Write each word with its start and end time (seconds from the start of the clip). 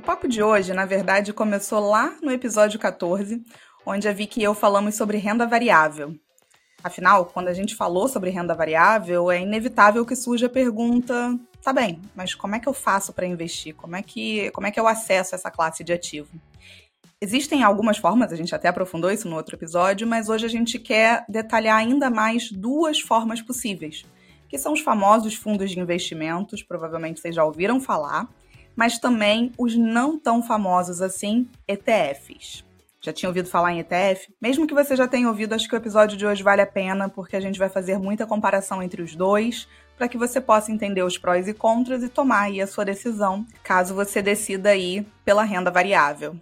O 0.00 0.02
papo 0.02 0.26
de 0.26 0.42
hoje, 0.42 0.72
na 0.72 0.86
verdade, 0.86 1.30
começou 1.30 1.78
lá 1.78 2.16
no 2.22 2.32
episódio 2.32 2.80
14, 2.80 3.44
onde 3.84 4.08
a 4.08 4.14
Vicky 4.14 4.40
e 4.40 4.44
eu 4.44 4.54
falamos 4.54 4.94
sobre 4.94 5.18
renda 5.18 5.46
variável. 5.46 6.16
Afinal, 6.82 7.26
quando 7.26 7.48
a 7.48 7.52
gente 7.52 7.76
falou 7.76 8.08
sobre 8.08 8.30
renda 8.30 8.54
variável, 8.54 9.30
é 9.30 9.42
inevitável 9.42 10.06
que 10.06 10.16
surja 10.16 10.46
a 10.46 10.48
pergunta: 10.48 11.38
tá 11.62 11.70
bem, 11.70 12.00
mas 12.16 12.34
como 12.34 12.54
é 12.54 12.58
que 12.58 12.66
eu 12.66 12.72
faço 12.72 13.12
para 13.12 13.26
investir? 13.26 13.74
Como 13.74 13.94
é 13.94 14.00
que 14.00 14.50
como 14.52 14.66
é 14.66 14.70
que 14.70 14.80
eu 14.80 14.88
acesso 14.88 15.34
essa 15.34 15.50
classe 15.50 15.84
de 15.84 15.92
ativo? 15.92 16.30
Existem 17.20 17.62
algumas 17.62 17.98
formas, 17.98 18.32
a 18.32 18.36
gente 18.36 18.54
até 18.54 18.68
aprofundou 18.68 19.10
isso 19.10 19.28
no 19.28 19.36
outro 19.36 19.54
episódio, 19.54 20.06
mas 20.06 20.30
hoje 20.30 20.46
a 20.46 20.48
gente 20.50 20.78
quer 20.78 21.26
detalhar 21.28 21.76
ainda 21.76 22.08
mais 22.08 22.50
duas 22.50 23.00
formas 23.00 23.42
possíveis, 23.42 24.06
que 24.48 24.56
são 24.56 24.72
os 24.72 24.80
famosos 24.80 25.34
fundos 25.34 25.70
de 25.70 25.78
investimentos, 25.78 26.62
provavelmente 26.62 27.20
vocês 27.20 27.34
já 27.34 27.44
ouviram 27.44 27.78
falar, 27.78 28.26
mas 28.74 28.98
também 28.98 29.52
os 29.58 29.76
não 29.76 30.18
tão 30.18 30.42
famosos 30.42 31.00
assim, 31.00 31.48
ETFs. 31.66 32.64
Já 33.02 33.12
tinha 33.12 33.30
ouvido 33.30 33.48
falar 33.48 33.72
em 33.72 33.78
ETF? 33.78 34.28
Mesmo 34.40 34.66
que 34.66 34.74
você 34.74 34.94
já 34.94 35.08
tenha 35.08 35.26
ouvido, 35.26 35.54
acho 35.54 35.66
que 35.66 35.74
o 35.74 35.78
episódio 35.78 36.18
de 36.18 36.26
hoje 36.26 36.42
vale 36.42 36.60
a 36.60 36.66
pena, 36.66 37.08
porque 37.08 37.34
a 37.34 37.40
gente 37.40 37.58
vai 37.58 37.70
fazer 37.70 37.98
muita 37.98 38.26
comparação 38.26 38.82
entre 38.82 39.00
os 39.00 39.16
dois, 39.16 39.66
para 39.96 40.06
que 40.06 40.18
você 40.18 40.40
possa 40.40 40.70
entender 40.70 41.02
os 41.02 41.16
prós 41.16 41.48
e 41.48 41.54
contras 41.54 42.02
e 42.02 42.08
tomar 42.08 42.42
aí 42.42 42.60
a 42.60 42.66
sua 42.66 42.84
decisão, 42.84 43.46
caso 43.62 43.94
você 43.94 44.20
decida 44.20 44.74
ir 44.76 45.06
pela 45.24 45.44
renda 45.44 45.70
variável. 45.70 46.36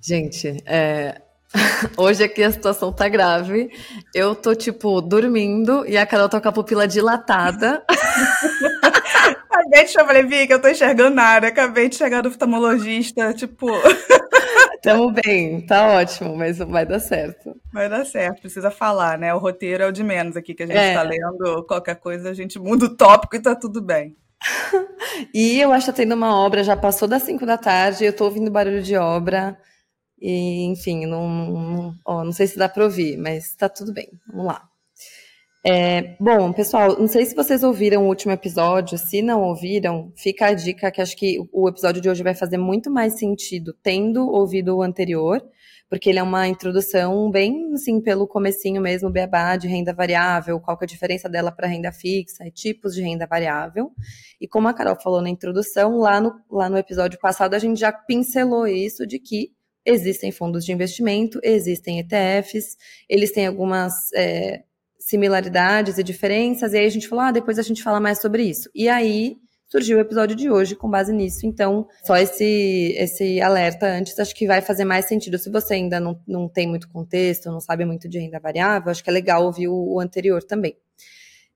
Gente, 0.00 0.62
é... 0.66 1.20
hoje 1.96 2.24
aqui 2.24 2.42
a 2.42 2.50
situação 2.50 2.92
tá 2.92 3.08
grave. 3.08 3.70
Eu 4.14 4.34
tô, 4.34 4.54
tipo, 4.54 5.00
dormindo 5.00 5.86
e 5.86 5.96
a 5.96 6.06
Carol 6.06 6.28
tá 6.28 6.40
com 6.40 6.48
a 6.48 6.52
pupila 6.52 6.86
dilatada. 6.86 7.82
Acabei 9.62 9.84
de 9.84 9.90
chamar, 9.90 10.46
que 10.46 10.52
eu 10.52 10.60
tô 10.60 10.68
enxergando 10.68 11.14
nada. 11.14 11.46
Acabei 11.46 11.88
de 11.88 11.94
chegar 11.94 12.20
do 12.20 12.28
oftalmologista, 12.28 13.32
tipo. 13.32 13.66
Tamo 14.82 15.12
bem, 15.12 15.64
tá 15.64 15.86
ótimo, 15.92 16.36
mas 16.36 16.58
vai 16.58 16.84
dar 16.84 16.98
certo. 16.98 17.56
Vai 17.72 17.88
dar 17.88 18.04
certo, 18.04 18.40
precisa 18.40 18.68
falar, 18.68 19.16
né? 19.16 19.32
O 19.32 19.38
roteiro 19.38 19.84
é 19.84 19.86
o 19.86 19.92
de 19.92 20.02
menos 20.02 20.36
aqui 20.36 20.54
que 20.54 20.64
a 20.64 20.66
gente 20.66 20.76
é. 20.76 20.94
tá 20.94 21.02
lendo. 21.02 21.64
Qualquer 21.68 21.94
coisa 21.94 22.30
a 22.30 22.34
gente 22.34 22.58
muda 22.58 22.86
o 22.86 22.96
tópico 22.96 23.36
e 23.36 23.40
tá 23.40 23.54
tudo 23.54 23.80
bem. 23.80 24.16
e 25.32 25.60
eu 25.60 25.72
acho 25.72 25.86
que 25.86 25.92
tá 25.92 25.96
tendo 25.96 26.16
uma 26.16 26.36
obra, 26.36 26.64
já 26.64 26.76
passou 26.76 27.06
das 27.06 27.22
5 27.22 27.46
da 27.46 27.56
tarde, 27.56 28.04
eu 28.04 28.12
tô 28.12 28.24
ouvindo 28.24 28.50
barulho 28.50 28.82
de 28.82 28.96
obra. 28.96 29.56
E, 30.20 30.64
enfim, 30.64 31.06
não, 31.06 31.28
não, 31.28 31.94
ó, 32.04 32.24
não 32.24 32.32
sei 32.32 32.48
se 32.48 32.58
dá 32.58 32.68
para 32.68 32.84
ouvir, 32.84 33.16
mas 33.16 33.54
tá 33.54 33.68
tudo 33.68 33.92
bem. 33.92 34.08
Vamos 34.26 34.46
lá. 34.46 34.68
É, 35.64 36.16
bom, 36.18 36.52
pessoal, 36.52 36.98
não 36.98 37.06
sei 37.06 37.24
se 37.24 37.36
vocês 37.36 37.62
ouviram 37.62 38.04
o 38.04 38.08
último 38.08 38.32
episódio. 38.32 38.98
Se 38.98 39.22
não 39.22 39.42
ouviram, 39.42 40.12
fica 40.16 40.46
a 40.46 40.54
dica 40.54 40.90
que 40.90 41.00
acho 41.00 41.16
que 41.16 41.38
o 41.52 41.68
episódio 41.68 42.02
de 42.02 42.10
hoje 42.10 42.22
vai 42.22 42.34
fazer 42.34 42.58
muito 42.58 42.90
mais 42.90 43.16
sentido 43.16 43.72
tendo 43.80 44.28
ouvido 44.28 44.76
o 44.76 44.82
anterior, 44.82 45.40
porque 45.88 46.10
ele 46.10 46.18
é 46.18 46.22
uma 46.22 46.48
introdução 46.48 47.30
bem 47.30 47.72
assim 47.74 48.00
pelo 48.00 48.26
comecinho 48.26 48.82
mesmo, 48.82 49.08
beabá 49.08 49.56
de 49.56 49.68
renda 49.68 49.94
variável, 49.94 50.58
qual 50.58 50.76
que 50.76 50.84
é 50.84 50.86
a 50.86 50.88
diferença 50.88 51.28
dela 51.28 51.52
para 51.52 51.68
renda 51.68 51.92
fixa 51.92 52.44
e 52.44 52.50
tipos 52.50 52.92
de 52.92 53.00
renda 53.02 53.24
variável. 53.24 53.92
E 54.40 54.48
como 54.48 54.66
a 54.66 54.74
Carol 54.74 55.00
falou 55.00 55.22
na 55.22 55.30
introdução, 55.30 55.98
lá 55.98 56.20
no, 56.20 56.34
lá 56.50 56.68
no 56.68 56.76
episódio 56.76 57.20
passado 57.20 57.54
a 57.54 57.58
gente 57.60 57.78
já 57.78 57.92
pincelou 57.92 58.66
isso 58.66 59.06
de 59.06 59.20
que 59.20 59.52
Existem 59.84 60.30
fundos 60.30 60.64
de 60.64 60.70
investimento, 60.70 61.40
existem 61.42 61.98
ETFs, 61.98 62.76
eles 63.08 63.32
têm 63.32 63.48
algumas 63.48 64.12
é, 64.14 64.62
similaridades 65.04 65.98
e 65.98 66.02
diferenças, 66.02 66.72
e 66.72 66.78
aí 66.78 66.86
a 66.86 66.90
gente 66.90 67.08
falou, 67.08 67.24
ah, 67.24 67.32
depois 67.32 67.58
a 67.58 67.62
gente 67.62 67.82
fala 67.82 68.00
mais 68.00 68.20
sobre 68.20 68.42
isso. 68.44 68.70
E 68.74 68.88
aí 68.88 69.36
surgiu 69.72 69.96
o 69.96 70.00
episódio 70.00 70.36
de 70.36 70.50
hoje 70.50 70.76
com 70.76 70.90
base 70.90 71.12
nisso. 71.14 71.46
Então, 71.46 71.88
só 72.04 72.16
esse, 72.16 72.94
esse 72.98 73.40
alerta 73.40 73.86
antes, 73.86 74.18
acho 74.18 74.34
que 74.34 74.46
vai 74.46 74.60
fazer 74.60 74.84
mais 74.84 75.06
sentido. 75.06 75.38
Se 75.38 75.48
você 75.48 75.74
ainda 75.74 75.98
não, 75.98 76.20
não 76.28 76.46
tem 76.46 76.68
muito 76.68 76.90
contexto, 76.90 77.50
não 77.50 77.58
sabe 77.58 77.86
muito 77.86 78.06
de 78.06 78.18
renda 78.18 78.38
variável, 78.38 78.90
acho 78.90 79.02
que 79.02 79.08
é 79.08 79.12
legal 79.12 79.44
ouvir 79.44 79.68
o, 79.68 79.94
o 79.94 80.00
anterior 80.00 80.42
também. 80.42 80.76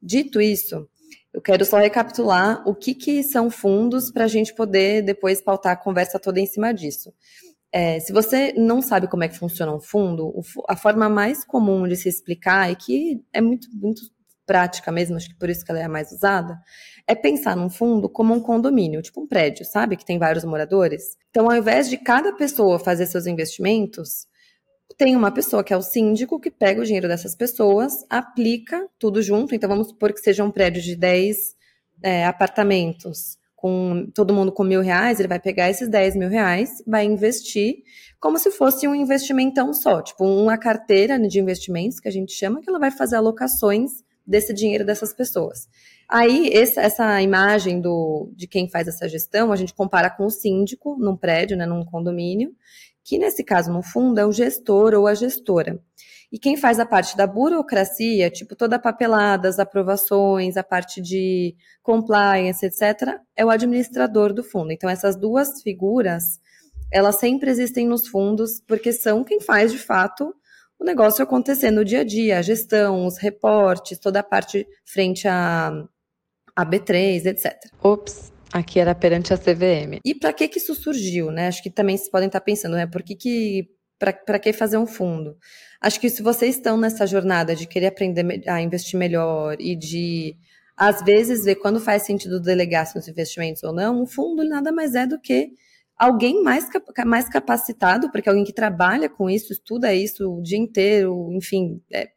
Dito 0.01 0.41
isso, 0.41 0.89
eu 1.33 1.43
quero 1.43 1.67
só 1.67 1.77
recapitular 1.77 2.67
o 2.67 2.75
que, 2.75 2.95
que 2.95 3.23
são 3.23 3.51
fundos 3.51 4.11
para 4.11 4.25
a 4.25 4.29
gente 4.29 4.55
poder 4.55 5.03
depois 5.03 5.43
pautar 5.43 5.73
a 5.73 5.77
conversa 5.77 6.19
toda 6.19 6.41
em 6.41 6.47
cima 6.47 6.73
disso. 6.73 7.13
É, 7.73 8.01
se 8.01 8.13
você 8.13 8.53
não 8.57 8.81
sabe 8.81 9.09
como 9.09 9.25
é 9.25 9.29
que 9.29 9.39
funciona 9.39 9.75
um 9.75 9.81
fundo, 9.81 10.33
a 10.69 10.77
forma 10.77 11.09
mais 11.09 11.45
comum 11.45 11.87
de 11.87 11.97
se 11.97 12.09
explicar 12.09 12.71
e 12.71 12.77
que 12.77 13.23
é 13.33 13.41
muito, 13.41 13.69
muito 13.73 14.03
prática 14.47 14.93
mesmo, 14.93 15.17
acho 15.17 15.29
que 15.29 15.35
por 15.35 15.51
isso 15.51 15.65
que 15.65 15.71
ela 15.73 15.81
é 15.81 15.85
a 15.85 15.89
mais 15.89 16.13
usada, 16.13 16.59
é 17.07 17.15
pensar 17.15 17.57
num 17.57 17.69
fundo 17.69 18.09
como 18.09 18.33
um 18.33 18.41
condomínio, 18.41 19.03
tipo 19.03 19.21
um 19.21 19.27
prédio, 19.27 19.65
sabe? 19.65 19.97
Que 19.97 20.05
tem 20.05 20.19
vários 20.19 20.45
moradores. 20.45 21.17
Então, 21.31 21.51
ao 21.51 21.57
invés 21.57 21.91
de 21.91 21.99
cada 21.99 22.33
pessoa 22.33 22.79
fazer 22.79 23.07
seus 23.07 23.27
investimentos, 23.27 24.27
tem 24.97 25.17
uma 25.17 25.33
pessoa 25.33 25.65
que 25.65 25.73
é 25.73 25.77
o 25.77 25.83
síndico 25.83 26.41
que 26.41 26.51
pega 26.51 26.81
o 26.81 26.85
dinheiro 26.85 27.09
dessas 27.09 27.35
pessoas, 27.35 28.05
aplica 28.09 28.89
tudo 28.99 29.21
junto. 29.21 29.55
Então, 29.55 29.69
vamos 29.69 29.89
supor 29.89 30.13
que 30.13 30.21
seja 30.21 30.45
um 30.45 30.51
prédio 30.51 30.81
de 30.81 30.95
10 30.97 31.57
é, 32.03 32.25
apartamentos 32.25 33.37
com 33.67 34.09
todo 34.15 34.33
mundo 34.33 34.53
com 34.53 34.63
mil 34.63 34.81
reais, 34.81 35.19
ele 35.19 35.27
vai 35.27 35.41
pegar 35.41 35.69
esses 35.69 35.89
10 35.89 36.15
mil 36.15 36.29
reais, 36.29 36.81
vai 36.87 37.05
investir 37.05 37.83
como 38.21 38.39
se 38.39 38.49
fosse 38.53 38.87
um 38.87 38.95
investimentão 38.95 39.75
só, 39.75 40.01
tipo 40.01 40.25
uma 40.25 40.57
carteira 40.57 41.19
de 41.19 41.41
investimentos 41.41 41.99
que 41.99 42.07
a 42.07 42.13
gente 42.13 42.33
chama, 42.33 42.61
que 42.61 42.71
ela 42.71 42.79
vai 42.79 42.93
fazer 42.93 43.17
alocações 43.17 44.05
desse 44.25 44.55
dinheiro 44.55 44.87
dessas 44.87 45.13
pessoas. 45.13 45.69
Aí, 46.09 46.49
essa, 46.53 46.81
essa 46.81 47.21
imagem 47.21 47.81
do, 47.81 48.31
de 48.37 48.47
quem 48.47 48.71
faz 48.71 48.87
essa 48.87 49.09
gestão, 49.09 49.51
a 49.51 49.57
gente 49.57 49.75
compara 49.75 50.09
com 50.09 50.27
o 50.27 50.31
síndico 50.31 50.97
num 50.97 51.17
prédio, 51.17 51.57
né, 51.57 51.67
num 51.67 51.85
condomínio, 51.85 52.55
que 53.07 53.19
nesse 53.19 53.45
caso, 53.45 53.73
no 53.73 53.83
fundo, 53.83 54.19
é 54.19 54.27
o 54.27 54.33
gestor 54.33 54.93
ou 54.93 55.07
a 55.07 55.15
gestora. 55.15 55.81
E 56.31 56.41
quem 56.41 56.57
faz 56.57 56.81
a 56.81 56.85
parte 56.85 57.17
da 57.17 57.25
burocracia, 57.25 58.29
tipo 58.29 58.57
toda 58.57 58.75
a 58.75 58.81
papelada, 58.81 59.49
as 59.49 59.61
aprovações, 59.61 60.57
a 60.57 60.65
parte 60.65 61.01
de 61.01 61.55
compliance, 61.85 62.67
etc., 62.67 63.21
é 63.37 63.45
o 63.45 63.51
administrador 63.51 64.33
do 64.33 64.43
fundo. 64.43 64.73
Então, 64.73 64.91
essas 64.91 65.15
duas 65.15 65.63
figuras, 65.63 66.41
elas 66.93 67.15
sempre 67.15 67.49
existem 67.49 67.87
nos 67.87 68.09
fundos, 68.09 68.61
porque 68.67 68.93
são 68.93 69.23
quem 69.23 69.41
faz, 69.41 69.71
de 69.71 69.79
fato, 69.79 70.35
o 70.77 70.85
negócio 70.85 71.23
acontecer 71.23 71.71
no 71.71 71.85
dia 71.85 72.01
a 72.01 72.05
dia, 72.05 72.39
a 72.39 72.43
gestão, 72.43 73.07
os 73.07 73.19
reportes, 73.19 74.01
toda 74.01 74.19
a 74.19 74.25
parte 74.25 74.67
frente 74.85 75.29
a, 75.29 75.71
a 76.57 76.67
B3, 76.67 77.25
etc. 77.25 77.55
Ops, 77.81 78.33
aqui 78.53 78.79
era 78.79 78.95
perante 78.95 79.33
a 79.33 79.39
CVM. 79.39 80.01
E 80.05 80.15
para 80.15 80.33
que 80.33 80.49
que 80.49 80.59
isso 80.59 80.75
surgiu, 80.75 81.31
né? 81.31 81.49
Acho 81.49 81.63
que 81.63 81.71
também 81.71 81.97
vocês 81.97 82.11
podem 82.11 82.27
estar 82.27 82.41
pensando, 82.41 82.77
né? 82.77 82.87
Por 82.87 83.03
que 83.03 83.15
que 83.15 83.69
para 83.99 84.39
que 84.39 84.53
fazer 84.53 84.77
um 84.77 84.87
fundo? 84.87 85.37
Acho 85.81 86.01
que 86.01 86.11
se 86.11 86.23
vocês 86.23 86.57
estão 86.57 86.77
nessa 86.77 87.07
jornada 87.07 87.57
de 87.57 87.67
querer 87.67 87.87
aprender 87.87 88.43
a 88.49 88.61
investir 88.61 88.99
melhor 88.99 89.57
e 89.59 89.75
de, 89.75 90.37
às 90.77 91.03
vezes, 91.03 91.45
ver 91.45 91.57
quando 91.57 91.81
faz 91.81 92.03
sentido 92.03 92.41
delegar 92.41 92.87
seus 92.87 93.09
investimentos 93.09 93.63
ou 93.63 93.73
não, 93.73 94.03
um 94.03 94.07
fundo 94.07 94.45
nada 94.45 94.71
mais 94.71 94.95
é 94.95 95.07
do 95.07 95.19
que 95.19 95.53
alguém 95.99 96.43
mais, 96.43 96.69
mais 97.07 97.29
capacitado, 97.29 98.11
porque 98.11 98.29
alguém 98.29 98.45
que 98.45 98.53
trabalha 98.53 99.09
com 99.09 99.31
isso, 99.31 99.53
estuda 99.53 99.95
isso 99.95 100.31
o 100.31 100.43
dia 100.43 100.59
inteiro, 100.59 101.31
enfim, 101.33 101.81
é, 101.91 102.11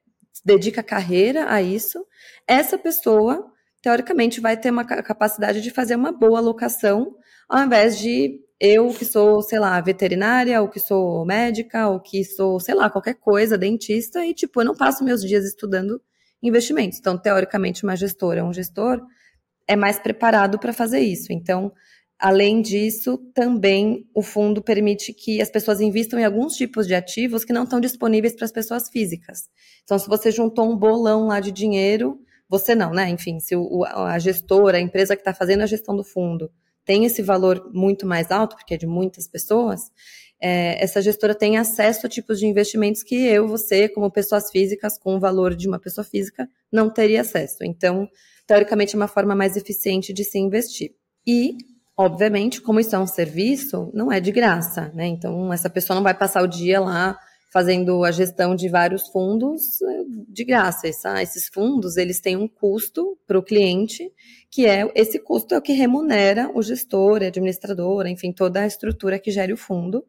dedica 0.44 0.84
carreira 0.84 1.52
a 1.52 1.62
isso, 1.62 2.06
essa 2.46 2.78
pessoa, 2.78 3.52
teoricamente, 3.82 4.42
vai 4.42 4.58
ter 4.58 4.72
uma 4.72 4.86
capacidade 4.86 5.62
de 5.62 5.72
fazer 5.72 5.96
uma 5.96 6.12
boa 6.12 6.40
alocação, 6.40 7.16
ao 7.48 7.64
invés 7.64 7.98
de 7.98 8.40
eu 8.60 8.94
que 8.94 9.06
sou, 9.06 9.42
sei 9.42 9.58
lá, 9.58 9.80
veterinária, 9.80 10.62
ou 10.62 10.68
que 10.68 10.80
sou 10.80 11.26
médica, 11.26 11.88
ou 11.88 12.00
que 12.00 12.26
sou, 12.26 12.60
sei 12.60 12.76
lá, 12.76 12.90
qualquer 12.90 13.16
coisa, 13.16 13.58
dentista, 13.58 14.26
e 14.26 14.34
tipo, 14.34 14.60
eu 14.62 14.66
não 14.66 14.76
passo 14.76 15.04
meus 15.04 15.22
dias 15.22 15.46
estudando 15.46 16.02
investimentos. 16.44 17.00
Então, 17.00 17.18
teoricamente, 17.18 17.84
uma 17.84 17.96
gestora, 17.96 18.44
um 18.44 18.54
gestor 18.54 19.02
é 19.68 19.76
mais 19.76 20.00
preparado 20.00 20.60
para 20.60 20.74
fazer 20.74 21.00
isso. 21.00 21.32
Então, 21.32 21.72
além 22.18 22.62
disso, 22.62 23.18
também 23.34 24.06
o 24.14 24.22
fundo 24.22 24.62
permite 24.62 25.14
que 25.14 25.42
as 25.42 25.50
pessoas 25.50 25.80
invistam 25.80 26.20
em 26.20 26.26
alguns 26.26 26.56
tipos 26.56 26.86
de 26.86 26.94
ativos 26.94 27.46
que 27.46 27.54
não 27.54 27.64
estão 27.64 27.80
disponíveis 27.80 28.36
para 28.36 28.46
as 28.46 28.52
pessoas 28.52 28.90
físicas. 28.90 29.44
Então, 29.84 29.98
se 29.98 30.08
você 30.10 30.32
juntou 30.32 30.70
um 30.70 30.76
bolão 30.76 31.28
lá 31.28 31.40
de 31.40 31.52
dinheiro, 31.52 32.20
você 32.50 32.74
não, 32.74 32.92
né? 32.92 33.10
Enfim, 33.10 33.40
se 33.40 33.56
o, 33.56 33.86
a 33.86 34.18
gestora, 34.18 34.78
a 34.78 34.82
empresa 34.82 35.16
que 35.16 35.22
está 35.22 35.34
fazendo 35.34 35.62
a 35.62 35.68
gestão 35.68 35.96
do 35.96 36.04
fundo, 36.04 36.52
tem 36.84 37.06
esse 37.06 37.22
valor 37.22 37.70
muito 37.72 38.08
mais 38.08 38.32
alto, 38.32 38.56
porque 38.56 38.74
é 38.74 38.78
de 38.78 38.88
muitas 38.88 39.28
pessoas, 39.28 39.92
é, 40.42 40.82
essa 40.82 41.02
gestora 41.02 41.36
tem 41.36 41.58
acesso 41.58 42.08
a 42.08 42.10
tipos 42.10 42.40
de 42.40 42.48
investimentos 42.48 43.04
que 43.04 43.16
eu, 43.16 43.48
você, 43.48 43.90
como 43.90 44.10
pessoas 44.10 44.50
físicas, 44.50 44.98
com 44.98 45.16
o 45.16 45.20
valor 45.20 45.54
de 45.54 45.68
uma 45.68 45.78
pessoa 45.78 46.04
física, 46.04 46.50
não 46.72 46.90
teria 46.90 47.22
acesso. 47.22 47.58
Então, 47.64 48.08
teoricamente, 48.48 48.96
é 48.96 48.98
uma 48.98 49.08
forma 49.08 49.36
mais 49.36 49.58
eficiente 49.58 50.14
de 50.14 50.24
se 50.24 50.40
investir. 50.40 50.96
E, 51.28 51.58
obviamente, 51.96 52.62
como 52.62 52.80
isso 52.80 52.96
é 52.96 53.00
um 53.00 53.06
serviço, 53.06 53.92
não 53.94 54.12
é 54.12 54.20
de 54.22 54.32
graça, 54.32 54.92
né? 54.96 55.06
Então, 55.08 55.52
essa 55.52 55.70
pessoa 55.70 55.96
não 55.96 56.04
vai 56.04 56.14
passar 56.14 56.42
o 56.42 56.48
dia 56.48 56.80
lá 56.80 57.20
fazendo 57.52 58.04
a 58.04 58.12
gestão 58.12 58.56
de 58.56 58.70
vários 58.70 59.08
fundos 59.08 59.82
eh, 59.82 60.04
de 60.28 60.44
graça. 60.44 60.88
Essa, 60.88 61.22
esses 61.22 61.48
fundos, 61.48 61.98
eles 61.98 62.20
têm 62.20 62.38
um 62.38 62.48
custo 62.48 63.18
para 63.28 63.40
o 63.40 63.44
cliente, 63.44 64.12
que 64.52 64.66
é 64.66 64.90
esse 64.96 65.20
custo 65.20 65.56
é 65.56 65.58
o 65.58 65.62
que 65.62 65.74
remunera 65.74 66.52
o 66.54 66.62
gestor, 66.62 67.24
a 67.24 67.28
administradora, 67.28 68.10
enfim, 68.10 68.32
toda 68.32 68.62
a 68.62 68.68
estrutura 68.68 69.20
que 69.20 69.32
gere 69.32 69.54
o 69.54 69.58
fundo, 69.58 70.06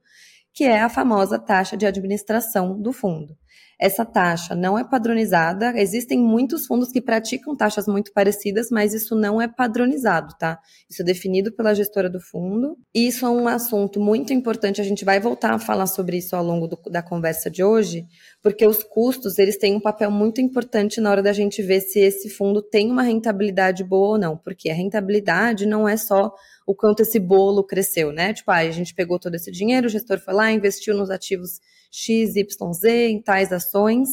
que 0.53 0.65
é 0.65 0.81
a 0.81 0.89
famosa 0.89 1.39
taxa 1.39 1.77
de 1.77 1.87
administração 1.87 2.81
do 2.81 2.93
fundo. 2.93 3.37
Essa 3.81 4.05
taxa 4.05 4.55
não 4.55 4.79
é 4.79 4.85
padronizada. 4.85 5.73
Existem 5.75 6.19
muitos 6.19 6.67
fundos 6.67 6.93
que 6.93 7.01
praticam 7.01 7.57
taxas 7.57 7.87
muito 7.87 8.13
parecidas, 8.13 8.69
mas 8.71 8.93
isso 8.93 9.17
não 9.17 9.41
é 9.41 9.49
padronizado, 9.49 10.35
tá? 10.39 10.59
Isso 10.89 11.01
é 11.01 11.05
definido 11.05 11.51
pela 11.51 11.75
gestora 11.75 12.11
do 12.11 12.21
fundo. 12.21 12.77
E 12.95 13.07
isso 13.09 13.25
é 13.25 13.31
um 13.31 13.49
assunto 13.49 13.99
muito 13.99 14.35
importante. 14.35 14.83
A 14.83 14.85
gente 14.85 15.03
vai 15.03 15.19
voltar 15.19 15.55
a 15.55 15.59
falar 15.59 15.87
sobre 15.87 16.19
isso 16.19 16.37
ao 16.37 16.45
longo 16.45 16.69
do, 16.69 16.79
da 16.91 17.03
conversa 17.03 17.51
de 17.51 17.65
hoje, 17.65 18.05
porque 18.43 18.67
os 18.67 18.85
custos 18.85 19.39
eles 19.39 19.57
têm 19.57 19.75
um 19.75 19.81
papel 19.81 20.11
muito 20.11 20.43
importante 20.43 21.01
na 21.01 21.11
hora 21.11 21.23
da 21.23 21.33
gente 21.33 21.63
ver 21.63 21.81
se 21.81 22.01
esse 22.01 22.29
fundo 22.29 22.61
tem 22.61 22.91
uma 22.91 23.03
rentabilidade 23.03 23.83
boa 23.83 24.09
ou 24.09 24.19
não. 24.19 24.37
Porque 24.37 24.69
a 24.69 24.75
rentabilidade 24.75 25.65
não 25.65 25.89
é 25.89 25.97
só 25.97 26.35
o 26.71 26.75
quanto 26.75 27.01
esse 27.01 27.19
bolo 27.19 27.65
cresceu, 27.65 28.13
né? 28.13 28.33
Tipo, 28.33 28.53
ah, 28.53 28.59
a 28.59 28.71
gente 28.71 28.95
pegou 28.95 29.19
todo 29.19 29.35
esse 29.35 29.51
dinheiro, 29.51 29.89
o 29.89 29.91
gestor 29.91 30.21
foi 30.21 30.33
lá, 30.33 30.53
investiu 30.53 30.95
nos 30.95 31.11
ativos 31.11 31.61
XYZ 31.91 32.85
em 32.85 33.21
tais 33.21 33.53
ações 33.53 34.09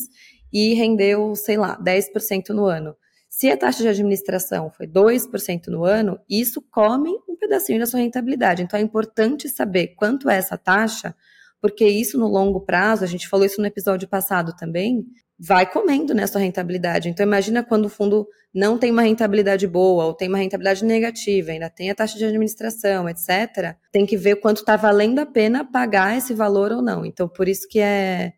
e 0.52 0.74
rendeu, 0.74 1.36
sei 1.36 1.56
lá, 1.56 1.80
10% 1.80 2.50
no 2.50 2.66
ano. 2.66 2.96
Se 3.30 3.48
a 3.52 3.56
taxa 3.56 3.84
de 3.84 3.90
administração 3.90 4.72
foi 4.72 4.88
2% 4.88 5.68
no 5.68 5.86
ano, 5.86 6.20
isso 6.28 6.60
come 6.72 7.12
um 7.30 7.36
pedacinho 7.36 7.80
da 7.80 7.86
sua 7.86 8.00
rentabilidade. 8.00 8.64
Então 8.64 8.80
é 8.80 8.82
importante 8.82 9.48
saber 9.48 9.90
quanto 9.90 10.28
é 10.28 10.38
essa 10.38 10.58
taxa, 10.58 11.16
porque 11.62 11.88
isso 11.88 12.18
no 12.18 12.28
longo 12.28 12.62
prazo, 12.62 13.04
a 13.04 13.08
gente 13.08 13.28
falou 13.28 13.46
isso 13.46 13.62
no 13.62 13.68
episódio 13.68 14.08
passado 14.08 14.56
também, 14.56 15.06
vai 15.40 15.70
comendo 15.72 16.14
né, 16.14 16.26
sua 16.26 16.42
rentabilidade. 16.42 17.10
Então 17.10 17.26
imagina 17.26 17.64
quando 17.64 17.86
o 17.86 17.90
fundo 17.90 18.28
não 18.54 18.78
tem 18.78 18.92
uma 18.92 19.04
rentabilidade 19.04 19.68
boa 19.68 20.06
ou 20.06 20.14
tem 20.14 20.28
uma 20.28 20.38
rentabilidade 20.38 20.84
negativa, 20.84 21.52
ainda 21.52 21.70
tem 21.70 21.92
a 21.92 21.96
taxa 21.96 22.18
de 22.18 22.26
administração, 22.26 23.08
etc. 23.08 23.76
Tem 23.92 24.06
que 24.06 24.18
ver 24.18 24.38
quanto 24.38 24.58
está 24.58 24.76
valendo 24.76 25.20
a 25.20 25.26
pena 25.26 25.64
pagar 25.64 26.18
esse 26.18 26.34
valor 26.34 26.72
ou 26.72 26.82
não. 26.82 27.06
Então 27.06 27.28
por 27.28 27.48
isso 27.48 27.68
que 27.70 27.80
é 27.80 28.34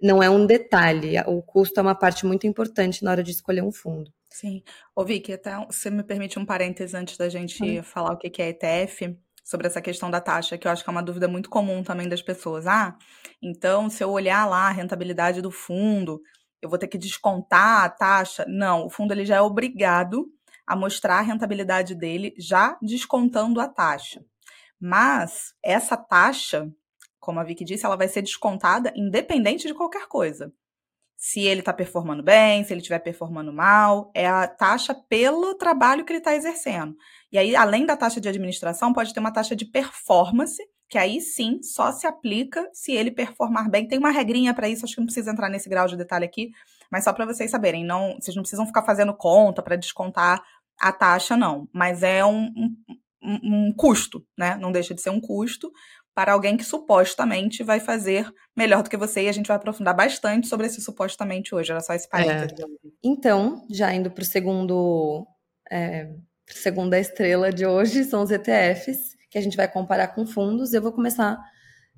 não 0.00 0.22
é 0.22 0.28
um 0.28 0.44
detalhe, 0.44 1.18
o 1.26 1.40
custo 1.40 1.80
é 1.80 1.82
uma 1.82 1.94
parte 1.94 2.26
muito 2.26 2.46
importante 2.46 3.02
na 3.02 3.12
hora 3.12 3.22
de 3.22 3.30
escolher 3.30 3.62
um 3.62 3.72
fundo. 3.72 4.12
Sim. 4.28 4.62
Ô 4.94 5.04
Vicky, 5.04 5.32
até 5.32 5.56
você 5.64 5.88
me 5.88 6.02
permite 6.02 6.38
um 6.38 6.44
parênteses 6.44 6.92
antes 6.92 7.16
da 7.16 7.28
gente 7.28 7.80
falar 7.82 8.12
o 8.12 8.18
que 8.18 8.42
é 8.42 8.48
ETF 8.48 9.16
sobre 9.44 9.66
essa 9.66 9.80
questão 9.82 10.10
da 10.10 10.20
taxa, 10.20 10.56
que 10.56 10.66
eu 10.66 10.72
acho 10.72 10.82
que 10.82 10.88
é 10.88 10.92
uma 10.92 11.02
dúvida 11.02 11.28
muito 11.28 11.50
comum 11.50 11.82
também 11.82 12.08
das 12.08 12.22
pessoas. 12.22 12.66
Ah, 12.66 12.96
então 13.42 13.90
se 13.90 14.02
eu 14.02 14.10
olhar 14.10 14.46
lá 14.46 14.68
a 14.68 14.70
rentabilidade 14.70 15.42
do 15.42 15.50
fundo, 15.50 16.20
eu 16.62 16.68
vou 16.68 16.78
ter 16.78 16.88
que 16.88 16.96
descontar 16.96 17.84
a 17.84 17.90
taxa? 17.90 18.46
Não, 18.48 18.86
o 18.86 18.90
fundo 18.90 19.12
ele 19.12 19.26
já 19.26 19.36
é 19.36 19.40
obrigado 19.42 20.26
a 20.66 20.74
mostrar 20.74 21.18
a 21.18 21.22
rentabilidade 21.22 21.94
dele 21.94 22.34
já 22.38 22.78
descontando 22.80 23.60
a 23.60 23.68
taxa. 23.68 24.24
Mas 24.80 25.52
essa 25.62 25.94
taxa, 25.94 26.70
como 27.20 27.38
a 27.38 27.44
Vicky 27.44 27.64
disse, 27.64 27.84
ela 27.84 27.96
vai 27.96 28.08
ser 28.08 28.22
descontada 28.22 28.92
independente 28.96 29.66
de 29.66 29.74
qualquer 29.74 30.08
coisa. 30.08 30.50
Se 31.26 31.40
ele 31.40 31.60
está 31.60 31.72
performando 31.72 32.22
bem, 32.22 32.62
se 32.64 32.74
ele 32.74 32.82
estiver 32.82 32.98
performando 32.98 33.50
mal, 33.50 34.10
é 34.14 34.26
a 34.26 34.46
taxa 34.46 34.94
pelo 34.94 35.54
trabalho 35.54 36.04
que 36.04 36.12
ele 36.12 36.18
está 36.18 36.34
exercendo. 36.34 36.94
E 37.32 37.38
aí, 37.38 37.56
além 37.56 37.86
da 37.86 37.96
taxa 37.96 38.20
de 38.20 38.28
administração, 38.28 38.92
pode 38.92 39.14
ter 39.14 39.20
uma 39.20 39.32
taxa 39.32 39.56
de 39.56 39.64
performance, 39.64 40.62
que 40.86 40.98
aí 40.98 41.22
sim 41.22 41.62
só 41.62 41.90
se 41.92 42.06
aplica 42.06 42.68
se 42.74 42.92
ele 42.92 43.10
performar 43.10 43.70
bem. 43.70 43.88
Tem 43.88 43.98
uma 43.98 44.10
regrinha 44.10 44.52
para 44.52 44.68
isso, 44.68 44.84
acho 44.84 44.96
que 44.96 45.00
não 45.00 45.06
precisa 45.06 45.30
entrar 45.30 45.48
nesse 45.48 45.66
grau 45.66 45.86
de 45.86 45.96
detalhe 45.96 46.26
aqui, 46.26 46.50
mas 46.92 47.04
só 47.04 47.12
para 47.14 47.24
vocês 47.24 47.50
saberem, 47.50 47.86
não, 47.86 48.16
vocês 48.20 48.36
não 48.36 48.42
precisam 48.42 48.66
ficar 48.66 48.82
fazendo 48.82 49.14
conta 49.14 49.62
para 49.62 49.76
descontar 49.76 50.44
a 50.78 50.92
taxa, 50.92 51.38
não. 51.38 51.66
Mas 51.72 52.02
é 52.02 52.22
um, 52.22 52.52
um, 53.22 53.40
um, 53.42 53.72
custo, 53.72 54.22
né? 54.36 54.56
Não 54.56 54.70
deixa 54.70 54.92
de 54.92 55.00
ser 55.00 55.08
um 55.08 55.22
custo 55.22 55.72
para 56.14 56.32
alguém 56.32 56.56
que 56.56 56.64
supostamente 56.64 57.62
vai 57.62 57.80
fazer 57.80 58.32
melhor 58.56 58.82
do 58.82 58.90
que 58.90 58.96
você, 58.96 59.22
e 59.22 59.28
a 59.28 59.32
gente 59.32 59.48
vai 59.48 59.56
aprofundar 59.56 59.94
bastante 59.94 60.46
sobre 60.46 60.66
esse 60.66 60.80
supostamente 60.80 61.54
hoje. 61.54 61.72
Era 61.72 61.80
só 61.80 61.92
esse 61.92 62.08
parênteses. 62.08 62.60
É. 62.60 62.64
Então, 63.02 63.66
já 63.70 63.92
indo 63.92 64.10
para 64.10 64.22
o 64.22 64.24
segundo. 64.24 65.26
É 65.70 66.08
segunda 66.46 66.98
estrela 66.98 67.52
de 67.52 67.66
hoje 67.66 68.04
são 68.04 68.22
os 68.22 68.30
ETFs, 68.30 69.16
que 69.30 69.38
a 69.38 69.40
gente 69.40 69.56
vai 69.56 69.70
comparar 69.70 70.08
com 70.08 70.26
fundos. 70.26 70.72
Eu 70.72 70.82
vou 70.82 70.92
começar 70.92 71.38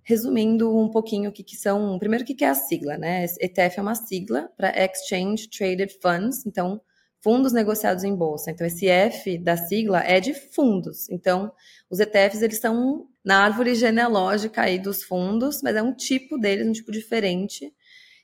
resumindo 0.03 0.77
um 0.77 0.89
pouquinho 0.89 1.31
o 1.31 1.33
que, 1.33 1.43
que 1.43 1.57
são. 1.57 1.99
Primeiro, 1.99 2.25
o 2.25 2.27
que, 2.27 2.35
que 2.35 2.45
é 2.45 2.49
a 2.49 2.55
sigla, 2.55 2.97
né? 2.97 3.25
ETF 3.41 3.79
é 3.79 3.83
uma 3.83 3.95
sigla 3.95 4.49
para 4.57 4.73
Exchange 4.85 5.49
Traded 5.49 5.93
Funds, 6.01 6.47
então 6.47 6.81
fundos 7.27 7.53
negociados 7.53 8.05
em 8.05 8.15
bolsa. 8.15 8.53
Então, 8.53 8.65
esse 8.65 8.87
F 8.87 9.37
da 9.37 9.57
sigla 9.57 9.99
é 9.99 10.21
de 10.21 10.33
fundos. 10.33 11.11
Então, 11.11 11.51
os 11.91 11.99
ETFs 11.99 12.41
eles 12.41 12.61
são 12.61 13.09
na 13.25 13.43
árvore 13.43 13.75
genealógica 13.75 14.63
aí 14.63 14.79
dos 14.79 15.03
fundos, 15.03 15.61
mas 15.61 15.75
é 15.75 15.83
um 15.83 15.93
tipo 15.93 16.39
deles, 16.39 16.65
um 16.65 16.71
tipo 16.71 16.93
diferente, 16.93 17.75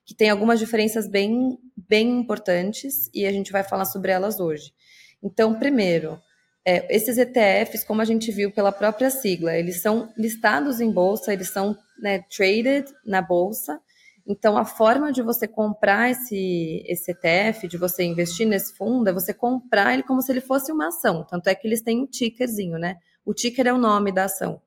que 0.05 0.15
tem 0.15 0.31
algumas 0.31 0.61
diferenças 0.61 1.09
bem, 1.09 1.59
bem 1.77 2.21
importantes 2.21 3.11
e 3.13 3.27
a 3.27 3.33
gente 3.33 3.51
vai 3.51 3.65
falar 3.65 3.87
sobre 3.87 4.13
elas 4.13 4.39
hoje. 4.39 4.73
Então, 5.21 5.59
primeiro, 5.59 6.17
é, 6.65 6.95
esses 6.95 7.19
ETFs, 7.19 7.83
como 7.83 8.03
a 8.03 8.05
gente 8.05 8.31
viu 8.31 8.53
pela 8.53 8.71
própria 8.71 9.11
sigla, 9.11 9.57
eles 9.57 9.83
são 9.83 10.13
listados 10.17 10.81
em 10.81 10.93
bolsa, 10.93 11.33
eles 11.33 11.49
são 11.49 11.77
né, 11.99 12.25
traded 12.31 12.87
na 13.05 13.21
bolsa. 13.21 13.81
Então, 14.27 14.57
a 14.57 14.65
forma 14.65 15.13
de 15.13 15.21
você 15.21 15.49
comprar 15.49 16.11
esse, 16.11 16.85
esse 16.87 17.11
ETF, 17.11 17.67
de 17.67 17.77
você 17.77 18.05
investir 18.05 18.47
nesse 18.47 18.77
fundo, 18.77 19.09
é 19.09 19.13
você 19.13 19.35
comprar 19.35 19.95
ele 19.95 20.03
como 20.03 20.23
se 20.23 20.31
ele 20.31 20.41
fosse 20.41 20.71
uma 20.71 20.89
ação. 20.89 21.27
Tanto 21.29 21.49
é 21.49 21.55
que 21.55 21.67
eles 21.67 21.83
têm 21.83 22.01
um 22.01 22.07
tickerzinho, 22.07 22.79
né? 22.79 22.99
O 23.25 23.35
ticker 23.35 23.67
é 23.67 23.73
o 23.73 23.79
nome 23.79 24.13
da 24.13 24.25
ação. 24.25 24.61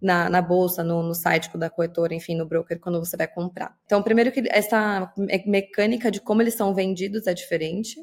Na, 0.00 0.28
na 0.28 0.42
bolsa, 0.42 0.82
no, 0.82 1.02
no 1.02 1.14
site 1.14 1.56
da 1.56 1.70
corretora, 1.70 2.14
enfim, 2.14 2.34
no 2.34 2.46
broker, 2.46 2.78
quando 2.78 2.98
você 2.98 3.16
vai 3.16 3.26
comprar. 3.26 3.74
Então, 3.86 4.02
primeiro 4.02 4.32
que 4.32 4.42
essa 4.50 5.10
mecânica 5.46 6.10
de 6.10 6.20
como 6.20 6.42
eles 6.42 6.54
são 6.54 6.74
vendidos 6.74 7.26
é 7.26 7.32
diferente. 7.32 7.96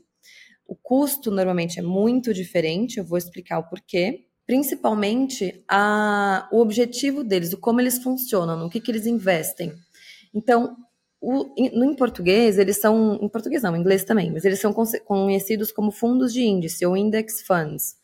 O 0.65 0.75
custo 0.75 1.29
normalmente 1.29 1.79
é 1.79 1.83
muito 1.83 2.33
diferente, 2.33 2.97
eu 2.97 3.03
vou 3.03 3.17
explicar 3.17 3.59
o 3.59 3.69
porquê. 3.69 4.25
Principalmente 4.47 5.63
a, 5.67 6.47
o 6.51 6.59
objetivo 6.59 7.23
deles, 7.23 7.53
o 7.53 7.57
como 7.57 7.79
eles 7.79 8.01
funcionam, 8.01 8.57
no 8.57 8.69
que, 8.69 8.81
que 8.81 8.89
eles 8.89 9.05
investem. 9.05 9.73
Então, 10.33 10.75
o, 11.21 11.53
no, 11.77 11.85
em 11.85 11.95
português, 11.95 12.57
eles 12.57 12.77
são. 12.77 13.19
Em 13.21 13.29
português 13.29 13.61
não, 13.61 13.75
em 13.75 13.79
inglês 13.79 14.03
também, 14.03 14.31
mas 14.31 14.43
eles 14.43 14.59
são 14.59 14.73
conhecidos 14.73 15.71
como 15.71 15.91
fundos 15.91 16.33
de 16.33 16.41
índice 16.41 16.83
ou 16.83 16.97
index 16.97 17.41
funds. 17.43 17.95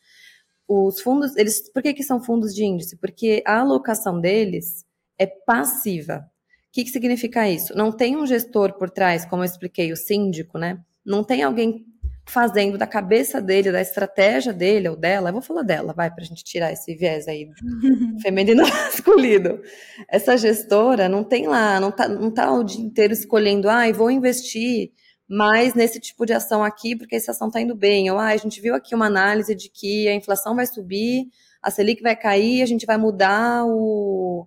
Os 0.68 1.00
fundos, 1.00 1.36
eles. 1.36 1.68
Por 1.72 1.82
que, 1.82 1.92
que 1.94 2.04
são 2.04 2.22
fundos 2.22 2.54
de 2.54 2.64
índice? 2.64 2.96
Porque 2.96 3.42
a 3.44 3.58
alocação 3.58 4.20
deles 4.20 4.84
é 5.18 5.26
passiva. 5.26 6.30
O 6.68 6.72
que, 6.72 6.84
que 6.84 6.90
significa 6.90 7.48
isso? 7.48 7.76
Não 7.76 7.90
tem 7.90 8.16
um 8.16 8.24
gestor 8.24 8.74
por 8.74 8.88
trás, 8.88 9.24
como 9.24 9.42
eu 9.42 9.46
expliquei, 9.46 9.90
o 9.90 9.96
síndico, 9.96 10.56
né? 10.56 10.80
Não 11.04 11.24
tem 11.24 11.42
alguém 11.42 11.86
fazendo 12.28 12.76
da 12.76 12.86
cabeça 12.86 13.40
dele, 13.40 13.72
da 13.72 13.80
estratégia 13.80 14.52
dele 14.52 14.88
ou 14.88 14.96
dela, 14.96 15.30
eu 15.30 15.32
vou 15.32 15.42
falar 15.42 15.62
dela, 15.62 15.92
vai, 15.92 16.10
para 16.10 16.22
a 16.22 16.26
gente 16.26 16.44
tirar 16.44 16.72
esse 16.72 16.94
viés 16.94 17.26
aí 17.26 17.48
feminino 18.22 18.62
masculino. 18.62 19.60
Essa 20.08 20.36
gestora 20.36 21.08
não 21.08 21.24
tem 21.24 21.46
lá, 21.46 21.80
não 21.80 21.90
tá, 21.90 22.06
não 22.06 22.30
tá 22.30 22.52
o 22.52 22.62
dia 22.62 22.84
inteiro 22.84 23.12
escolhendo, 23.12 23.68
ah, 23.68 23.90
vou 23.92 24.10
investir 24.10 24.92
mais 25.28 25.74
nesse 25.74 26.00
tipo 26.00 26.24
de 26.24 26.32
ação 26.32 26.64
aqui, 26.64 26.96
porque 26.96 27.16
essa 27.16 27.32
ação 27.32 27.48
está 27.48 27.60
indo 27.60 27.74
bem. 27.74 28.10
Ou, 28.10 28.18
ah, 28.18 28.28
a 28.28 28.36
gente 28.36 28.60
viu 28.60 28.74
aqui 28.74 28.94
uma 28.94 29.06
análise 29.06 29.54
de 29.54 29.68
que 29.68 30.08
a 30.08 30.14
inflação 30.14 30.54
vai 30.56 30.66
subir, 30.66 31.28
a 31.62 31.70
Selic 31.70 32.02
vai 32.02 32.16
cair, 32.16 32.62
a 32.62 32.66
gente 32.66 32.86
vai 32.86 32.96
mudar 32.96 33.64
o, 33.66 34.46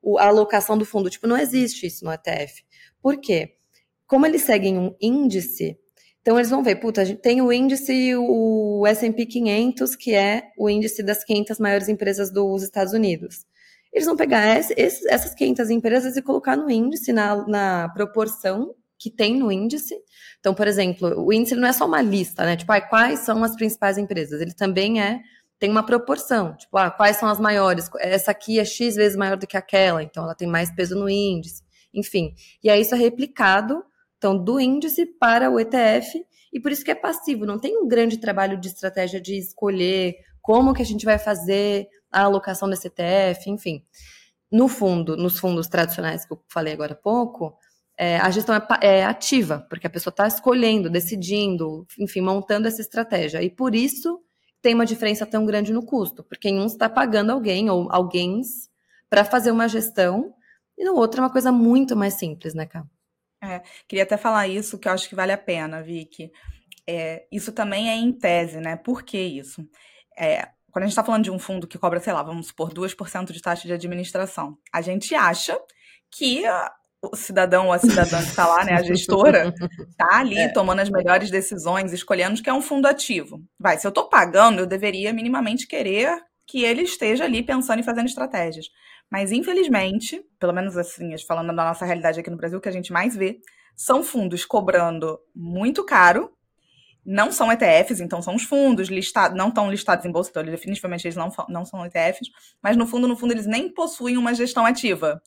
o, 0.00 0.18
a 0.18 0.26
alocação 0.26 0.78
do 0.78 0.86
fundo. 0.86 1.10
Tipo, 1.10 1.26
não 1.26 1.36
existe 1.36 1.86
isso 1.86 2.04
no 2.04 2.12
ETF. 2.12 2.62
Por 3.00 3.18
quê? 3.18 3.56
Como 4.06 4.26
eles 4.26 4.42
seguem 4.42 4.78
um 4.78 4.94
índice, 5.00 5.78
então 6.22 6.38
eles 6.38 6.50
vão 6.50 6.62
ver, 6.62 6.76
puta, 6.76 7.00
a 7.02 7.04
gente 7.04 7.20
tem 7.20 7.42
o 7.42 7.52
índice, 7.52 8.14
o 8.16 8.86
S&P 8.86 9.26
500, 9.26 9.96
que 9.96 10.14
é 10.14 10.52
o 10.56 10.70
índice 10.70 11.02
das 11.02 11.24
500 11.24 11.58
maiores 11.58 11.88
empresas 11.88 12.32
dos 12.32 12.62
Estados 12.62 12.92
Unidos. 12.92 13.44
Eles 13.92 14.06
vão 14.06 14.16
pegar 14.16 14.56
esse, 14.56 14.72
essas 15.08 15.34
500 15.34 15.68
empresas 15.70 16.16
e 16.16 16.22
colocar 16.22 16.56
no 16.56 16.70
índice, 16.70 17.12
na, 17.12 17.46
na, 17.48 17.88
proporção 17.88 18.72
que 18.96 19.10
tem 19.10 19.36
no 19.36 19.50
índice. 19.50 19.96
Então, 20.38 20.54
por 20.54 20.68
exemplo, 20.68 21.26
o 21.26 21.32
índice 21.32 21.56
não 21.56 21.66
é 21.66 21.72
só 21.72 21.86
uma 21.86 22.00
lista, 22.00 22.44
né? 22.44 22.56
Tipo, 22.56 22.70
ah, 22.72 22.80
quais 22.80 23.18
são 23.20 23.42
as 23.42 23.56
principais 23.56 23.98
empresas? 23.98 24.40
Ele 24.40 24.54
também 24.54 25.02
é 25.02 25.20
tem 25.58 25.70
uma 25.70 25.86
proporção, 25.86 26.56
tipo, 26.56 26.76
ah, 26.76 26.90
quais 26.90 27.18
são 27.18 27.28
as 27.28 27.38
maiores? 27.38 27.88
Essa 28.00 28.32
aqui 28.32 28.58
é 28.58 28.64
X 28.64 28.96
vezes 28.96 29.16
maior 29.16 29.36
do 29.36 29.46
que 29.46 29.56
aquela, 29.56 30.02
então 30.02 30.24
ela 30.24 30.34
tem 30.34 30.48
mais 30.48 30.74
peso 30.74 30.96
no 30.96 31.08
índice, 31.08 31.62
enfim. 31.94 32.34
E 32.64 32.68
aí 32.68 32.80
isso 32.80 32.96
é 32.96 32.98
replicado 32.98 33.84
então, 34.22 34.38
do 34.38 34.60
índice 34.60 35.04
para 35.04 35.50
o 35.50 35.58
ETF, 35.58 36.24
e 36.52 36.60
por 36.60 36.70
isso 36.70 36.84
que 36.84 36.92
é 36.92 36.94
passivo, 36.94 37.44
não 37.44 37.58
tem 37.58 37.76
um 37.76 37.88
grande 37.88 38.18
trabalho 38.18 38.56
de 38.56 38.68
estratégia 38.68 39.20
de 39.20 39.36
escolher 39.36 40.14
como 40.40 40.72
que 40.72 40.80
a 40.80 40.84
gente 40.84 41.04
vai 41.04 41.18
fazer 41.18 41.88
a 42.08 42.22
alocação 42.22 42.70
desse 42.70 42.86
ETF, 42.86 43.50
enfim. 43.50 43.84
No 44.48 44.68
fundo, 44.68 45.16
nos 45.16 45.40
fundos 45.40 45.66
tradicionais 45.66 46.24
que 46.24 46.32
eu 46.32 46.40
falei 46.46 46.72
agora 46.72 46.92
há 46.92 46.96
pouco, 46.96 47.58
é, 47.98 48.16
a 48.18 48.30
gestão 48.30 48.54
é, 48.54 48.62
é, 48.80 49.04
ativa, 49.04 49.66
porque 49.68 49.88
a 49.88 49.90
pessoa 49.90 50.12
está 50.12 50.28
escolhendo, 50.28 50.88
decidindo, 50.88 51.84
enfim, 51.98 52.20
montando 52.20 52.68
essa 52.68 52.80
estratégia. 52.80 53.42
E 53.42 53.50
por 53.50 53.74
isso 53.74 54.20
tem 54.60 54.72
uma 54.72 54.86
diferença 54.86 55.26
tão 55.26 55.44
grande 55.44 55.72
no 55.72 55.84
custo, 55.84 56.22
porque 56.22 56.48
em 56.48 56.60
um 56.60 56.66
está 56.66 56.88
pagando 56.88 57.32
alguém 57.32 57.68
ou 57.68 57.88
alguém 57.90 58.40
para 59.10 59.24
fazer 59.24 59.50
uma 59.50 59.66
gestão, 59.66 60.32
e 60.78 60.84
no 60.84 60.94
outro 60.94 61.20
é 61.20 61.24
uma 61.24 61.32
coisa 61.32 61.50
muito 61.50 61.96
mais 61.96 62.14
simples, 62.14 62.54
né, 62.54 62.66
Cá? 62.66 62.86
É, 63.52 63.62
queria 63.88 64.04
até 64.04 64.16
falar 64.16 64.48
isso, 64.48 64.78
que 64.78 64.88
eu 64.88 64.92
acho 64.92 65.08
que 65.08 65.14
vale 65.14 65.32
a 65.32 65.38
pena, 65.38 65.82
Vicky. 65.82 66.30
É, 66.86 67.26
isso 67.30 67.52
também 67.52 67.90
é 67.90 67.94
em 67.94 68.12
tese, 68.12 68.58
né? 68.58 68.76
Por 68.76 69.02
que 69.02 69.18
isso? 69.18 69.66
É, 70.18 70.48
quando 70.70 70.84
a 70.84 70.86
gente 70.86 70.92
está 70.92 71.04
falando 71.04 71.24
de 71.24 71.30
um 71.30 71.38
fundo 71.38 71.66
que 71.66 71.78
cobra, 71.78 72.00
sei 72.00 72.12
lá, 72.12 72.22
vamos 72.22 72.48
supor, 72.48 72.72
2% 72.72 73.32
de 73.32 73.42
taxa 73.42 73.68
de 73.68 73.74
administração, 73.74 74.56
a 74.72 74.80
gente 74.80 75.14
acha 75.14 75.58
que 76.10 76.44
o 77.02 77.16
cidadão 77.16 77.66
ou 77.66 77.72
a 77.72 77.78
cidadã 77.78 78.18
que 78.22 78.30
está 78.30 78.46
lá, 78.46 78.64
né, 78.64 78.74
a 78.74 78.82
gestora, 78.82 79.52
está 79.90 80.18
ali 80.18 80.38
é. 80.38 80.48
tomando 80.48 80.80
as 80.80 80.88
melhores 80.88 81.30
decisões, 81.30 81.92
escolhendo 81.92 82.40
que 82.42 82.48
é 82.48 82.54
um 82.54 82.62
fundo 82.62 82.86
ativo. 82.86 83.42
Vai, 83.58 83.76
se 83.76 83.86
eu 83.86 83.90
estou 83.90 84.08
pagando, 84.08 84.60
eu 84.60 84.66
deveria 84.66 85.12
minimamente 85.12 85.66
querer 85.66 86.16
que 86.46 86.64
ele 86.64 86.82
esteja 86.82 87.24
ali 87.24 87.42
pensando 87.42 87.80
e 87.80 87.84
fazendo 87.84 88.06
estratégias. 88.06 88.66
Mas, 89.12 89.30
infelizmente, 89.30 90.24
pelo 90.40 90.54
menos 90.54 90.74
assim, 90.74 91.14
falando 91.28 91.48
da 91.48 91.64
nossa 91.64 91.84
realidade 91.84 92.18
aqui 92.18 92.30
no 92.30 92.36
Brasil, 92.38 92.58
que 92.58 92.68
a 92.70 92.72
gente 92.72 92.90
mais 92.90 93.14
vê, 93.14 93.40
são 93.76 94.02
fundos 94.02 94.46
cobrando 94.46 95.20
muito 95.36 95.84
caro, 95.84 96.32
não 97.04 97.30
são 97.30 97.52
ETFs, 97.52 98.00
então 98.00 98.22
são 98.22 98.34
os 98.34 98.44
fundos 98.44 98.88
listados, 98.88 99.36
não 99.36 99.48
estão 99.48 99.70
listados 99.70 100.06
em 100.06 100.10
bolsa, 100.10 100.30
então 100.30 100.42
definitivamente 100.42 101.06
eles 101.06 101.14
não, 101.14 101.30
não 101.50 101.62
são 101.62 101.84
ETFs, 101.84 102.30
mas 102.62 102.74
no 102.74 102.86
fundo, 102.86 103.06
no 103.06 103.14
fundo, 103.14 103.34
eles 103.34 103.44
nem 103.44 103.68
possuem 103.68 104.16
uma 104.16 104.32
gestão 104.32 104.64
ativa. 104.64 105.20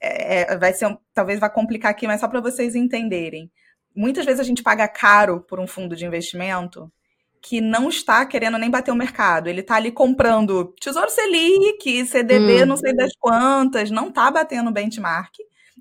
É, 0.00 0.56
vai 0.56 0.72
ser, 0.72 0.98
talvez 1.14 1.38
vá 1.38 1.48
complicar 1.48 1.92
aqui, 1.92 2.08
mas 2.08 2.20
só 2.20 2.26
para 2.26 2.40
vocês 2.40 2.74
entenderem. 2.74 3.52
Muitas 3.94 4.24
vezes 4.24 4.40
a 4.40 4.44
gente 4.44 4.64
paga 4.64 4.88
caro 4.88 5.42
por 5.42 5.60
um 5.60 5.66
fundo 5.68 5.94
de 5.94 6.04
investimento 6.04 6.90
que 7.48 7.62
não 7.62 7.88
está 7.88 8.26
querendo 8.26 8.58
nem 8.58 8.70
bater 8.70 8.90
o 8.90 8.94
mercado. 8.94 9.48
Ele 9.48 9.62
está 9.62 9.76
ali 9.76 9.90
comprando 9.90 10.74
Tesouro 10.78 11.08
Selic, 11.08 12.04
CDB, 12.04 12.62
hum. 12.62 12.66
não 12.66 12.76
sei 12.76 12.94
das 12.94 13.16
quantas, 13.18 13.90
não 13.90 14.08
está 14.08 14.30
batendo 14.30 14.68
o 14.68 14.72
benchmark. 14.72 15.32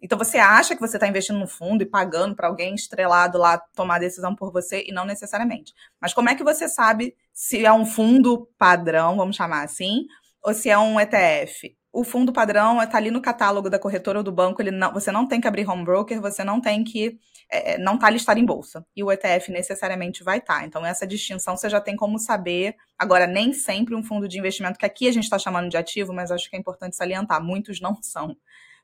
Então 0.02 0.18
você 0.18 0.38
acha 0.38 0.76
que 0.76 0.80
você 0.80 0.96
está 0.96 1.06
investindo 1.10 1.38
no 1.38 1.48
fundo 1.48 1.82
e 1.82 1.86
pagando 1.86 2.38
para 2.38 2.48
alguém 2.48 2.74
estrelado 2.74 3.38
lá 3.38 3.58
tomar 3.76 3.96
a 3.96 4.00
decisão 4.00 4.34
por 4.34 4.50
você 4.50 4.86
e 4.88 4.94
não 4.94 5.04
necessariamente. 5.04 5.74
Mas 6.00 6.14
como 6.14 6.30
é 6.30 6.36
que 6.36 6.44
você 6.44 6.70
sabe 6.70 7.14
se 7.34 7.66
é 7.66 7.74
um 7.74 7.86
fundo 7.86 8.48
padrão, 8.58 9.18
vamos 9.18 9.36
chamar 9.36 9.64
assim, 9.64 10.06
ou 10.42 10.54
se 10.54 10.70
é 10.70 10.78
um 10.78 10.98
ETF? 10.98 11.76
o 11.98 12.04
fundo 12.04 12.32
padrão 12.32 12.80
está 12.80 12.98
ali 12.98 13.10
no 13.10 13.20
catálogo 13.20 13.72
da 13.72 13.80
corretora 13.80 14.20
ou 14.20 14.24
do 14.24 14.32
banco, 14.32 14.62
ele 14.62 14.70
não, 14.70 14.94
você 14.94 15.12
não 15.12 15.28
tem 15.28 15.42
que 15.42 15.48
abrir 15.48 15.68
home 15.68 15.84
broker, 15.84 16.22
você 16.22 16.44
não 16.44 16.62
tem 16.62 16.84
que. 16.84 17.18
É, 17.50 17.74
é 17.74 17.78
não 17.78 17.96
está 17.96 18.10
listado 18.10 18.40
em 18.40 18.46
bolsa. 18.46 18.86
E 18.96 19.04
o 19.04 19.12
ETF 19.12 19.52
necessariamente 19.52 20.24
vai 20.24 20.40
estar. 20.40 20.60
Tá. 20.60 20.66
Então, 20.66 20.86
essa 20.86 21.06
distinção 21.06 21.56
você 21.56 21.70
já 21.70 21.82
tem 21.82 21.96
como 21.96 22.20
saber. 22.20 22.76
Agora, 22.98 23.28
nem 23.28 23.54
sempre 23.54 23.96
um 23.96 24.04
fundo 24.04 24.28
de 24.28 24.38
investimento, 24.38 24.80
que 24.80 24.86
aqui 24.86 25.08
a 25.08 25.12
gente 25.12 25.24
está 25.24 25.40
chamando 25.40 25.70
de 25.70 25.78
ativo, 25.78 26.14
mas 26.14 26.32
acho 26.32 26.50
que 26.50 26.56
é 26.56 26.60
importante 26.60 26.96
salientar, 26.96 27.44
muitos 27.44 27.80
não 27.80 27.98
são. 28.02 28.36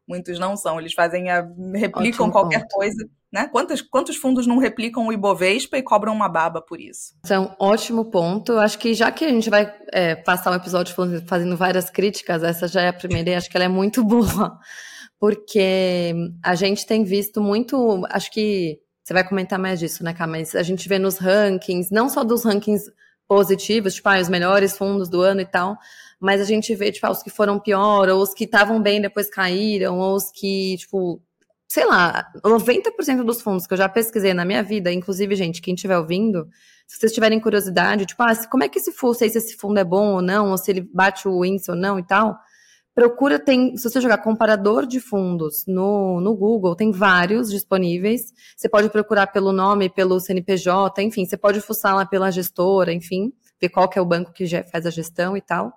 Muitos 0.08 0.38
não 0.38 0.58
são. 0.58 0.80
Eles 0.80 0.94
fazem 0.94 1.30
a. 1.30 1.42
replicam 1.74 2.28
Ótimo 2.28 2.32
qualquer 2.32 2.62
ponto. 2.62 2.76
coisa 2.76 3.10
né? 3.34 3.50
Quantos, 3.52 3.82
quantos 3.82 4.16
fundos 4.16 4.46
não 4.46 4.60
replicam 4.60 5.08
o 5.08 5.12
Ibovespa 5.12 5.76
e 5.76 5.82
cobram 5.82 6.14
uma 6.14 6.30
baba 6.30 6.62
por 6.62 6.80
isso? 6.80 7.16
Isso 7.24 7.34
é 7.34 7.40
um 7.40 7.50
ótimo 7.58 8.06
ponto. 8.06 8.60
Acho 8.60 8.78
que 8.78 8.94
já 8.94 9.12
que 9.12 9.26
a 9.26 9.30
gente 9.30 9.50
vai 9.50 9.74
é, 9.92 10.16
passar 10.16 10.52
um 10.52 10.56
episódio 10.56 10.96
fazendo 11.26 11.58
várias 11.58 11.90
críticas, 11.90 12.44
essa 12.44 12.68
já 12.68 12.84
é 12.84 12.90
a 12.90 12.94
primeira 12.94 13.32
e 13.32 13.34
acho 13.34 13.50
que 13.50 13.58
ela 13.58 13.64
é 13.64 13.70
muito 13.70 14.04
boa. 14.06 14.60
Porque 15.24 16.14
a 16.44 16.54
gente 16.54 16.86
tem 16.86 17.06
visto 17.06 17.40
muito. 17.40 18.06
Acho 18.10 18.30
que 18.30 18.78
você 19.02 19.14
vai 19.14 19.26
comentar 19.26 19.58
mais 19.58 19.80
disso, 19.80 20.04
né, 20.04 20.14
Cá? 20.14 20.28
Mas 20.28 20.54
a 20.54 20.62
gente 20.64 20.90
vê 20.90 21.00
nos 21.00 21.18
rankings, 21.18 21.94
não 21.94 22.10
só 22.10 22.26
dos 22.26 22.44
rankings 22.44 22.92
positivos, 23.26 23.94
tipo, 23.94 24.10
ah, 24.10 24.20
os 24.20 24.28
melhores 24.28 24.78
fundos 24.78 25.08
do 25.08 25.22
ano 25.22 25.40
e 25.40 25.46
tal, 25.46 25.78
mas 26.20 26.42
a 26.42 26.44
gente 26.44 26.76
vê, 26.76 26.92
tipo, 26.92 27.08
ah, 27.08 27.12
os 27.12 27.24
que 27.24 27.30
foram 27.30 27.58
pior, 27.58 28.10
ou 28.10 28.22
os 28.22 28.34
que 28.34 28.44
estavam 28.44 28.82
bem 28.82 29.00
depois 29.00 29.30
caíram, 29.30 29.98
ou 29.98 30.14
os 30.14 30.30
que, 30.30 30.76
tipo, 30.76 31.22
sei 31.70 31.86
lá, 31.86 32.30
90% 32.44 33.24
dos 33.24 33.42
fundos 33.42 33.66
que 33.66 33.76
eu 33.76 33.78
já 33.78 33.88
pesquisei 33.88 34.34
na 34.34 34.44
minha 34.44 34.62
vida, 34.62 34.92
inclusive, 34.92 35.38
gente, 35.38 35.62
quem 35.62 35.74
estiver 35.74 35.98
ouvindo, 35.98 36.50
se 36.86 37.00
vocês 37.00 37.14
tiverem 37.14 37.40
curiosidade, 37.40 38.06
tipo, 38.06 38.22
ah, 38.24 38.36
como 38.52 38.66
é 38.66 38.68
que 38.68 38.78
esse 38.78 38.92
fundo, 38.92 39.14
sei 39.14 39.30
se 39.30 39.38
esse 39.38 39.56
fundo 39.56 39.80
é 39.80 39.86
bom 39.86 40.16
ou 40.16 40.22
não, 40.22 40.52
ou 40.52 40.58
se 40.58 40.70
ele 40.70 40.82
bate 40.94 41.30
o 41.30 41.46
índice 41.46 41.72
ou 41.72 41.78
não 41.78 41.98
e 41.98 42.04
tal, 42.06 42.38
procura, 42.96 43.40
tem, 43.40 43.76
se 43.76 43.90
você 43.90 44.00
jogar 44.00 44.20
comparador 44.20 44.86
de 44.86 45.00
fundos 45.00 45.66
no, 45.68 46.22
no 46.22 46.36
Google, 46.36 46.76
tem 46.76 46.92
vários 46.92 47.50
disponíveis, 47.50 48.32
você 48.56 48.70
pode 48.70 48.90
procurar 48.90 49.28
pelo 49.28 49.52
nome, 49.52 49.90
pelo 49.90 50.20
CNPJ, 50.20 51.02
enfim, 51.02 51.26
você 51.26 51.38
pode 51.38 51.60
fuçar 51.60 51.96
lá 51.96 52.06
pela 52.06 52.32
gestora, 52.32 52.94
enfim, 52.94 53.34
ver 53.60 53.70
qual 53.70 53.90
que 53.90 53.98
é 53.98 54.02
o 54.02 54.06
banco 54.06 54.32
que 54.32 54.46
faz 54.72 54.86
a 54.86 54.90
gestão 54.90 55.36
e 55.36 55.42
tal. 55.42 55.74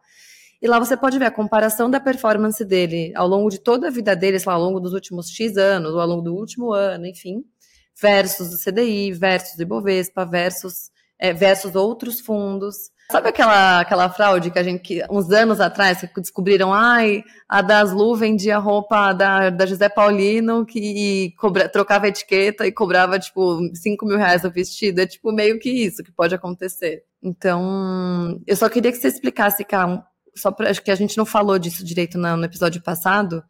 E 0.61 0.66
lá 0.66 0.78
você 0.78 0.96
pode 0.96 1.18
ver 1.18 1.26
a 1.26 1.30
comparação 1.30 1.90
da 1.90 2.00
performance 2.00 2.64
dele 2.64 3.12
ao 3.14 3.28
longo 3.28 3.50
de 3.50 3.58
toda 3.58 3.88
a 3.88 3.90
vida 3.90 4.16
dele, 4.16 4.38
sei 4.38 4.49
lá, 4.49 4.54
ao 4.54 4.62
longo 4.62 4.80
dos 4.80 4.92
últimos 4.92 5.30
X 5.30 5.56
anos, 5.56 5.92
ou 5.92 6.00
ao 6.00 6.06
longo 6.06 6.23
do 6.23 6.35
último 6.35 6.73
ano, 6.73 7.06
enfim, 7.06 7.44
versus 8.00 8.54
o 8.54 8.58
CDI, 8.58 9.12
versus 9.12 9.58
o 9.58 9.62
Ibovespa, 9.62 10.25
versus, 10.25 10.90
é, 11.18 11.32
versus 11.32 11.75
outros 11.75 12.20
fundos. 12.20 12.90
Sabe 13.10 13.28
aquela, 13.28 13.80
aquela 13.80 14.10
fraude 14.10 14.50
que 14.50 14.58
a 14.58 14.62
gente, 14.64 14.80
que, 14.80 15.04
uns 15.08 15.30
anos 15.30 15.60
atrás, 15.60 16.00
que 16.00 16.20
descobriram, 16.20 16.75
ai, 16.75 17.22
a 17.48 17.62
Daslu 17.62 18.16
vendia 18.16 18.58
roupa 18.58 19.12
da, 19.12 19.48
da 19.48 19.64
José 19.64 19.88
Paulino 19.88 20.66
que 20.66 21.32
cobra, 21.38 21.68
trocava 21.68 22.08
etiqueta 22.08 22.66
e 22.66 22.72
cobrava, 22.72 23.16
tipo, 23.18 23.60
5 23.75 24.04
mil 24.04 24.16
reais 24.16 24.42
o 24.42 24.50
vestido? 24.50 25.00
É, 25.00 25.06
tipo, 25.06 25.30
meio 25.30 25.58
que 25.60 25.70
isso 25.70 26.02
que 26.02 26.10
pode 26.10 26.34
acontecer. 26.34 27.04
Então, 27.22 28.40
eu 28.44 28.56
só 28.56 28.68
queria 28.68 28.90
que 28.90 28.98
você 28.98 29.08
explicasse, 29.08 29.64
Cá, 29.64 30.04
só 30.34 30.50
para 30.50 30.70
acho 30.70 30.82
que 30.82 30.90
a 30.90 30.96
gente 30.96 31.16
não 31.16 31.25
falou 31.25 31.58
disso 31.60 31.84
direito 31.84 32.18
no, 32.18 32.36
no 32.36 32.44
episódio 32.44 32.82
passado. 32.82 33.42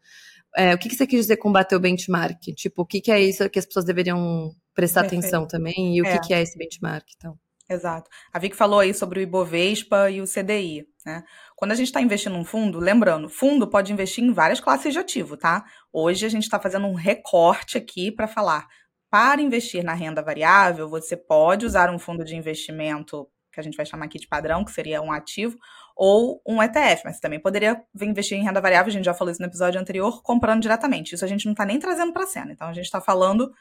É, 0.55 0.73
o 0.73 0.77
que, 0.77 0.89
que, 0.89 0.95
você 0.95 1.07
quis 1.07 1.21
dizer 1.21 1.37
combater 1.37 1.75
o 1.75 1.79
benchmark? 1.79 2.39
Tipo, 2.55 2.83
o 2.83 2.85
que, 2.85 3.01
que 3.01 3.11
é 3.11 3.19
isso 3.19 3.49
que 3.49 3.59
as 3.59 3.65
pessoas 3.65 3.85
deveriam 3.85 4.51
prestar 4.73 5.01
Perfeito. 5.01 5.21
atenção 5.21 5.47
também? 5.47 5.97
E 5.97 6.01
o 6.01 6.05
é. 6.05 6.13
que, 6.13 6.27
que 6.27 6.33
é 6.33 6.41
esse 6.41 6.57
benchmark, 6.57 7.05
então? 7.15 7.37
Exato. 7.69 8.09
A 8.31 8.39
Vic 8.39 8.55
falou 8.55 8.79
aí 8.79 8.93
sobre 8.93 9.19
o 9.19 9.21
Ibovespa 9.21 10.09
e 10.09 10.21
o 10.21 10.25
CDI, 10.25 10.87
né? 11.05 11.23
Quando 11.55 11.71
a 11.71 11.75
gente 11.75 11.87
está 11.87 12.01
investindo 12.01 12.33
num 12.33 12.45
fundo, 12.45 12.79
lembrando, 12.79 13.27
fundo 13.27 13.67
pode 13.67 13.91
investir 13.91 14.23
em 14.23 14.31
várias 14.31 14.61
classes 14.61 14.93
de 14.93 14.99
ativo, 14.99 15.35
tá? 15.35 15.65
Hoje 15.91 16.25
a 16.25 16.29
gente 16.29 16.43
está 16.43 16.59
fazendo 16.59 16.87
um 16.87 16.93
recorte 16.93 17.77
aqui 17.77 18.09
para 18.11 18.27
falar. 18.27 18.67
Para 19.09 19.41
investir 19.41 19.83
na 19.83 19.93
renda 19.93 20.21
variável, 20.21 20.87
você 20.87 21.17
pode 21.17 21.65
usar 21.65 21.89
um 21.89 21.99
fundo 21.99 22.23
de 22.23 22.35
investimento 22.35 23.27
que 23.51 23.59
a 23.59 23.63
gente 23.63 23.75
vai 23.75 23.85
chamar 23.85 24.05
aqui 24.05 24.19
de 24.19 24.27
padrão, 24.27 24.63
que 24.63 24.71
seria 24.71 25.01
um 25.01 25.11
ativo, 25.11 25.57
ou 25.95 26.39
um 26.47 26.61
ETF, 26.61 27.01
mas 27.03 27.19
também 27.19 27.39
poderia 27.39 27.81
investir 27.99 28.37
em 28.37 28.43
renda 28.43 28.61
variável, 28.61 28.89
a 28.89 28.93
gente 28.93 29.05
já 29.05 29.15
falou 29.15 29.31
isso 29.31 29.41
no 29.41 29.47
episódio 29.47 29.81
anterior, 29.81 30.21
comprando 30.21 30.61
diretamente. 30.61 31.15
Isso 31.15 31.25
a 31.25 31.27
gente 31.27 31.45
não 31.45 31.53
está 31.53 31.65
nem 31.65 31.79
trazendo 31.79 32.13
para 32.13 32.23
a 32.23 32.27
cena. 32.27 32.51
Então 32.51 32.67
a 32.67 32.73
gente 32.73 32.85
está 32.85 33.01
falando 33.01 33.51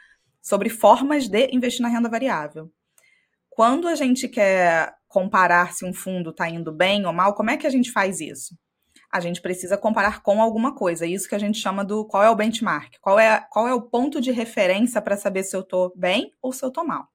sobre 0.42 0.68
formas 0.68 1.28
de 1.28 1.48
investir 1.50 1.82
na 1.82 1.88
renda 1.88 2.10
variável. 2.10 2.70
Quando 3.56 3.88
a 3.88 3.94
gente 3.94 4.28
quer 4.28 4.94
comparar 5.08 5.72
se 5.72 5.82
um 5.86 5.94
fundo 5.94 6.28
está 6.28 6.46
indo 6.46 6.70
bem 6.70 7.06
ou 7.06 7.12
mal, 7.14 7.32
como 7.32 7.48
é 7.48 7.56
que 7.56 7.66
a 7.66 7.70
gente 7.70 7.90
faz 7.90 8.20
isso? 8.20 8.54
A 9.10 9.18
gente 9.18 9.40
precisa 9.40 9.78
comparar 9.78 10.20
com 10.20 10.42
alguma 10.42 10.74
coisa. 10.74 11.06
Isso 11.06 11.26
que 11.26 11.34
a 11.34 11.38
gente 11.38 11.58
chama 11.58 11.82
do 11.82 12.04
qual 12.04 12.22
é 12.22 12.28
o 12.28 12.36
benchmark, 12.36 12.98
qual 13.00 13.18
é, 13.18 13.42
qual 13.50 13.66
é 13.66 13.72
o 13.72 13.80
ponto 13.80 14.20
de 14.20 14.30
referência 14.30 15.00
para 15.00 15.16
saber 15.16 15.42
se 15.42 15.56
eu 15.56 15.62
estou 15.62 15.90
bem 15.96 16.34
ou 16.42 16.52
se 16.52 16.62
eu 16.62 16.68
estou 16.68 16.84
mal. 16.84 17.08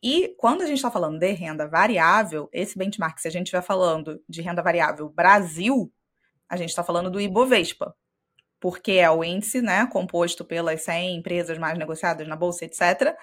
E 0.00 0.32
quando 0.38 0.62
a 0.62 0.66
gente 0.66 0.76
está 0.76 0.92
falando 0.92 1.18
de 1.18 1.32
renda 1.32 1.66
variável, 1.66 2.48
esse 2.52 2.78
benchmark, 2.78 3.18
se 3.18 3.26
a 3.26 3.30
gente 3.32 3.46
estiver 3.46 3.62
falando 3.62 4.22
de 4.28 4.42
renda 4.42 4.62
variável 4.62 5.08
Brasil, 5.08 5.92
a 6.48 6.56
gente 6.56 6.68
está 6.68 6.84
falando 6.84 7.10
do 7.10 7.20
Ibovespa, 7.20 7.96
porque 8.60 8.92
é 8.92 9.10
o 9.10 9.24
índice 9.24 9.60
né, 9.60 9.88
composto 9.88 10.44
pelas 10.44 10.82
100 10.82 11.16
empresas 11.16 11.58
mais 11.58 11.76
negociadas 11.76 12.28
na 12.28 12.36
Bolsa, 12.36 12.64
etc. 12.64 13.16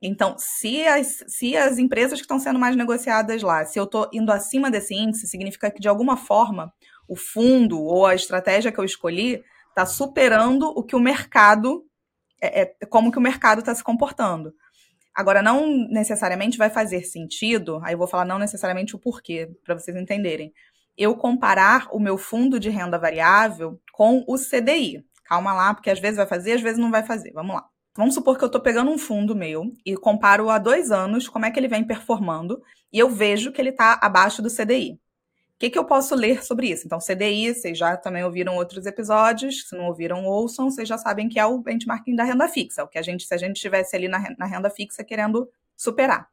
Então, 0.00 0.36
se 0.38 0.86
as, 0.86 1.24
se 1.26 1.56
as 1.56 1.78
empresas 1.78 2.18
que 2.18 2.24
estão 2.24 2.38
sendo 2.38 2.58
mais 2.58 2.76
negociadas 2.76 3.42
lá, 3.42 3.64
se 3.64 3.78
eu 3.78 3.84
estou 3.84 4.08
indo 4.12 4.30
acima 4.30 4.70
desse 4.70 4.94
índice, 4.94 5.26
significa 5.26 5.70
que, 5.70 5.80
de 5.80 5.88
alguma 5.88 6.16
forma, 6.16 6.72
o 7.08 7.16
fundo 7.16 7.80
ou 7.80 8.04
a 8.04 8.14
estratégia 8.14 8.70
que 8.70 8.78
eu 8.78 8.84
escolhi 8.84 9.42
está 9.68 9.86
superando 9.86 10.68
o 10.68 10.82
que 10.82 10.96
o 10.96 11.00
mercado, 11.00 11.84
é, 12.40 12.62
é, 12.62 12.86
como 12.86 13.10
que 13.10 13.18
o 13.18 13.22
mercado 13.22 13.60
está 13.60 13.74
se 13.74 13.82
comportando. 13.82 14.54
Agora, 15.14 15.42
não 15.42 15.66
necessariamente 15.88 16.58
vai 16.58 16.68
fazer 16.68 17.02
sentido, 17.04 17.80
aí 17.82 17.94
eu 17.94 17.98
vou 17.98 18.06
falar 18.06 18.26
não 18.26 18.38
necessariamente 18.38 18.94
o 18.94 18.98
porquê, 18.98 19.50
para 19.64 19.78
vocês 19.78 19.96
entenderem. 19.96 20.52
Eu 20.96 21.16
comparar 21.16 21.88
o 21.90 21.98
meu 21.98 22.18
fundo 22.18 22.60
de 22.60 22.68
renda 22.68 22.98
variável 22.98 23.80
com 23.92 24.24
o 24.26 24.36
CDI. 24.36 25.04
Calma 25.24 25.54
lá, 25.54 25.74
porque 25.74 25.90
às 25.90 25.98
vezes 25.98 26.16
vai 26.16 26.26
fazer, 26.26 26.52
às 26.52 26.60
vezes 26.60 26.78
não 26.78 26.90
vai 26.90 27.02
fazer. 27.02 27.32
Vamos 27.32 27.56
lá. 27.56 27.66
Vamos 27.96 28.14
supor 28.14 28.36
que 28.36 28.44
eu 28.44 28.46
estou 28.46 28.60
pegando 28.60 28.90
um 28.90 28.98
fundo 28.98 29.34
meu 29.34 29.72
e 29.84 29.96
comparo 29.96 30.50
há 30.50 30.58
dois 30.58 30.90
anos 30.90 31.28
como 31.28 31.46
é 31.46 31.50
que 31.50 31.58
ele 31.58 31.68
vem 31.68 31.82
performando 31.82 32.62
e 32.92 32.98
eu 32.98 33.08
vejo 33.08 33.50
que 33.50 33.60
ele 33.60 33.70
está 33.70 33.98
abaixo 34.02 34.42
do 34.42 34.50
CDI. 34.50 35.00
que, 35.58 35.70
que 35.70 35.78
eu 35.78 35.84
posso 35.84 36.14
ler 36.14 36.44
sobre 36.44 36.68
isso? 36.68 36.84
Então, 36.84 36.98
CDI, 36.98 37.54
vocês 37.54 37.78
já 37.78 37.96
também 37.96 38.22
ouviram 38.22 38.56
outros 38.56 38.84
episódios, 38.84 39.66
se 39.66 39.74
não 39.74 39.86
ouviram, 39.86 40.26
ouçam, 40.26 40.70
vocês 40.70 40.86
já 40.86 40.98
sabem 40.98 41.26
que 41.28 41.38
é 41.38 41.46
o 41.46 41.58
benchmarking 41.58 42.14
da 42.14 42.24
renda 42.24 42.46
fixa, 42.46 42.84
o 42.84 42.88
que 42.88 42.98
a 42.98 43.02
gente, 43.02 43.26
se 43.26 43.32
a 43.32 43.38
gente 43.38 43.56
estivesse 43.56 43.96
ali 43.96 44.08
na, 44.08 44.22
na 44.38 44.44
renda 44.44 44.68
fixa 44.68 45.02
querendo 45.02 45.48
superar. 45.74 46.28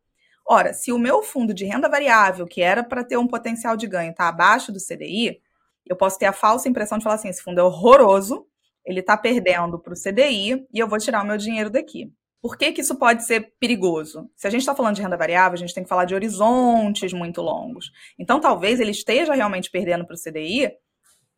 Ora, 0.46 0.74
se 0.74 0.91
o 0.91 1.00
meu 1.00 1.24
fundo 1.24 1.53
de 1.53 1.63
renda 1.63 1.88
variável, 1.88 2.46
que 2.46 2.62
era 2.62 2.84
para 2.84 3.05
ter 3.05 3.15
um 3.15 3.27
potencial 3.27 3.77
de 3.77 3.88
ganho, 3.88 4.12
está 4.12 4.27
abaixo 4.27 4.74
do 4.74 4.79
CDI, 4.79 5.39
eu 5.86 5.96
posso 5.96 6.20
ter 6.20 6.25
a 6.25 6.34
falsa 6.34 6.67
impressão 6.67 6.98
de 6.98 7.03
falar 7.05 7.15
assim: 7.15 7.29
esse 7.29 7.41
fundo 7.41 7.60
é 7.60 7.63
horroroso, 7.63 8.46
ele 8.86 9.00
está 9.00 9.18
perdendo 9.18 9.80
para 9.80 9.94
o 9.94 9.96
CDI 9.96 10.66
e 10.74 10.80
eu 10.80 10.88
vou 10.88 10.98
tirar 11.00 11.24
o 11.24 11.28
meu 11.28 11.38
dinheiro 11.38 11.70
daqui. 11.70 12.12
Por 12.42 12.58
que, 12.58 12.74
que 12.74 12.82
isso 12.82 12.96
pode 12.96 13.24
ser 13.24 13.54
perigoso? 13.58 14.30
Se 14.36 14.46
a 14.46 14.50
gente 14.50 14.60
está 14.62 14.75
falando 14.75 14.96
de 14.96 15.02
renda 15.02 15.16
variável, 15.16 15.54
a 15.54 15.58
gente 15.58 15.74
tem 15.74 15.84
que 15.84 15.90
falar 15.90 16.04
de 16.04 16.13
horizontes 16.13 17.13
muito 17.13 17.42
longos. 17.42 17.90
Então, 18.20 18.42
talvez 18.42 18.82
ele 18.82 18.92
esteja 18.92 19.34
realmente 19.34 19.72
perdendo 19.72 20.06
para 20.06 20.13
o 20.13 20.20
CDI 20.20 20.70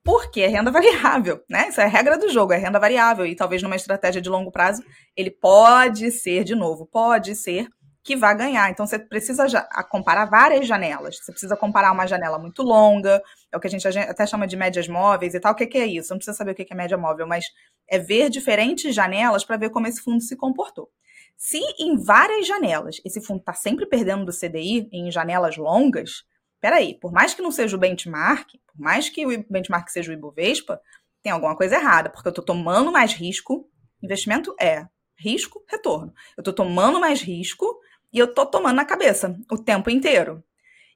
porque 0.04 0.42
é 0.42 0.48
renda 0.48 0.70
variável, 0.72 1.44
né? 1.48 1.70
Isso 1.70 1.80
é 1.80 1.84
a 1.84 1.88
regra 1.88 2.18
do 2.18 2.30
jogo, 2.30 2.54
é 2.54 2.58
renda 2.58 2.80
variável. 2.80 3.26
E 3.26 3.36
talvez 3.36 3.62
numa 3.62 3.76
estratégia 3.76 4.20
de 4.20 4.30
longo 4.30 4.52
prazo, 4.52 4.84
ele 5.16 5.30
pode 5.30 6.12
ser, 6.12 6.44
de 6.44 6.56
novo, 6.56 6.88
pode 6.88 7.36
ser 7.36 7.68
que 8.06 8.16
vai 8.16 8.38
ganhar. 8.38 8.70
Então 8.70 8.86
você 8.86 9.00
precisa 9.00 9.48
já, 9.48 9.64
comparar 9.90 10.26
várias 10.26 10.68
janelas. 10.68 11.18
Você 11.18 11.32
precisa 11.32 11.58
comparar 11.58 11.92
uma 11.92 12.06
janela 12.06 12.38
muito 12.38 12.62
longa, 12.62 13.20
é 13.52 13.58
o 13.58 13.60
que 13.60 13.66
a 13.66 13.70
gente 13.70 13.86
até 13.88 14.28
chama 14.28 14.46
de 14.46 14.56
médias 14.56 14.88
móveis 14.88 15.34
e 15.34 15.40
tal. 15.40 15.54
O 15.54 15.56
que, 15.56 15.66
que 15.66 15.80
é 15.80 15.88
isso? 15.88 16.12
Não 16.12 16.18
precisa 16.18 16.38
saber 16.38 16.52
o 16.52 16.56
que 16.56 16.68
é 16.70 16.76
média 16.76 16.96
móvel, 16.96 17.26
mas 17.26 17.46
é 17.90 17.98
ver 17.98 18.30
diferentes 18.30 18.94
janelas 18.94 19.44
para 19.44 19.58
ver 19.58 19.72
como 19.72 19.88
esse 19.88 20.02
fundo 20.02 20.22
se 20.22 20.38
comportou. 20.38 20.88
Se 21.36 21.60
em 21.80 21.98
várias 21.98 22.46
janelas 22.46 22.98
esse 23.04 23.20
fundo 23.20 23.40
está 23.40 23.54
sempre 23.54 23.88
perdendo 23.88 24.24
do 24.24 24.32
CDI 24.32 24.88
em 24.94 25.12
janelas 25.12 25.58
longas, 25.58 26.24
peraí, 26.62 27.00
por 27.00 27.12
mais 27.12 27.34
que 27.34 27.42
não 27.42 27.52
seja 27.52 27.76
o 27.76 27.80
benchmark, 27.80 28.48
por 28.68 28.80
mais 28.80 29.10
que 29.10 29.26
o 29.26 29.46
benchmark 29.50 29.90
seja 29.90 30.12
o 30.12 30.14
Ibovespa, 30.14 30.80
tem 31.24 31.32
alguma 31.32 31.58
coisa 31.58 31.76
errada, 31.76 32.12
porque 32.12 32.28
eu 32.28 32.32
estou 32.32 32.46
tomando 32.46 32.92
mais 32.92 33.14
risco. 33.14 33.68
Investimento 34.04 34.56
é 34.62 34.86
risco, 35.18 35.66
retorno. 35.68 36.14
Eu 36.38 36.42
estou 36.42 36.54
tomando 36.54 37.00
mais 37.00 37.20
risco 37.20 37.80
e 38.16 38.20
eu 38.20 38.34
tô 38.34 38.46
tomando 38.46 38.78
na 38.78 38.86
cabeça 38.86 39.38
o 39.52 39.58
tempo 39.58 39.90
inteiro. 39.90 40.42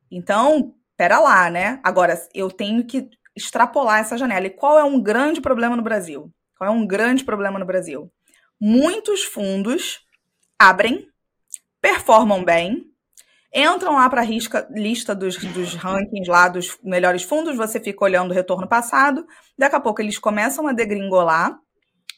Então, 0.10 0.74
pera 0.96 1.20
lá, 1.20 1.50
né? 1.50 1.82
Agora, 1.84 2.18
eu 2.34 2.50
tenho 2.50 2.86
que 2.86 3.10
extrapolar 3.36 4.00
essa 4.00 4.18
janela. 4.18 4.48
E 4.48 4.50
qual 4.50 4.80
é 4.80 4.86
um 4.86 5.02
grande 5.04 5.42
problema 5.42 5.76
no 5.76 5.82
Brasil? 5.82 6.34
Qual 6.58 6.70
é 6.70 6.74
um 6.74 6.88
grande 6.88 7.26
problema 7.26 7.60
no 7.60 7.66
Brasil? 7.66 8.10
Muitos 8.58 9.26
fundos 9.26 10.00
abrem, 10.58 11.10
performam 11.82 12.42
bem, 12.42 12.86
entram 13.54 13.96
lá 13.96 14.10
para 14.10 14.22
a 14.22 14.26
lista 14.70 15.14
dos, 15.14 15.36
dos 15.36 15.76
rankings 15.76 16.30
lá 16.30 16.48
dos 16.48 16.78
melhores 16.82 17.24
fundos, 17.24 17.58
você 17.58 17.82
fica 17.82 18.04
olhando 18.04 18.32
o 18.32 18.34
retorno 18.34 18.68
passado, 18.68 19.26
daqui 19.58 19.76
a 19.76 19.80
pouco 19.80 20.02
eles 20.02 20.18
começam 20.18 20.68
a 20.68 20.74
degringolar, 20.74 21.60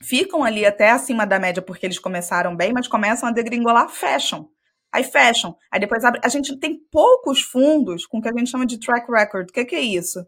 ficam 0.03 0.43
ali 0.43 0.63
até 0.63 0.91
acima 0.91 1.25
da 1.25 1.39
média 1.39 1.61
porque 1.61 1.87
eles 1.87 1.99
começaram 1.99 2.55
bem, 2.55 2.71
mas 2.71 2.87
começam 2.87 3.29
a 3.29 3.31
degringolar, 3.31 3.89
fecham 3.89 4.49
aí 4.91 5.03
fecham, 5.03 5.55
aí 5.71 5.79
depois 5.79 6.03
abre. 6.03 6.19
A 6.23 6.27
gente 6.27 6.57
tem 6.57 6.79
poucos 6.91 7.41
fundos 7.41 8.05
com 8.05 8.17
o 8.17 8.21
que 8.21 8.29
a 8.29 8.33
gente 8.33 8.49
chama 8.49 8.65
de 8.65 8.79
track 8.79 9.09
record. 9.11 9.49
O 9.49 9.53
que, 9.53 9.65
que 9.65 9.75
é 9.75 9.81
isso? 9.81 10.25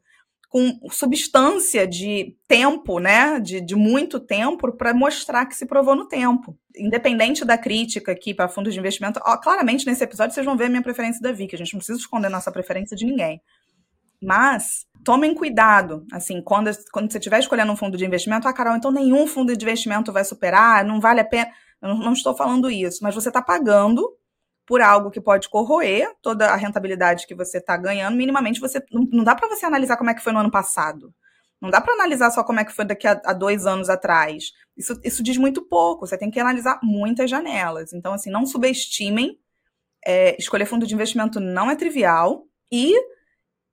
Com 0.49 0.79
substância 0.91 1.87
de 1.87 2.35
tempo, 2.47 2.99
né? 2.99 3.39
De, 3.39 3.59
de 3.59 3.75
muito 3.75 4.19
tempo, 4.19 4.71
para 4.71 4.93
mostrar 4.93 5.45
que 5.45 5.55
se 5.55 5.65
provou 5.65 5.95
no 5.95 6.07
tempo. 6.07 6.57
Independente 6.77 7.43
da 7.43 7.57
crítica 7.57 8.11
aqui 8.11 8.33
para 8.33 8.47
fundos 8.47 8.73
de 8.73 8.79
investimento, 8.79 9.19
ó, 9.25 9.37
claramente 9.37 9.85
nesse 9.85 10.03
episódio 10.03 10.33
vocês 10.33 10.45
vão 10.45 10.55
ver 10.55 10.65
a 10.65 10.69
minha 10.69 10.81
preferência 10.83 11.21
da 11.21 11.31
Vicky. 11.31 11.55
A 11.55 11.57
gente 11.57 11.73
não 11.73 11.79
precisa 11.79 11.99
esconder 11.99 12.29
nossa 12.29 12.51
preferência 12.51 12.95
de 12.95 13.05
ninguém. 13.05 13.41
Mas 14.21 14.85
tomem 15.03 15.35
cuidado, 15.35 16.05
assim, 16.13 16.41
quando, 16.41 16.71
quando 16.93 17.11
você 17.11 17.17
estiver 17.17 17.39
escolhendo 17.39 17.73
um 17.73 17.75
fundo 17.75 17.97
de 17.97 18.05
investimento, 18.05 18.47
ah, 18.47 18.53
Carol, 18.53 18.77
então 18.77 18.89
nenhum 18.89 19.27
fundo 19.27 19.55
de 19.55 19.65
investimento 19.65 20.13
vai 20.13 20.23
superar, 20.23 20.85
não 20.85 21.01
vale 21.01 21.19
a 21.19 21.25
pena. 21.25 21.51
Eu 21.81 21.89
não, 21.89 21.97
não 21.97 22.13
estou 22.13 22.33
falando 22.33 22.71
isso, 22.71 22.99
mas 23.03 23.13
você 23.13 23.27
está 23.27 23.41
pagando 23.41 24.07
por 24.65 24.81
algo 24.81 25.11
que 25.11 25.21
pode 25.21 25.49
corroer 25.49 26.09
toda 26.21 26.49
a 26.49 26.55
rentabilidade 26.55 27.27
que 27.27 27.35
você 27.35 27.57
está 27.57 27.75
ganhando, 27.75 28.15
minimamente 28.15 28.59
você 28.59 28.83
não, 28.91 29.07
não 29.11 29.23
dá 29.23 29.35
para 29.35 29.49
você 29.49 29.65
analisar 29.65 29.97
como 29.97 30.09
é 30.09 30.13
que 30.13 30.23
foi 30.23 30.31
no 30.31 30.39
ano 30.39 30.51
passado. 30.51 31.13
Não 31.61 31.69
dá 31.69 31.79
para 31.79 31.93
analisar 31.93 32.29
só 32.31 32.43
como 32.43 32.59
é 32.59 32.65
que 32.65 32.73
foi 32.73 32.83
daqui 32.83 33.07
a, 33.07 33.21
a, 33.23 33.31
dois 33.31 33.65
anos 33.65 33.89
atrás. 33.89 34.51
Isso, 34.75 34.99
isso 35.01 35.23
diz 35.23 35.37
muito 35.37 35.61
pouco. 35.61 36.05
Você 36.05 36.17
tem 36.17 36.29
que 36.29 36.39
analisar 36.39 36.77
muitas 36.83 37.29
janelas. 37.29 37.93
Então, 37.93 38.13
assim, 38.13 38.29
não 38.29 38.45
subestimem. 38.45 39.39
É, 40.05 40.35
escolher 40.37 40.65
fundo 40.65 40.85
de 40.85 40.93
investimento 40.93 41.39
não 41.39 41.71
é 41.71 41.75
trivial. 41.77 42.45
E 42.69 42.93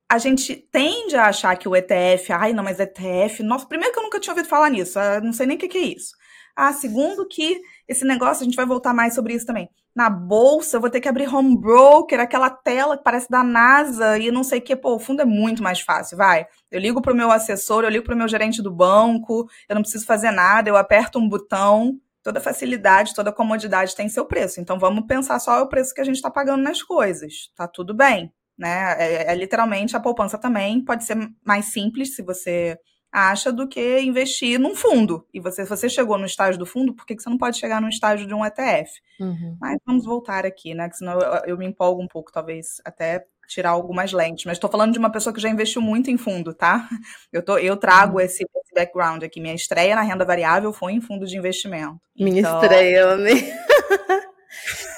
a 0.09 0.17
gente 0.17 0.55
tende 0.55 1.17
a 1.17 1.25
achar 1.25 1.53
que 1.57 1.67
o 1.67 1.75
ETF, 1.75 2.31
ai, 2.31 2.53
não, 2.53 2.63
mas 2.63 2.79
ETF, 2.79 3.43
nossa, 3.43 3.65
primeiro 3.65 3.93
que 3.93 3.99
eu 3.99 4.03
nunca 4.03 4.19
tinha 4.21 4.33
ouvido 4.33 4.47
falar 4.47 4.69
nisso, 4.69 4.99
não 5.23 5.31
sei 5.31 5.45
nem 5.45 5.55
o 5.55 5.59
que, 5.59 5.67
que 5.67 5.77
é 5.77 5.81
isso. 5.81 6.13
Ah, 6.55 6.73
segundo 6.73 7.27
que 7.27 7.61
esse 7.87 8.05
negócio, 8.05 8.43
a 8.43 8.45
gente 8.45 8.55
vai 8.55 8.65
voltar 8.65 8.93
mais 8.93 9.13
sobre 9.15 9.33
isso 9.33 9.45
também. 9.45 9.69
Na 9.93 10.09
bolsa, 10.09 10.77
eu 10.77 10.81
vou 10.81 10.89
ter 10.89 11.01
que 11.01 11.09
abrir 11.09 11.27
home 11.27 11.57
broker, 11.57 12.19
aquela 12.19 12.49
tela 12.49 12.97
que 12.97 13.03
parece 13.03 13.29
da 13.29 13.43
NASA 13.43 14.17
e 14.17 14.31
não 14.31 14.43
sei 14.43 14.59
o 14.59 14.61
que. 14.61 14.75
Pô, 14.75 14.95
o 14.95 14.99
fundo 14.99 15.21
é 15.21 15.25
muito 15.25 15.61
mais 15.61 15.81
fácil, 15.81 16.17
vai. 16.17 16.47
Eu 16.71 16.79
ligo 16.79 17.01
para 17.01 17.11
o 17.11 17.15
meu 17.15 17.29
assessor, 17.29 17.83
eu 17.83 17.89
ligo 17.89 18.05
para 18.05 18.15
o 18.15 18.17
meu 18.17 18.27
gerente 18.27 18.61
do 18.61 18.71
banco, 18.71 19.49
eu 19.67 19.75
não 19.75 19.81
preciso 19.81 20.05
fazer 20.05 20.31
nada, 20.31 20.69
eu 20.69 20.77
aperto 20.77 21.19
um 21.19 21.27
botão. 21.27 21.99
Toda 22.23 22.39
facilidade, 22.39 23.15
toda 23.15 23.33
comodidade 23.33 23.95
tem 23.95 24.07
seu 24.07 24.25
preço. 24.25 24.61
Então 24.61 24.77
vamos 24.79 25.05
pensar 25.07 25.39
só 25.39 25.61
o 25.61 25.67
preço 25.67 25.93
que 25.93 26.01
a 26.01 26.03
gente 26.03 26.15
está 26.15 26.29
pagando 26.29 26.63
nas 26.63 26.81
coisas. 26.81 27.49
Tá 27.55 27.67
tudo 27.67 27.93
bem, 27.95 28.31
né? 28.57 28.95
É, 28.99 29.31
é, 29.31 29.35
literalmente 29.35 29.97
a 29.97 29.99
poupança 29.99 30.37
também 30.37 30.85
pode 30.85 31.03
ser 31.03 31.17
mais 31.43 31.65
simples 31.65 32.15
se 32.15 32.21
você 32.21 32.77
acha 33.11 33.51
do 33.51 33.67
que 33.67 33.99
investir 33.99 34.59
num 34.59 34.75
fundo. 34.75 35.25
E 35.33 35.39
você, 35.39 35.63
se 35.63 35.69
você 35.69 35.89
chegou 35.89 36.17
no 36.17 36.25
estágio 36.25 36.57
do 36.57 36.65
fundo, 36.65 36.93
por 36.93 37.05
que, 37.05 37.15
que 37.15 37.21
você 37.21 37.29
não 37.29 37.37
pode 37.37 37.57
chegar 37.57 37.81
no 37.81 37.89
estágio 37.89 38.25
de 38.25 38.33
um 38.33 38.45
ETF? 38.45 38.89
Uhum. 39.19 39.57
Mas 39.59 39.77
vamos 39.85 40.05
voltar 40.05 40.45
aqui, 40.45 40.73
né? 40.73 40.89
Que 40.89 40.97
senão 40.97 41.19
eu, 41.19 41.41
eu, 41.47 41.57
me 41.57 41.65
empolgo 41.65 42.01
um 42.01 42.07
pouco, 42.07 42.31
talvez 42.31 42.81
até 42.85 43.25
tirar 43.47 43.71
algumas 43.71 44.13
lentes. 44.13 44.45
Mas 44.45 44.55
estou 44.55 44.69
falando 44.69 44.93
de 44.93 44.99
uma 44.99 45.11
pessoa 45.11 45.33
que 45.33 45.41
já 45.41 45.49
investiu 45.49 45.81
muito 45.81 46.09
em 46.09 46.17
fundo, 46.17 46.53
tá? 46.53 46.87
Eu, 47.33 47.43
tô, 47.43 47.57
eu 47.57 47.75
trago 47.75 48.15
uhum. 48.15 48.21
esse, 48.21 48.43
esse, 48.43 48.73
background 48.73 49.23
aqui. 49.23 49.41
Minha 49.41 49.55
estreia 49.55 49.95
na 49.95 50.01
renda 50.01 50.23
variável 50.23 50.71
foi 50.71 50.93
em 50.93 51.01
fundo 51.01 51.25
de 51.25 51.37
investimento. 51.37 51.99
Minha 52.17 52.39
então... 52.39 52.61
estreia, 52.61 53.11
amei. 53.11 53.43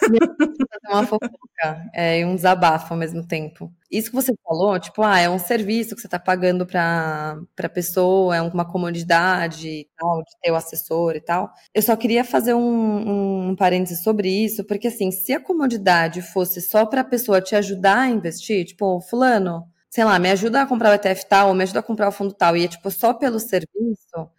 uma 0.90 1.06
fofoca 1.06 1.90
é, 1.94 2.20
e 2.20 2.26
um 2.26 2.36
desabafo 2.36 2.94
ao 2.94 3.00
mesmo 3.00 3.26
tempo. 3.26 3.72
Isso 3.92 4.10
que 4.10 4.16
você 4.16 4.34
falou, 4.44 4.80
tipo, 4.80 5.02
ah, 5.04 5.20
é 5.20 5.30
um 5.30 5.40
serviço 5.40 5.96
que 5.96 6.02
você 6.02 6.08
está 6.08 6.20
pagando 6.20 6.66
para 6.66 7.38
a 7.60 7.70
pessoa, 7.70 8.36
é 8.36 8.42
uma 8.42 8.66
comodidade 8.66 9.68
e 9.68 9.90
tal, 9.98 10.24
de 10.24 10.32
ter 10.42 10.52
o 10.52 10.56
assessor 10.56 11.16
e 11.16 11.22
tal. 11.22 11.52
Eu 11.74 11.82
só 11.82 11.96
queria 11.96 12.24
fazer 12.24 12.54
um, 12.54 13.50
um 13.50 13.56
parênteses 13.56 14.04
sobre 14.04 14.30
isso, 14.30 14.64
porque 14.66 14.88
assim, 14.88 15.12
se 15.12 15.34
a 15.34 15.40
comodidade 15.40 16.22
fosse 16.22 16.62
só 16.62 16.86
para 16.86 17.02
a 17.02 17.06
pessoa 17.06 17.42
te 17.42 17.56
ajudar 17.56 18.00
a 18.00 18.10
investir, 18.10 18.66
tipo, 18.66 19.00
fulano, 19.02 19.64
sei 19.90 20.04
lá, 20.04 20.18
me 20.20 20.30
ajuda 20.32 20.62
a 20.64 20.66
comprar 20.66 20.92
o 20.92 20.94
ETF 20.96 21.26
tal, 21.30 21.50
ou 21.50 21.54
me 21.56 21.64
ajuda 21.64 21.80
a 21.80 21.84
comprar 21.84 22.08
o 22.10 22.12
fundo 22.12 22.34
tal, 22.34 22.58
e 22.58 22.66
é 22.66 22.68
tipo 22.68 22.90
só 22.92 23.14
pelo 23.14 23.40
serviço, 23.40 24.30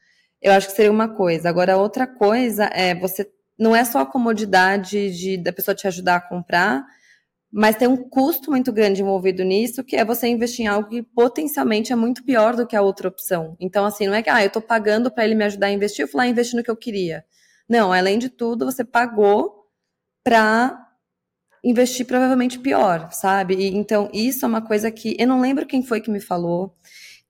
eu 0.43 0.53
acho 0.53 0.69
que 0.69 0.75
seria 0.75 0.91
uma 0.93 1.09
coisa. 1.09 1.49
Agora, 1.49 1.77
outra 1.79 2.07
coisa 2.07 2.65
é 2.67 2.95
você 2.95 3.25
não 3.59 3.75
é 3.75 3.85
só 3.85 4.01
a 4.01 4.07
comodidade 4.07 5.11
de, 5.17 5.37
da 5.37 5.53
pessoa 5.53 5.75
te 5.75 5.87
ajudar 5.87 6.17
a 6.17 6.21
comprar, 6.21 6.85
mas 7.57 7.77
tem 7.77 7.87
um 7.87 7.97
custo 7.97 8.51
muito 8.51 8.73
grande 8.73 9.01
envolvido 9.01 9.45
nisso, 9.45 9.85
que 9.85 9.95
é 9.95 10.05
você 10.05 10.27
investir 10.27 10.65
em 10.65 10.69
algo 10.69 10.89
que 10.89 11.03
potencialmente 11.03 11.93
é 11.93 11.97
muito 11.97 12.25
pior 12.25 12.57
do 12.57 12.67
que 12.67 12.75
a 12.75 12.83
outra 12.83 13.07
opção. 13.07 13.57
Então, 13.61 13.85
assim, 13.85 14.09
não 14.09 14.15
é 14.15 14.23
que, 14.23 14.31
ah, 14.31 14.43
eu 14.43 14.51
tô 14.51 14.61
pagando 14.61 15.09
para 15.09 15.25
ele 15.25 15.37
me 15.37 15.45
ajudar 15.45 15.69
a 15.69 15.71
investir, 15.71 16.03
eu 16.03 16.09
fui 16.09 16.19
lá 16.19 16.27
investir 16.27 16.57
no 16.57 16.65
que 16.65 16.71
eu 16.71 16.77
queria. 16.77 17.25
Não, 17.69 17.93
além 17.93 18.19
de 18.19 18.29
tudo, 18.29 18.65
você 18.65 18.85
pagou 18.85 19.67
para 20.25 20.85
investir 21.63 22.05
provavelmente 22.07 22.59
pior, 22.59 23.13
sabe? 23.13 23.55
E, 23.55 23.77
então, 23.77 24.11
isso 24.13 24.45
é 24.45 24.49
uma 24.49 24.61
coisa 24.61 24.91
que 24.91 25.17
eu 25.17 25.29
não 25.29 25.41
lembro 25.41 25.65
quem 25.65 25.81
foi 25.81 26.01
que 26.01 26.11
me 26.11 26.21
falou, 26.21 26.75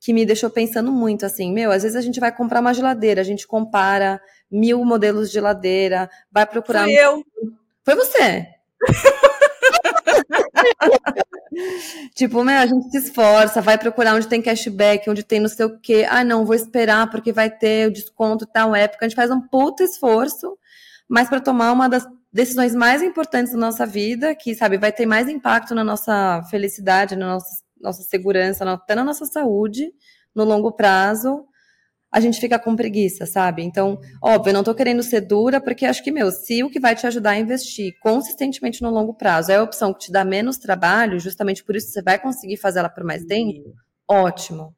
que 0.01 0.13
me 0.15 0.25
deixou 0.25 0.49
pensando 0.49 0.91
muito 0.91 1.27
assim, 1.27 1.53
meu, 1.53 1.71
às 1.71 1.83
vezes 1.83 1.97
a 1.97 2.01
gente 2.01 2.19
vai 2.19 2.35
comprar 2.35 2.61
uma 2.61 2.73
geladeira, 2.73 3.21
a 3.21 3.25
gente 3.25 3.47
compara 3.47 4.21
mil 4.51 4.85
modelos 4.85 5.29
de 5.29 5.35
geladeira, 5.35 6.11
vai 6.31 6.47
procurar. 6.47 6.85
Foi 6.85 6.93
eu. 6.93 7.25
Foi 7.85 7.95
você. 7.95 8.47
tipo, 12.15 12.43
meu, 12.43 12.59
a 12.59 12.67
gente 12.67 12.91
se 12.91 12.99
esforça, 12.99 13.61
vai 13.61 13.79
procurar 13.79 14.15
onde 14.15 14.27
tem 14.29 14.43
cashback, 14.43 15.09
onde 15.09 15.23
tem 15.23 15.41
não 15.41 15.49
sei 15.49 15.67
o 15.67 15.79
quê. 15.79 16.07
Ah, 16.09 16.25
não, 16.25 16.45
vou 16.45 16.55
esperar 16.55 17.11
porque 17.11 17.33
vai 17.33 17.51
ter 17.51 17.89
o 17.89 17.93
desconto 17.93 18.47
tal 18.47 18.75
época. 18.75 19.05
A 19.05 19.09
gente 19.09 19.17
faz 19.17 19.31
um 19.31 19.41
puto 19.41 19.83
esforço, 19.83 20.59
mas 21.09 21.29
para 21.29 21.41
tomar 21.41 21.73
uma 21.73 21.89
das 21.89 22.07
decisões 22.33 22.75
mais 22.75 23.03
importantes 23.03 23.53
da 23.53 23.59
nossa 23.59 23.87
vida, 23.87 24.35
que, 24.35 24.55
sabe, 24.55 24.77
vai 24.79 24.91
ter 24.93 25.07
mais 25.07 25.29
impacto 25.29 25.75
na 25.75 25.85
nossa 25.85 26.43
felicidade, 26.51 27.15
na 27.17 27.27
nossa 27.35 27.65
nossa 27.85 28.03
segurança, 28.03 28.65
até 28.73 28.95
na 28.95 29.05
nossa 29.05 29.27
saúde, 29.27 29.93
no 30.35 30.43
longo 30.43 30.73
prazo, 30.73 31.47
a 32.15 32.21
gente 32.21 32.39
fica 32.39 32.61
com 32.61 32.77
preguiça, 32.77 33.27
sabe? 33.27 33.65
Então, 33.65 33.99
óbvio, 34.23 34.51
eu 34.51 34.55
não 34.55 34.63
tô 34.63 34.73
querendo 34.73 35.03
ser 35.03 35.21
dura, 35.23 35.61
porque 35.61 35.85
acho 35.85 36.01
que, 36.01 36.13
meu, 36.13 36.31
se 36.31 36.63
o 36.63 36.71
que 36.71 36.79
vai 36.79 36.95
te 36.95 37.05
ajudar 37.09 37.31
a 37.31 37.39
investir 37.41 37.93
consistentemente 38.01 38.81
no 38.83 38.91
longo 38.91 39.13
prazo 39.15 39.51
é 39.51 39.57
a 39.57 39.63
opção 39.65 39.93
que 39.93 39.99
te 39.99 40.13
dá 40.13 40.25
menos 40.25 40.57
trabalho, 40.57 41.19
justamente 41.19 41.65
por 41.65 41.75
isso 41.75 41.91
você 41.91 42.01
vai 42.01 42.17
conseguir 42.17 42.57
fazer 42.57 42.79
ela 42.79 42.89
por 42.89 43.03
mais 43.03 43.25
tempo, 43.25 43.75
ótimo. 44.09 44.73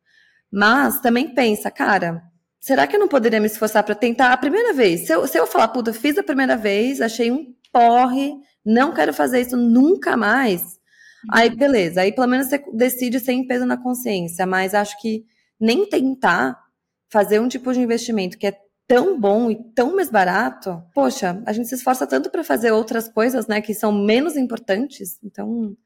Mas 0.51 0.99
também 1.03 1.35
pensa, 1.35 1.71
cara, 1.71 2.23
será 2.59 2.87
que 2.87 2.97
eu 2.97 3.01
não 3.01 3.07
poderia 3.07 3.39
me 3.39 3.49
esforçar 3.49 3.83
para 3.85 3.95
tentar 3.95 4.33
a 4.33 4.37
primeira 4.39 4.73
vez? 4.73 5.07
Se 5.07 5.13
eu, 5.13 5.27
se 5.27 5.39
eu 5.39 5.47
falar, 5.47 5.69
puta, 5.69 5.93
fiz 5.93 6.17
a 6.17 6.23
primeira 6.23 6.57
vez, 6.57 7.03
achei 7.03 7.31
um 7.31 7.55
porre, 7.71 8.33
não 8.65 8.95
quero 8.95 9.13
fazer 9.13 9.43
isso 9.43 9.59
nunca 9.59 10.17
mais. 10.17 10.63
Uhum. 10.63 11.33
Aí, 11.33 11.51
beleza, 11.55 12.01
aí 12.01 12.13
pelo 12.13 12.29
menos 12.29 12.47
você 12.47 12.65
decide 12.73 13.21
sem 13.21 13.47
peso 13.47 13.67
na 13.67 13.77
consciência, 13.77 14.47
mas 14.47 14.73
acho 14.73 14.99
que 15.03 15.23
nem 15.61 15.87
tentar 15.87 16.66
fazer 17.11 17.41
um 17.41 17.49
tipo 17.49 17.73
de 17.73 17.81
investimento 17.81 18.39
que 18.39 18.47
é 18.47 18.59
tão 18.87 19.19
bom 19.19 19.51
e 19.51 19.57
tão 19.75 19.97
mais 19.97 20.11
barato, 20.11 20.83
poxa, 20.95 21.43
a 21.45 21.53
gente 21.53 21.69
se 21.69 21.75
esforça 21.75 22.07
tanto 22.07 22.31
para 22.31 22.45
fazer 22.45 22.71
outras 22.71 23.09
coisas, 23.09 23.47
né, 23.47 23.61
que 23.61 23.75
são 23.75 23.93
menos 23.93 24.37
importantes. 24.37 25.19
Então, 25.23 25.77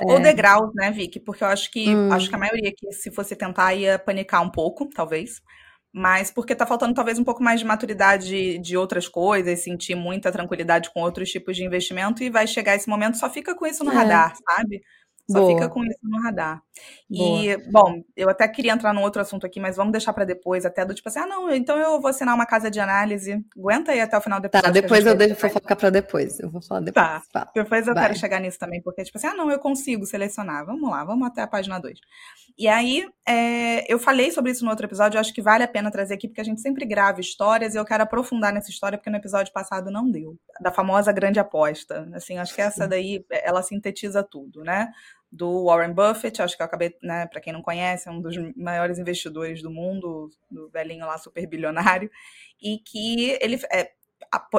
é. 0.00 0.12
Ou 0.12 0.20
degraus, 0.20 0.72
né, 0.74 0.90
Vicky? 0.90 1.20
Porque 1.20 1.44
eu 1.44 1.48
acho 1.48 1.70
que 1.70 1.94
hum. 1.94 2.12
acho 2.12 2.28
que 2.28 2.34
a 2.34 2.38
maioria 2.38 2.72
que 2.76 2.90
se 2.92 3.10
fosse 3.10 3.36
tentar 3.36 3.74
ia 3.74 3.98
panicar 3.98 4.42
um 4.42 4.50
pouco, 4.50 4.86
talvez. 4.86 5.40
Mas 5.94 6.30
porque 6.30 6.54
tá 6.54 6.64
faltando 6.64 6.94
talvez 6.94 7.18
um 7.18 7.24
pouco 7.24 7.42
mais 7.42 7.60
de 7.60 7.66
maturidade 7.66 8.58
de 8.58 8.76
outras 8.78 9.06
coisas, 9.06 9.62
sentir 9.62 9.94
muita 9.94 10.32
tranquilidade 10.32 10.90
com 10.90 11.02
outros 11.02 11.30
tipos 11.30 11.54
de 11.54 11.64
investimento 11.64 12.22
e 12.22 12.30
vai 12.30 12.46
chegar 12.46 12.74
esse 12.74 12.88
momento, 12.88 13.18
só 13.18 13.28
fica 13.28 13.54
com 13.54 13.66
isso 13.66 13.84
no 13.84 13.92
é. 13.92 13.94
radar, 13.94 14.34
sabe? 14.48 14.82
Só 15.32 15.40
Boa. 15.40 15.54
fica 15.54 15.68
com 15.68 15.82
isso 15.84 15.98
no 16.02 16.20
radar. 16.20 16.62
Boa. 17.08 17.44
E, 17.44 17.56
bom, 17.70 18.02
eu 18.14 18.28
até 18.28 18.46
queria 18.46 18.72
entrar 18.72 18.92
num 18.92 19.02
outro 19.02 19.22
assunto 19.22 19.46
aqui, 19.46 19.58
mas 19.58 19.76
vamos 19.76 19.92
deixar 19.92 20.12
para 20.12 20.24
depois, 20.24 20.66
até 20.66 20.84
do 20.84 20.94
tipo 20.94 21.08
assim, 21.08 21.20
ah, 21.20 21.26
não, 21.26 21.50
então 21.50 21.78
eu 21.78 22.00
vou 22.00 22.08
assinar 22.08 22.34
uma 22.34 22.44
casa 22.44 22.70
de 22.70 22.78
análise. 22.80 23.42
Aguenta 23.56 23.92
aí 23.92 24.00
até 24.00 24.16
o 24.16 24.20
final 24.20 24.40
do 24.40 24.46
episódio. 24.46 24.68
Tá, 24.68 24.80
depois 24.80 25.06
eu 25.06 25.14
deixo 25.14 25.36
fofocar 25.36 25.76
para 25.76 25.90
depois. 25.90 26.38
Eu 26.38 26.50
vou 26.50 26.60
falar 26.60 26.80
depois. 26.80 27.06
Tá. 27.06 27.22
tá. 27.32 27.50
Depois 27.54 27.86
eu 27.86 27.94
Vai. 27.94 28.04
quero 28.04 28.18
chegar 28.18 28.40
nisso 28.40 28.58
também, 28.58 28.82
porque, 28.82 29.02
tipo 29.04 29.16
assim, 29.16 29.28
ah, 29.28 29.34
não, 29.34 29.50
eu 29.50 29.58
consigo 29.58 30.04
selecionar. 30.04 30.66
Vamos 30.66 30.90
lá, 30.90 31.04
vamos 31.04 31.26
até 31.26 31.40
a 31.40 31.46
página 31.46 31.78
2. 31.78 31.98
E 32.58 32.68
aí, 32.68 33.08
é, 33.26 33.90
eu 33.92 33.98
falei 33.98 34.30
sobre 34.30 34.52
isso 34.52 34.64
no 34.64 34.70
outro 34.70 34.86
episódio, 34.86 35.16
eu 35.16 35.20
acho 35.20 35.32
que 35.32 35.40
vale 35.40 35.64
a 35.64 35.68
pena 35.68 35.90
trazer 35.90 36.14
aqui, 36.14 36.28
porque 36.28 36.40
a 36.40 36.44
gente 36.44 36.60
sempre 36.60 36.84
grava 36.84 37.20
histórias 37.20 37.74
e 37.74 37.78
eu 37.78 37.84
quero 37.84 38.02
aprofundar 38.02 38.52
nessa 38.52 38.70
história, 38.70 38.98
porque 38.98 39.10
no 39.10 39.16
episódio 39.16 39.52
passado 39.52 39.90
não 39.90 40.10
deu. 40.10 40.36
Da 40.60 40.70
famosa 40.70 41.12
grande 41.12 41.40
aposta. 41.40 42.08
Assim, 42.14 42.38
acho 42.38 42.54
que 42.54 42.60
essa 42.60 42.86
daí, 42.86 43.24
ela 43.30 43.62
sintetiza 43.62 44.22
tudo, 44.22 44.62
né? 44.62 44.92
Do 45.32 45.64
Warren 45.64 45.94
Buffett, 45.94 46.42
acho 46.42 46.54
que 46.54 46.62
eu 46.62 46.66
acabei, 46.66 46.94
né, 47.02 47.26
para 47.26 47.40
quem 47.40 47.54
não 47.54 47.62
conhece, 47.62 48.06
é 48.06 48.12
um 48.12 48.20
dos 48.20 48.36
maiores 48.54 48.98
investidores 48.98 49.62
do 49.62 49.70
mundo, 49.70 50.28
do 50.50 50.68
velhinho 50.68 51.06
lá 51.06 51.16
super 51.16 51.46
bilionário, 51.46 52.10
e 52.60 52.78
que 52.78 53.38
ele, 53.40 53.58
é, 53.72 53.90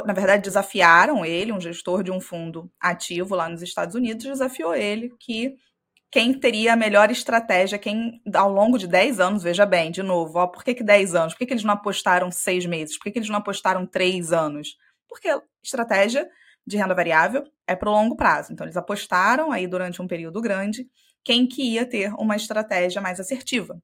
na 0.04 0.14
verdade, 0.14 0.42
desafiaram 0.42 1.24
ele, 1.24 1.52
um 1.52 1.62
gestor 1.62 2.02
de 2.02 2.12
um 2.12 2.20
fundo 2.20 2.72
ativo 2.80 3.36
lá 3.36 3.48
nos 3.48 3.62
Estados 3.62 3.94
Unidos, 3.94 4.26
desafiou 4.26 4.74
ele 4.74 5.14
que 5.20 5.56
quem 6.12 6.34
teria 6.34 6.74
a 6.74 6.76
melhor 6.76 7.12
estratégia, 7.12 7.78
quem 7.78 8.20
ao 8.34 8.52
longo 8.52 8.78
de 8.78 8.88
10 8.88 9.20
anos, 9.20 9.44
veja 9.44 9.66
bem, 9.66 9.92
de 9.92 10.02
novo, 10.02 10.40
ó, 10.40 10.48
por 10.48 10.64
que, 10.64 10.74
que 10.74 10.84
10 10.84 11.16
anos? 11.16 11.34
Por 11.34 11.40
que, 11.40 11.46
que 11.48 11.54
eles 11.54 11.64
não 11.64 11.74
apostaram 11.74 12.32
seis 12.32 12.66
meses? 12.66 12.98
Por 12.98 13.06
que, 13.06 13.12
que 13.12 13.20
eles 13.20 13.30
não 13.30 13.38
apostaram 13.38 13.86
três 13.86 14.32
anos? 14.32 14.78
Porque 15.08 15.28
estratégia 15.64 16.28
de 16.66 16.78
renda 16.78 16.96
variável 16.96 17.44
é 17.68 17.76
para 17.76 17.90
o 17.90 17.94
longo 17.94 18.16
prazo. 18.16 18.54
Então, 18.54 18.66
eles 18.66 18.78
apostaram 18.78 19.52
aí 19.52 19.68
durante 19.68 20.02
um 20.02 20.08
período 20.08 20.42
grande 20.42 20.88
quem 21.24 21.48
que 21.48 21.74
ia 21.74 21.86
ter 21.86 22.14
uma 22.16 22.36
estratégia 22.36 23.02
mais 23.02 23.20
assertiva. 23.20 23.82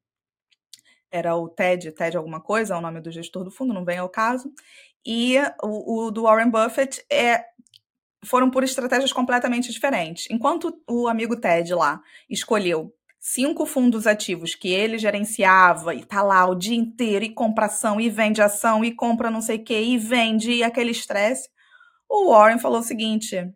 Era 1.12 1.36
o 1.36 1.50
TED, 1.50 1.92
TED 1.92 2.18
alguma 2.18 2.40
coisa, 2.40 2.76
é 2.76 2.78
o 2.78 2.82
nome 2.82 3.02
do 3.02 3.12
gestor 3.12 3.44
do 3.44 3.52
fundo, 3.52 3.74
não 3.74 3.86
vem 3.86 3.98
ao 3.98 4.10
caso. 4.10 4.52
E 5.06 5.38
o, 5.64 6.06
o 6.06 6.12
do 6.12 6.24
Warren 6.24 6.50
Buffett 6.50 7.04
é, 7.12 7.44
foram 8.24 8.52
por 8.52 8.64
estratégias 8.64 9.12
completamente 9.12 9.72
diferentes. 9.72 10.28
Enquanto 10.30 10.82
o 10.88 11.08
amigo 11.08 11.40
Ted 11.40 11.74
lá 11.74 12.02
escolheu 12.30 12.94
cinco 13.20 13.66
fundos 13.66 14.08
ativos 14.08 14.56
que 14.56 14.70
ele 14.70 14.98
gerenciava 14.98 15.94
e 15.94 16.06
tá 16.06 16.22
lá 16.22 16.46
o 16.48 16.56
dia 16.56 16.78
inteiro 16.78 17.26
e 17.26 17.34
compra 17.34 17.66
ação 17.66 18.00
e 18.00 18.10
vende 18.10 18.42
ação 18.42 18.84
e 18.84 18.94
compra 18.94 19.30
não 19.30 19.42
sei 19.42 19.58
o 19.58 19.64
que 19.64 19.78
e 19.80 19.98
vende 19.98 20.52
e 20.52 20.64
aquele 20.64 20.92
estresse, 20.92 21.50
o 22.10 22.32
Warren 22.32 22.60
falou 22.60 22.80
o 22.80 22.84
seguinte: 22.84 23.54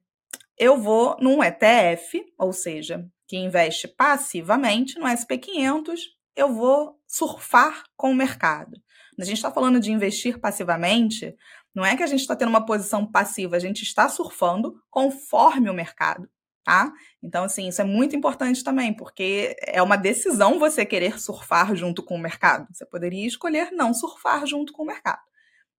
eu 0.58 0.78
vou 0.78 1.18
num 1.20 1.44
ETF, 1.44 2.24
ou 2.38 2.54
seja, 2.54 3.06
que 3.28 3.36
investe 3.36 3.88
passivamente 3.88 5.00
no 5.00 5.08
SP500, 5.08 6.00
eu 6.36 6.54
vou 6.54 7.00
surfar 7.08 7.84
com 7.96 8.12
o 8.12 8.16
mercado. 8.16 8.80
A 9.20 9.26
gente 9.26 9.38
está 9.38 9.52
falando 9.52 9.80
de 9.80 9.92
investir 9.92 10.39
passivamente, 10.39 11.36
não 11.74 11.86
é 11.86 11.96
que 11.96 12.04
a 12.04 12.08
gente 12.08 12.22
está 12.22 12.36
tendo 12.36 12.50
uma 12.50 12.66
posição 12.66 13.06
passiva, 13.06 13.56
a 13.56 13.60
gente 13.60 13.84
está 13.84 14.08
surfando 14.08 14.76
conforme 14.89 15.70
o 15.70 15.74
mercado, 15.74 16.30
tá? 16.63 16.92
Então, 17.22 17.44
assim, 17.44 17.68
isso 17.68 17.82
é 17.82 17.86
muito 17.86 18.16
importante 18.16 18.63
também, 18.63 18.96
porque 18.96 19.56
é 19.62 19.82
uma 19.82 19.96
decisão 19.96 20.60
você 20.60 20.86
querer 20.86 21.20
surfar 21.20 21.76
junto 21.76 22.04
com 22.04 22.16
o 22.16 22.22
mercado. 22.22 22.68
Você 22.72 22.86
poderia 22.86 23.28
escolher 23.28 23.72
não 23.72 23.94
surfar 23.94 24.46
junto 24.46 24.74
com 24.74 24.84
o 24.84 24.88
mercado. 24.88 25.22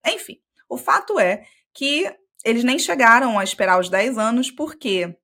Enfim, 0.06 0.38
o 0.68 0.76
fato 0.76 1.18
é 1.18 1.44
que 1.72 2.12
eles 2.44 2.62
nem 2.62 2.78
chegaram 2.78 3.38
a 3.38 3.44
esperar 3.44 3.80
os 3.80 3.88
10 3.88 4.18
anos, 4.18 4.50
porque 4.50 5.16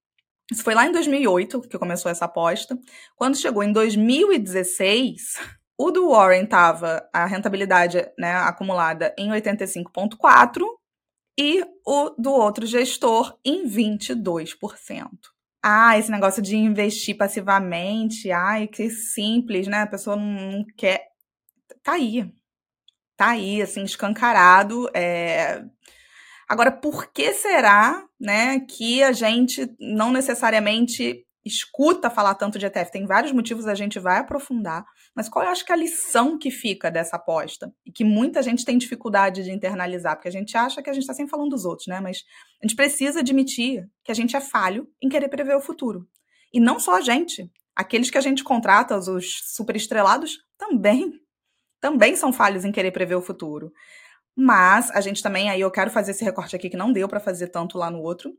isso 0.50 0.64
foi 0.64 0.74
lá 0.74 0.86
em 0.86 0.92
2008 0.92 1.60
que 1.62 1.78
começou 1.78 2.10
essa 2.10 2.24
aposta. 2.24 2.76
Quando 3.14 3.36
chegou 3.36 3.62
em 3.62 3.72
2016, 3.72 5.34
o 5.78 5.90
do 5.90 6.10
Warren 6.10 6.44
estava 6.44 7.08
a 7.12 7.26
rentabilidade 7.26 7.98
né, 8.18 8.32
acumulada 8.32 9.14
em 9.16 9.30
85,4% 9.30 10.64
e 11.38 11.64
o 11.86 12.10
do 12.18 12.32
outro 12.32 12.66
gestor 12.66 13.38
em 13.44 13.66
22%. 13.66 14.56
Ah, 15.62 15.98
esse 15.98 16.10
negócio 16.10 16.42
de 16.42 16.56
investir 16.56 17.16
passivamente, 17.16 18.30
ai, 18.30 18.66
que 18.66 18.88
simples, 18.90 19.66
né? 19.66 19.82
A 19.82 19.86
pessoa 19.86 20.16
não 20.16 20.64
quer. 20.76 21.06
Tá 21.82 21.92
aí. 21.92 22.30
Tá 23.16 23.28
aí, 23.30 23.60
assim, 23.60 23.84
escancarado. 23.84 24.90
É 24.94 25.62
Agora, 26.50 26.72
por 26.72 27.12
que 27.12 27.32
será, 27.32 28.04
né, 28.18 28.58
que 28.58 29.04
a 29.04 29.12
gente 29.12 29.72
não 29.78 30.10
necessariamente 30.10 31.24
escuta 31.44 32.10
falar 32.10 32.34
tanto 32.34 32.58
de 32.58 32.66
ETF? 32.66 32.90
Tem 32.90 33.06
vários 33.06 33.30
motivos, 33.30 33.68
a 33.68 33.74
gente 33.76 34.00
vai 34.00 34.18
aprofundar, 34.18 34.84
mas 35.14 35.28
qual 35.28 35.44
eu 35.44 35.52
acho 35.52 35.64
que 35.64 35.70
é 35.70 35.76
a 35.76 35.78
lição 35.78 36.36
que 36.36 36.50
fica 36.50 36.90
dessa 36.90 37.14
aposta? 37.14 37.72
E 37.86 37.92
que 37.92 38.02
muita 38.02 38.42
gente 38.42 38.64
tem 38.64 38.76
dificuldade 38.76 39.44
de 39.44 39.52
internalizar, 39.52 40.16
porque 40.16 40.26
a 40.26 40.32
gente 40.32 40.56
acha 40.56 40.82
que 40.82 40.90
a 40.90 40.92
gente 40.92 41.04
está 41.04 41.14
sempre 41.14 41.30
falando 41.30 41.50
dos 41.50 41.64
outros, 41.64 41.86
né? 41.86 42.00
Mas 42.00 42.24
a 42.60 42.66
gente 42.66 42.74
precisa 42.74 43.20
admitir 43.20 43.88
que 44.02 44.10
a 44.10 44.14
gente 44.14 44.34
é 44.34 44.40
falho 44.40 44.88
em 45.00 45.08
querer 45.08 45.28
prever 45.28 45.54
o 45.54 45.60
futuro. 45.60 46.04
E 46.52 46.58
não 46.58 46.80
só 46.80 46.96
a 46.96 47.00
gente. 47.00 47.48
Aqueles 47.76 48.10
que 48.10 48.18
a 48.18 48.20
gente 48.20 48.42
contrata, 48.42 48.98
os 48.98 49.54
superestrelados, 49.54 50.40
também 50.58 51.12
também 51.80 52.14
são 52.14 52.32
falhos 52.32 52.64
em 52.64 52.70
querer 52.70 52.90
prever 52.90 53.14
o 53.14 53.22
futuro. 53.22 53.72
Mas 54.36 54.90
a 54.92 55.00
gente 55.00 55.22
também, 55.22 55.50
aí 55.50 55.60
eu 55.60 55.70
quero 55.70 55.90
fazer 55.90 56.12
esse 56.12 56.24
recorte 56.24 56.56
aqui 56.56 56.70
que 56.70 56.76
não 56.76 56.92
deu 56.92 57.08
para 57.08 57.20
fazer 57.20 57.48
tanto 57.48 57.76
lá 57.76 57.90
no 57.90 58.00
outro. 58.00 58.32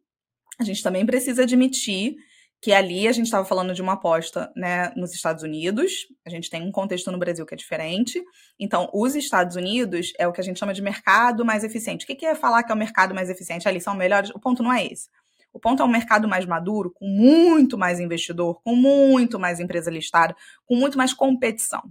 A 0.59 0.63
gente 0.63 0.81
também 0.83 1.05
precisa 1.05 1.43
admitir 1.43 2.15
que 2.61 2.71
ali 2.71 3.07
a 3.07 3.11
gente 3.11 3.25
estava 3.25 3.43
falando 3.43 3.73
de 3.73 3.81
uma 3.81 3.93
aposta 3.93 4.51
né, 4.55 4.93
nos 4.95 5.13
Estados 5.15 5.41
Unidos, 5.41 6.05
a 6.23 6.29
gente 6.29 6.47
tem 6.47 6.61
um 6.61 6.71
contexto 6.71 7.11
no 7.11 7.17
Brasil 7.17 7.43
que 7.43 7.55
é 7.55 7.57
diferente. 7.57 8.23
Então, 8.59 8.87
os 8.93 9.15
Estados 9.15 9.55
Unidos 9.55 10.13
é 10.19 10.27
o 10.27 10.31
que 10.31 10.39
a 10.39 10.43
gente 10.43 10.59
chama 10.59 10.73
de 10.73 10.81
mercado 10.81 11.43
mais 11.43 11.63
eficiente. 11.63 12.03
O 12.03 12.07
que, 12.07 12.13
que 12.13 12.25
é 12.25 12.35
falar 12.35 12.61
que 12.63 12.71
é 12.71 12.75
o 12.75 12.77
mercado 12.77 13.15
mais 13.15 13.31
eficiente? 13.31 13.67
Ali 13.67 13.81
são 13.81 13.95
melhores? 13.95 14.29
O 14.29 14.39
ponto 14.39 14.61
não 14.61 14.71
é 14.71 14.85
esse. 14.85 15.09
O 15.51 15.59
ponto 15.59 15.81
é 15.81 15.85
um 15.85 15.89
mercado 15.89 16.27
mais 16.27 16.45
maduro, 16.45 16.91
com 16.91 17.05
muito 17.05 17.79
mais 17.79 17.99
investidor, 17.99 18.61
com 18.63 18.75
muito 18.75 19.39
mais 19.39 19.59
empresa 19.59 19.89
listada, 19.89 20.35
com 20.63 20.75
muito 20.75 20.97
mais 20.97 21.13
competição. 21.13 21.81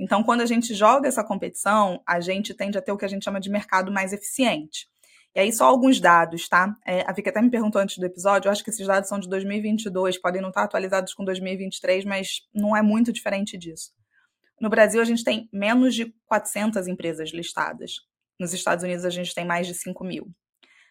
Então, 0.00 0.22
quando 0.22 0.40
a 0.40 0.46
gente 0.46 0.74
joga 0.74 1.06
essa 1.06 1.22
competição, 1.22 2.02
a 2.06 2.20
gente 2.20 2.54
tende 2.54 2.78
a 2.78 2.80
ter 2.80 2.90
o 2.90 2.96
que 2.96 3.04
a 3.04 3.08
gente 3.08 3.22
chama 3.22 3.38
de 3.38 3.50
mercado 3.50 3.92
mais 3.92 4.14
eficiente. 4.14 4.88
E 5.34 5.40
aí, 5.40 5.52
só 5.52 5.66
alguns 5.66 6.00
dados, 6.00 6.48
tá? 6.48 6.74
É, 6.86 7.02
a 7.06 7.12
Vika 7.12 7.28
até 7.28 7.42
me 7.42 7.50
perguntou 7.50 7.78
antes 7.78 7.98
do 7.98 8.06
episódio, 8.06 8.48
eu 8.48 8.52
acho 8.52 8.64
que 8.64 8.70
esses 8.70 8.86
dados 8.86 9.10
são 9.10 9.20
de 9.20 9.28
2022, 9.28 10.16
podem 10.16 10.40
não 10.40 10.48
estar 10.48 10.62
atualizados 10.64 11.12
com 11.12 11.22
2023, 11.22 12.06
mas 12.06 12.40
não 12.54 12.74
é 12.74 12.80
muito 12.80 13.12
diferente 13.12 13.58
disso. 13.58 13.92
No 14.58 14.70
Brasil, 14.70 15.02
a 15.02 15.04
gente 15.04 15.22
tem 15.22 15.50
menos 15.52 15.94
de 15.94 16.14
400 16.24 16.88
empresas 16.88 17.30
listadas. 17.30 17.96
Nos 18.38 18.54
Estados 18.54 18.82
Unidos, 18.82 19.04
a 19.04 19.10
gente 19.10 19.34
tem 19.34 19.44
mais 19.44 19.66
de 19.66 19.74
5 19.74 20.02
mil. 20.02 20.30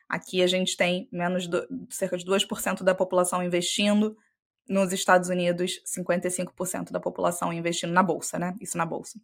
Aqui, 0.08 0.43
a 0.43 0.48
gente 0.48 0.78
tem 0.78 1.10
menos 1.12 1.48
de, 1.48 1.67
cerca 1.89 2.15
de 2.15 2.26
2% 2.26 2.84
da 2.84 2.93
população 2.93 3.43
investindo, 3.43 4.15
nos 4.69 4.93
Estados 4.93 5.29
Unidos, 5.29 5.82
55% 5.86 6.91
da 6.91 6.99
população 6.99 7.51
investindo 7.51 7.91
na 7.91 8.03
bolsa, 8.03 8.38
né? 8.38 8.53
Isso 8.62 8.77
na 8.77 8.86
bolsa. 8.86 9.19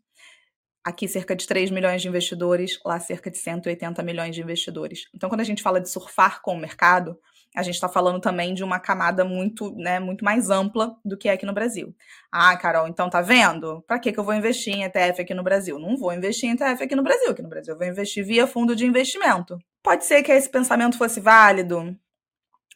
Aqui, 0.83 1.07
cerca 1.07 1.35
de 1.35 1.47
3 1.47 1.71
milhões 1.71 2.01
de 2.01 2.07
investidores, 2.07 2.79
lá, 2.85 2.99
cerca 2.99 3.31
de 3.31 3.37
180 3.37 4.03
milhões 4.03 4.35
de 4.35 4.41
investidores. 4.41 5.07
Então, 5.13 5.29
quando 5.29 5.41
a 5.41 5.45
gente 5.45 5.63
fala 5.63 5.79
de 5.79 5.89
surfar 5.89 6.41
com 6.41 6.53
o 6.53 6.59
mercado, 6.59 7.17
a 7.55 7.63
gente 7.63 7.75
está 7.75 7.87
falando 7.87 8.19
também 8.19 8.53
de 8.53 8.63
uma 8.63 8.79
camada 8.79 9.23
muito, 9.23 9.73
né, 9.75 9.99
muito 9.99 10.25
mais 10.25 10.49
ampla 10.49 10.95
do 11.03 11.17
que 11.17 11.29
é 11.29 11.31
aqui 11.31 11.45
no 11.45 11.53
Brasil. 11.53 11.95
Ah, 12.31 12.55
Carol, 12.57 12.87
então 12.87 13.09
tá 13.09 13.21
vendo? 13.21 13.81
Para 13.87 13.97
que, 13.97 14.11
que 14.11 14.19
eu 14.19 14.23
vou 14.23 14.33
investir 14.33 14.73
em 14.75 14.83
ETF 14.83 15.21
aqui 15.21 15.33
no 15.33 15.43
Brasil? 15.43 15.79
Não 15.79 15.95
vou 15.95 16.13
investir 16.13 16.49
em 16.49 16.53
ETF 16.53 16.83
aqui 16.83 16.95
no 16.95 17.03
Brasil. 17.03 17.31
Aqui 17.31 17.41
no 17.41 17.49
Brasil 17.49 17.73
eu 17.73 17.77
vou 17.77 17.87
investir 17.87 18.25
via 18.25 18.45
fundo 18.45 18.75
de 18.75 18.85
investimento. 18.85 19.57
Pode 19.81 20.05
ser 20.05 20.21
que 20.21 20.31
esse 20.31 20.49
pensamento 20.49 20.97
fosse 20.97 21.19
válido 21.19 21.97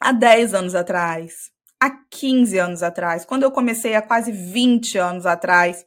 há 0.00 0.12
10 0.12 0.54
anos 0.54 0.74
atrás, 0.74 1.50
há 1.80 1.90
15 2.10 2.58
anos 2.58 2.82
atrás, 2.82 3.24
quando 3.24 3.42
eu 3.42 3.50
comecei 3.50 3.94
há 3.94 4.02
quase 4.02 4.30
20 4.30 4.98
anos 4.98 5.26
atrás, 5.26 5.84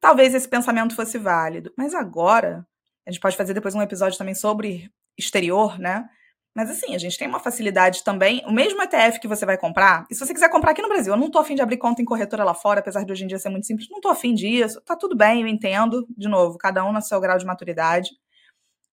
talvez 0.00 0.34
esse 0.34 0.48
pensamento 0.48 0.94
fosse 0.94 1.18
válido. 1.18 1.72
Mas 1.76 1.94
agora, 1.94 2.66
a 3.06 3.10
gente 3.10 3.20
pode 3.20 3.36
fazer 3.36 3.52
depois 3.54 3.74
um 3.74 3.82
episódio 3.82 4.16
também 4.16 4.34
sobre 4.34 4.90
exterior, 5.18 5.78
né? 5.78 6.08
Mas 6.54 6.70
assim, 6.70 6.94
a 6.94 6.98
gente 6.98 7.18
tem 7.18 7.28
uma 7.28 7.38
facilidade 7.38 8.02
também. 8.02 8.42
O 8.46 8.52
mesmo 8.52 8.80
ETF 8.82 9.20
que 9.20 9.28
você 9.28 9.44
vai 9.44 9.58
comprar, 9.58 10.06
e 10.10 10.14
se 10.14 10.24
você 10.24 10.32
quiser 10.32 10.48
comprar 10.48 10.70
aqui 10.70 10.80
no 10.80 10.88
Brasil, 10.88 11.12
eu 11.12 11.18
não 11.18 11.30
tô 11.30 11.38
afim 11.38 11.54
de 11.54 11.60
abrir 11.60 11.76
conta 11.76 12.00
em 12.00 12.04
corretora 12.04 12.44
lá 12.44 12.54
fora, 12.54 12.80
apesar 12.80 13.04
de 13.04 13.12
hoje 13.12 13.24
em 13.24 13.26
dia 13.26 13.38
ser 13.38 13.50
muito 13.50 13.66
simples, 13.66 13.90
não 13.90 14.00
tô 14.00 14.08
afim 14.08 14.32
disso. 14.32 14.80
Tá 14.80 14.96
tudo 14.96 15.14
bem, 15.14 15.42
eu 15.42 15.46
entendo. 15.46 16.06
De 16.16 16.28
novo, 16.28 16.56
cada 16.56 16.82
um 16.82 16.92
no 16.92 17.02
seu 17.02 17.20
grau 17.20 17.36
de 17.36 17.44
maturidade. 17.44 18.10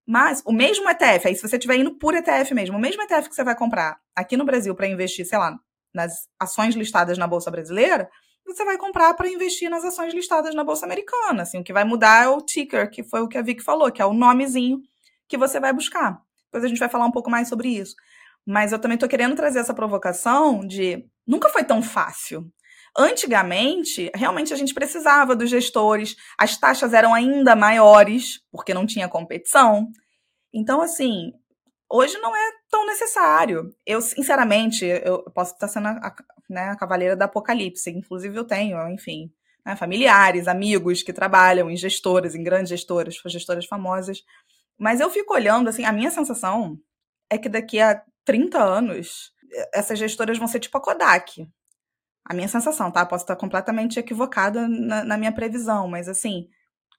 Mas 0.05 0.43
o 0.45 0.51
mesmo 0.51 0.89
ETF, 0.89 1.29
aí 1.29 1.35
se 1.35 1.41
você 1.47 1.55
estiver 1.55 1.77
indo 1.77 1.97
por 1.97 2.13
ETF 2.13 2.53
mesmo, 2.53 2.77
o 2.77 2.81
mesmo 2.81 3.01
ETF 3.03 3.29
que 3.29 3.35
você 3.35 3.43
vai 3.43 3.55
comprar 3.55 3.97
aqui 4.13 4.35
no 4.35 4.43
Brasil 4.43 4.75
para 4.75 4.87
investir, 4.87 5.25
sei 5.25 5.37
lá, 5.37 5.57
nas 5.93 6.27
ações 6.39 6.75
listadas 6.75 7.17
na 7.17 7.27
Bolsa 7.27 7.51
Brasileira, 7.51 8.09
você 8.45 8.65
vai 8.65 8.77
comprar 8.77 9.13
para 9.13 9.29
investir 9.29 9.69
nas 9.69 9.83
ações 9.83 10.13
listadas 10.13 10.53
na 10.53 10.63
Bolsa 10.63 10.85
Americana. 10.85 11.43
Assim, 11.43 11.59
o 11.59 11.63
que 11.63 11.73
vai 11.73 11.83
mudar 11.83 12.25
é 12.25 12.27
o 12.27 12.41
ticker, 12.41 12.89
que 12.89 13.03
foi 13.03 13.21
o 13.21 13.27
que 13.27 13.37
a 13.37 13.41
Vicky 13.41 13.63
falou, 13.63 13.91
que 13.91 14.01
é 14.01 14.05
o 14.05 14.13
nomezinho 14.13 14.81
que 15.27 15.37
você 15.37 15.59
vai 15.59 15.73
buscar. 15.73 16.21
Depois 16.45 16.63
a 16.63 16.67
gente 16.67 16.79
vai 16.79 16.89
falar 16.89 17.05
um 17.05 17.11
pouco 17.11 17.29
mais 17.29 17.47
sobre 17.47 17.69
isso. 17.69 17.95
Mas 18.45 18.71
eu 18.71 18.79
também 18.79 18.95
estou 18.95 19.09
querendo 19.09 19.35
trazer 19.35 19.59
essa 19.59 19.73
provocação 19.73 20.65
de 20.67 21.05
nunca 21.25 21.49
foi 21.49 21.63
tão 21.63 21.81
fácil. 21.81 22.51
Antigamente, 22.95 24.11
realmente 24.13 24.53
a 24.53 24.57
gente 24.57 24.73
precisava 24.73 25.35
dos 25.35 25.49
gestores, 25.49 26.15
as 26.37 26.57
taxas 26.57 26.93
eram 26.93 27.13
ainda 27.13 27.55
maiores, 27.55 28.41
porque 28.51 28.73
não 28.73 28.85
tinha 28.85 29.09
competição. 29.09 29.87
Então, 30.53 30.79
assim, 30.79 31.31
hoje 31.89 32.19
não 32.19 32.35
é 32.35 32.51
tão 32.73 32.87
necessário. 32.87 33.71
Eu, 33.85 34.01
sinceramente, 34.01 34.83
eu 34.83 35.21
posso 35.31 35.53
estar 35.53 35.67
sendo 35.67 35.89
a, 35.89 36.15
né, 36.49 36.69
a 36.71 36.75
cavaleira 36.75 37.15
da 37.15 37.25
apocalipse. 37.25 37.91
Inclusive, 37.91 38.35
eu 38.35 38.43
tenho, 38.43 38.89
enfim, 38.89 39.31
né, 39.63 39.75
familiares, 39.75 40.47
amigos 40.47 41.03
que 41.03 41.13
trabalham 41.13 41.69
em 41.69 41.77
gestoras, 41.77 42.33
em 42.33 42.41
grandes 42.43 42.69
gestoras, 42.69 43.21
gestoras 43.27 43.67
famosas, 43.67 44.23
mas 44.75 44.99
eu 44.99 45.09
fico 45.11 45.35
olhando, 45.35 45.69
assim, 45.69 45.85
a 45.85 45.91
minha 45.91 46.09
sensação 46.09 46.79
é 47.29 47.37
que 47.37 47.47
daqui 47.47 47.79
a 47.79 48.01
30 48.25 48.57
anos, 48.57 49.31
essas 49.71 49.99
gestoras 49.99 50.39
vão 50.39 50.47
ser 50.47 50.59
tipo 50.59 50.75
a 50.75 50.81
Kodak. 50.81 51.47
A 52.25 52.33
minha 52.33 52.47
sensação, 52.47 52.89
tá? 52.89 53.05
Posso 53.05 53.23
estar 53.23 53.35
completamente 53.35 53.99
equivocada 53.99 54.67
na, 54.67 55.03
na 55.03 55.15
minha 55.15 55.31
previsão, 55.31 55.87
mas 55.87 56.09
assim, 56.09 56.47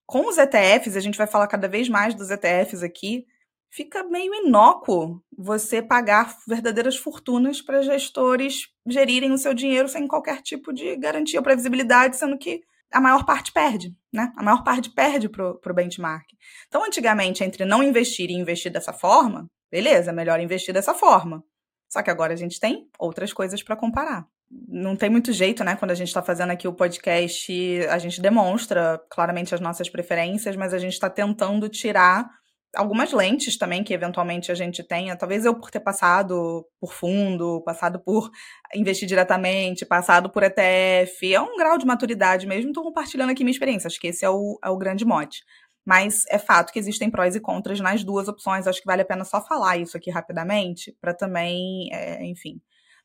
com 0.07 0.29
os 0.29 0.39
ETFs, 0.39 0.97
a 0.97 1.01
gente 1.01 1.19
vai 1.19 1.27
falar 1.27 1.49
cada 1.49 1.67
vez 1.67 1.89
mais 1.89 2.15
dos 2.15 2.31
ETFs 2.31 2.85
aqui, 2.85 3.27
fica 3.75 4.05
meio 4.05 4.33
inócuo 4.33 5.21
você 5.37 5.83
pagar 5.83 6.37
verdadeiras 6.47 6.97
fortunas 6.97 7.61
para 7.61 7.83
gestores 7.83 8.69
gerirem 8.87 9.33
o 9.33 9.39
seu 9.39 9.53
dinheiro 9.53 9.89
sem 9.89 10.07
qualquer 10.07 10.41
tipo 10.43 10.73
de 10.73 10.97
garantia 10.97 11.41
ou 11.41 11.45
previsibilidade, 11.45 12.17
sendo 12.17 12.39
que 12.39 12.61
a 12.93 13.01
maior 13.01 13.25
parte 13.25 13.53
perde, 13.53 13.93
né? 14.13 14.33
A 14.37 14.43
maior 14.45 14.63
parte 14.63 14.91
perde 14.91 15.29
pro, 15.29 15.59
pro 15.59 15.75
benchmark. 15.75 16.25
Então, 16.69 16.85
antigamente, 16.85 17.43
entre 17.43 17.65
não 17.65 17.83
investir 17.83 18.31
e 18.31 18.35
investir 18.35 18.71
dessa 18.71 18.93
forma, 18.93 19.51
beleza, 19.69 20.13
melhor 20.13 20.39
investir 20.39 20.73
dessa 20.73 20.95
forma. 20.95 21.43
Só 21.89 22.01
que 22.01 22.11
agora 22.11 22.33
a 22.33 22.37
gente 22.37 22.61
tem 22.61 22.87
outras 22.97 23.33
coisas 23.33 23.61
para 23.61 23.75
comparar. 23.75 24.25
Não 24.69 24.95
tem 24.95 25.11
muito 25.11 25.33
jeito, 25.33 25.65
né? 25.65 25.75
Quando 25.75 25.91
a 25.91 25.97
gente 25.97 26.09
está 26.09 26.23
fazendo 26.23 26.53
aqui 26.53 26.69
o 26.69 26.73
podcast, 26.73 27.53
a 27.89 27.99
gente 27.99 28.21
demonstra 28.21 29.03
claramente 29.11 29.53
as 29.53 29.61
nossas 29.61 29.89
preferências, 29.89 30.55
mas 30.55 30.73
a 30.73 30.79
gente 30.79 30.93
está 30.93 31.11
tentando 31.11 31.69
tirar 31.69 32.31
algumas 32.75 33.13
lentes 33.13 33.57
também 33.57 33.83
que 33.83 33.95
eventualmente 33.95 34.51
a 34.51 34.55
gente 34.55 34.83
tenha. 34.83 35.17
Talvez 35.17 35.45
eu 35.45 35.55
por 35.55 35.71
ter 35.71 35.81
passado 35.81 36.67
por 36.81 36.93
fundo, 36.93 37.63
passado 37.65 37.99
por 38.01 38.31
investir 38.75 39.09
diretamente, 39.09 39.87
passado 39.87 40.31
por 40.31 40.43
ETF, 40.43 41.35
é 41.35 41.41
um 41.41 41.57
grau 41.57 41.79
de 41.79 41.87
maturidade 41.87 42.47
mesmo. 42.47 42.71
Estou 42.71 42.85
compartilhando 42.85 43.31
aqui 43.31 43.45
minha 43.45 43.53
experiência. 43.53 43.89
Acho 43.89 44.01
que 44.01 44.09
esse 44.09 44.25
é 44.25 44.31
o, 44.31 44.59
é 44.63 44.69
o 44.71 44.77
grande 44.77 45.05
mote. 45.05 45.43
Mas 45.85 46.25
é 46.31 46.39
fato 46.39 46.73
que 46.73 46.79
existem 46.79 47.11
prós 47.11 47.37
e 47.37 47.41
contras 47.41 47.81
nas 47.81 48.03
duas 48.03 48.29
opções. 48.29 48.67
Acho 48.67 48.81
que 48.81 48.87
vale 48.87 49.03
a 49.03 49.07
pena 49.07 49.25
só 49.25 49.45
falar 49.45 49.77
isso 49.77 49.97
aqui 49.97 50.11
rapidamente, 50.11 50.97
para 51.01 51.13
também, 51.13 51.89
é, 51.93 52.25
enfim. 52.25 52.61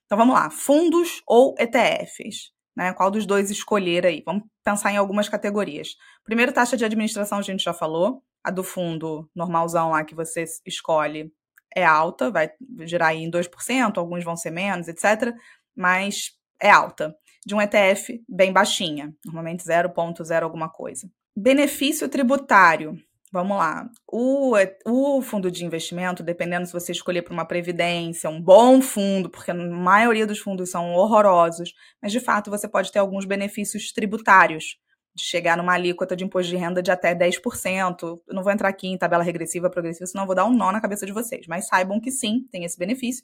Então 0.05 0.17
vamos 0.17 0.33
lá: 0.33 0.49
fundos 0.49 1.21
ou 1.27 1.55
ETFs? 1.59 2.51
Né? 2.75 2.93
Qual 2.93 3.11
dos 3.11 3.25
dois 3.25 3.51
escolher 3.51 4.05
aí? 4.05 4.23
Vamos 4.25 4.43
pensar 4.63 4.93
em 4.93 4.97
algumas 4.97 5.27
categorias. 5.27 5.95
Primeiro, 6.23 6.53
taxa 6.53 6.77
de 6.77 6.85
administração, 6.85 7.37
a 7.39 7.41
gente 7.41 7.63
já 7.63 7.73
falou. 7.73 8.23
A 8.43 8.51
do 8.51 8.63
fundo 8.63 9.29
normalzão 9.35 9.91
lá 9.91 10.03
que 10.03 10.15
você 10.15 10.45
escolhe 10.65 11.31
é 11.75 11.85
alta, 11.85 12.31
vai 12.31 12.51
girar 12.81 13.09
aí 13.09 13.23
em 13.23 13.31
2%, 13.31 13.97
alguns 13.97 14.23
vão 14.23 14.35
ser 14.35 14.51
menos, 14.51 14.87
etc. 14.87 15.33
Mas 15.75 16.31
é 16.61 16.69
alta. 16.69 17.15
De 17.45 17.55
um 17.55 17.61
ETF, 17.61 18.21
bem 18.27 18.51
baixinha, 18.51 19.13
normalmente 19.25 19.63
0,0 19.63 20.43
alguma 20.43 20.69
coisa. 20.69 21.09
Benefício 21.35 22.09
tributário. 22.09 22.97
Vamos 23.31 23.57
lá. 23.57 23.87
O, 24.11 24.55
o 24.85 25.21
fundo 25.21 25.51
de 25.51 25.63
investimento, 25.63 26.23
dependendo 26.23 26.65
se 26.65 26.73
você 26.73 26.91
escolher 26.91 27.21
para 27.21 27.33
uma 27.33 27.45
previdência, 27.45 28.29
um 28.29 28.41
bom 28.41 28.81
fundo, 28.81 29.29
porque 29.29 29.51
a 29.51 29.53
maioria 29.53 30.25
dos 30.25 30.39
fundos 30.39 30.71
são 30.71 30.93
horrorosos, 30.93 31.73
mas 32.01 32.11
de 32.11 32.19
fato 32.19 32.49
você 32.49 32.67
pode 32.67 32.91
ter 32.91 32.97
alguns 32.97 33.25
benefícios 33.25 33.91
tributários 33.93 34.77
de 35.19 35.25
chegar 35.25 35.57
numa 35.57 35.73
alíquota 35.73 36.15
de 36.15 36.23
imposto 36.23 36.49
de 36.49 36.57
renda 36.57 36.81
de 36.81 36.91
até 36.91 37.13
10%. 37.13 38.21
Eu 38.27 38.33
não 38.33 38.43
vou 38.43 38.51
entrar 38.51 38.69
aqui 38.69 38.87
em 38.87 38.97
tabela 38.97 39.23
regressiva, 39.23 39.69
progressiva, 39.69 40.07
senão 40.07 40.25
vou 40.25 40.35
dar 40.35 40.45
um 40.45 40.53
nó 40.53 40.71
na 40.71 40.81
cabeça 40.81 41.05
de 41.05 41.11
vocês. 41.11 41.45
Mas 41.47 41.67
saibam 41.67 41.99
que 41.99 42.11
sim, 42.11 42.47
tem 42.51 42.63
esse 42.63 42.77
benefício. 42.77 43.23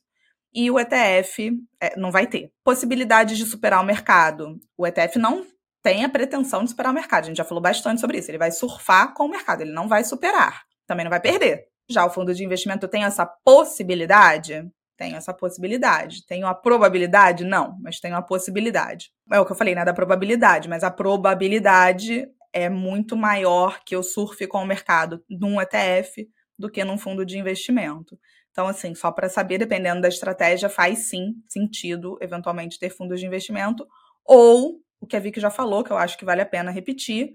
E 0.53 0.71
o 0.71 0.79
ETF 0.79 1.51
é, 1.81 1.97
não 1.97 2.12
vai 2.12 2.27
ter. 2.27 2.51
Possibilidades 2.63 3.38
de 3.38 3.45
superar 3.45 3.81
o 3.81 3.86
mercado. 3.86 4.60
O 4.77 4.88
ETF 4.88 5.19
não 5.19 5.45
tem 5.84 6.05
a 6.05 6.10
pretensão 6.10 6.63
de 6.63 6.69
superar 6.69 6.91
o 6.91 6.95
mercado. 6.95 7.25
A 7.25 7.27
gente 7.27 7.38
já 7.38 7.43
falou 7.43 7.62
bastante 7.62 8.01
sobre 8.01 8.17
isso. 8.17 8.31
Ele 8.31 8.38
vai 8.38 8.51
surfar 8.51 9.13
com 9.13 9.25
o 9.25 9.29
mercado, 9.29 9.62
ele 9.62 9.71
não 9.71 9.88
vai 9.88 10.03
superar. 10.03 10.63
Também 10.88 11.03
não 11.03 11.10
vai 11.10 11.19
perder. 11.19 11.65
Já 11.89 12.05
o 12.05 12.10
fundo 12.10 12.34
de 12.34 12.43
investimento 12.43 12.88
tem 12.88 13.03
essa 13.03 13.25
possibilidade? 13.25 14.67
Tenho 14.97 15.15
essa 15.15 15.34
possibilidade. 15.34 16.25
Tenho 16.25 16.47
a 16.47 16.55
probabilidade? 16.55 17.43
Não, 17.43 17.77
mas 17.81 17.99
tenho 17.99 18.15
a 18.15 18.21
possibilidade. 18.21 19.12
É 19.31 19.39
o 19.39 19.45
que 19.45 19.51
eu 19.51 19.55
falei, 19.55 19.75
né? 19.75 19.84
Da 19.84 19.93
probabilidade, 19.93 20.69
mas 20.69 20.84
a 20.84 20.91
probabilidade 20.91 22.27
é 22.53 22.69
muito 22.69 23.17
maior 23.17 23.81
que 23.86 23.95
eu 23.95 24.01
surfe 24.01 24.47
com 24.47 24.60
o 24.60 24.65
mercado 24.65 25.23
num 25.29 25.60
ETF 25.62 26.27
do 26.58 26.69
que 26.69 26.84
num 26.86 26.97
fundo 26.97 27.25
de 27.25 27.38
investimento. 27.38 28.17
Então, 28.51 28.67
assim, 28.67 28.95
só 28.95 29.12
para 29.12 29.27
saber, 29.27 29.58
dependendo 29.58 29.99
da 29.99 30.08
estratégia, 30.08 30.69
faz 30.69 31.10
sim 31.10 31.34
sentido, 31.49 32.17
eventualmente, 32.21 32.79
ter 32.79 32.89
fundos 32.89 33.19
de 33.19 33.25
investimento. 33.25 33.86
Ou, 34.23 34.79
o 35.01 35.05
que 35.05 35.17
a 35.17 35.19
Vicky 35.19 35.41
já 35.41 35.49
falou, 35.49 35.84
que 35.84 35.91
eu 35.91 35.97
acho 35.97 36.17
que 36.17 36.23
vale 36.23 36.41
a 36.41 36.45
pena 36.45 36.71
repetir, 36.71 37.34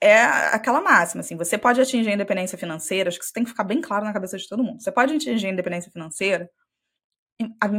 é 0.00 0.22
aquela 0.22 0.80
máxima, 0.80 1.20
assim, 1.20 1.36
você 1.36 1.58
pode 1.58 1.80
atingir 1.80 2.10
a 2.10 2.14
independência 2.14 2.56
financeira, 2.56 3.08
acho 3.08 3.18
que 3.18 3.24
isso 3.24 3.32
tem 3.32 3.42
que 3.42 3.50
ficar 3.50 3.64
bem 3.64 3.80
claro 3.80 4.04
na 4.04 4.12
cabeça 4.12 4.36
de 4.36 4.46
todo 4.46 4.62
mundo. 4.62 4.80
Você 4.80 4.92
pode 4.92 5.14
atingir 5.14 5.46
a 5.46 5.50
independência 5.50 5.90
financeira 5.90 6.48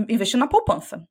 investir 0.08 0.40
na 0.40 0.48
poupança. 0.48 1.08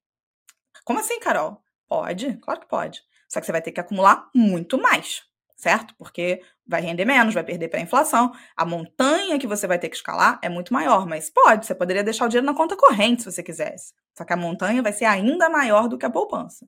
Como 0.84 1.00
assim, 1.00 1.20
Carol? 1.20 1.62
Pode, 1.86 2.36
claro 2.38 2.60
que 2.60 2.68
pode. 2.68 3.02
Só 3.28 3.40
que 3.40 3.46
você 3.46 3.52
vai 3.52 3.62
ter 3.62 3.72
que 3.72 3.80
acumular 3.80 4.28
muito 4.34 4.78
mais, 4.78 5.22
certo? 5.56 5.94
Porque 5.96 6.42
vai 6.66 6.80
render 6.80 7.04
menos, 7.04 7.34
vai 7.34 7.44
perder 7.44 7.68
para 7.68 7.78
a 7.78 7.82
inflação. 7.82 8.32
A 8.56 8.64
montanha 8.64 9.38
que 9.38 9.46
você 9.46 9.66
vai 9.66 9.78
ter 9.78 9.88
que 9.88 9.96
escalar 9.96 10.38
é 10.42 10.48
muito 10.48 10.72
maior, 10.72 11.06
mas 11.06 11.30
pode, 11.30 11.66
você 11.66 11.74
poderia 11.74 12.04
deixar 12.04 12.26
o 12.26 12.28
dinheiro 12.28 12.46
na 12.46 12.54
conta 12.54 12.76
corrente 12.76 13.22
se 13.22 13.30
você 13.30 13.42
quisesse. 13.42 13.92
Só 14.16 14.24
que 14.24 14.32
a 14.32 14.36
montanha 14.36 14.82
vai 14.82 14.92
ser 14.92 15.04
ainda 15.04 15.48
maior 15.48 15.88
do 15.88 15.98
que 15.98 16.06
a 16.06 16.10
poupança. 16.10 16.66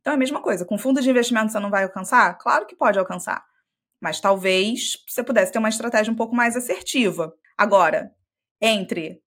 Então 0.00 0.12
é 0.12 0.16
a 0.16 0.18
mesma 0.18 0.40
coisa. 0.40 0.64
Com 0.64 0.78
fundo 0.78 1.00
de 1.00 1.10
investimento 1.10 1.52
você 1.52 1.60
não 1.60 1.70
vai 1.70 1.84
alcançar? 1.84 2.36
Claro 2.38 2.66
que 2.66 2.74
pode 2.74 2.98
alcançar. 2.98 3.44
Mas 4.00 4.20
talvez 4.20 4.96
você 5.06 5.22
pudesse 5.22 5.52
ter 5.52 5.58
uma 5.58 5.68
estratégia 5.68 6.12
um 6.12 6.16
pouco 6.16 6.34
mais 6.34 6.56
assertiva. 6.56 7.34
Agora, 7.56 8.14
entre 8.60 9.22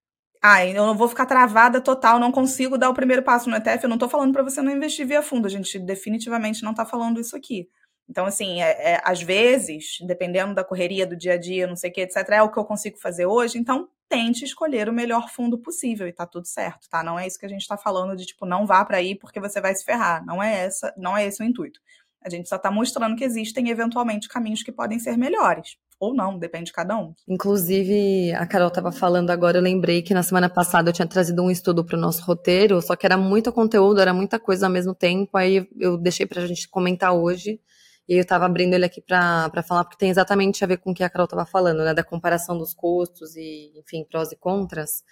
ah, 0.45 0.65
eu 0.65 0.85
não 0.85 0.93
vou 0.97 1.07
ficar 1.07 1.25
travada 1.25 1.79
total, 1.79 2.19
não 2.19 2.29
consigo 2.29 2.77
dar 2.77 2.89
o 2.89 2.93
primeiro 2.93 3.23
passo 3.23 3.49
no 3.49 3.55
ETF. 3.55 3.83
Eu 3.83 3.89
não 3.89 3.95
estou 3.95 4.09
falando 4.09 4.33
para 4.33 4.43
você 4.43 4.61
não 4.61 4.73
investir 4.73 5.07
via 5.07 5.21
fundo, 5.21 5.45
a 5.45 5.49
gente 5.49 5.79
definitivamente 5.79 6.63
não 6.63 6.71
está 6.71 6.85
falando 6.85 7.21
isso 7.21 7.33
aqui. 7.33 7.69
Então, 8.09 8.25
assim, 8.25 8.61
é, 8.61 8.95
é, 8.95 9.01
às 9.05 9.21
vezes, 9.21 9.99
dependendo 10.05 10.53
da 10.53 10.61
correria 10.61 11.07
do 11.07 11.15
dia 11.15 11.35
a 11.35 11.37
dia, 11.37 11.65
não 11.65 11.77
sei 11.77 11.89
o 11.89 11.93
que, 11.93 12.01
etc., 12.01 12.17
é 12.31 12.41
o 12.41 12.51
que 12.51 12.59
eu 12.59 12.65
consigo 12.65 12.97
fazer 12.97 13.25
hoje, 13.25 13.57
então 13.57 13.87
tente 14.09 14.43
escolher 14.43 14.89
o 14.89 14.93
melhor 14.93 15.29
fundo 15.29 15.57
possível 15.57 16.09
e 16.09 16.11
tá 16.11 16.25
tudo 16.27 16.45
certo, 16.45 16.89
tá? 16.89 17.01
Não 17.01 17.17
é 17.17 17.25
isso 17.25 17.39
que 17.39 17.45
a 17.45 17.49
gente 17.49 17.61
está 17.61 17.77
falando 17.77 18.13
de 18.13 18.25
tipo, 18.25 18.45
não 18.45 18.65
vá 18.65 18.83
para 18.83 18.97
aí 18.97 19.15
porque 19.15 19.39
você 19.39 19.61
vai 19.61 19.73
se 19.73 19.85
ferrar. 19.85 20.25
Não 20.25 20.43
é 20.43 20.65
essa, 20.65 20.93
não 20.97 21.15
é 21.17 21.25
esse 21.25 21.41
o 21.41 21.45
intuito. 21.45 21.79
A 22.21 22.29
gente 22.29 22.49
só 22.49 22.57
está 22.57 22.69
mostrando 22.69 23.15
que 23.15 23.23
existem 23.23 23.69
eventualmente 23.69 24.27
caminhos 24.27 24.61
que 24.61 24.73
podem 24.73 24.99
ser 24.99 25.17
melhores 25.17 25.77
ou 26.03 26.13
não, 26.13 26.37
depende 26.37 26.65
de 26.65 26.73
cada 26.73 26.97
um. 26.97 27.13
Inclusive, 27.27 28.33
a 28.33 28.45
Carol 28.45 28.67
estava 28.67 28.91
falando 28.91 29.29
agora, 29.29 29.57
eu 29.57 29.61
lembrei 29.61 30.01
que 30.01 30.13
na 30.13 30.23
semana 30.23 30.49
passada 30.49 30.89
eu 30.89 30.93
tinha 30.93 31.07
trazido 31.07 31.41
um 31.41 31.49
estudo 31.49 31.83
para 31.85 31.97
o 31.97 31.99
nosso 31.99 32.23
roteiro, 32.23 32.81
só 32.81 32.95
que 32.95 33.05
era 33.05 33.17
muito 33.17 33.51
conteúdo, 33.51 34.01
era 34.01 34.13
muita 34.13 34.39
coisa 34.39 34.67
ao 34.67 34.71
mesmo 34.71 34.93
tempo, 34.93 35.37
aí 35.37 35.67
eu 35.79 35.97
deixei 35.97 36.25
para 36.25 36.41
a 36.41 36.47
gente 36.47 36.69
comentar 36.69 37.13
hoje. 37.13 37.59
E 38.07 38.15
eu 38.15 38.21
estava 38.21 38.45
abrindo 38.45 38.73
ele 38.73 38.83
aqui 38.83 39.01
para 39.01 39.63
falar, 39.65 39.85
porque 39.85 39.97
tem 39.97 40.09
exatamente 40.09 40.61
a 40.61 40.67
ver 40.67 40.77
com 40.77 40.91
o 40.91 40.93
que 40.93 41.05
a 41.05 41.09
Carol 41.09 41.23
estava 41.23 41.45
falando, 41.45 41.85
né? 41.85 41.93
Da 41.93 42.03
comparação 42.03 42.57
dos 42.57 42.73
custos 42.73 43.33
e, 43.37 43.71
enfim, 43.77 44.05
prós 44.09 44.29
e 44.31 44.35
contras. 44.35 45.03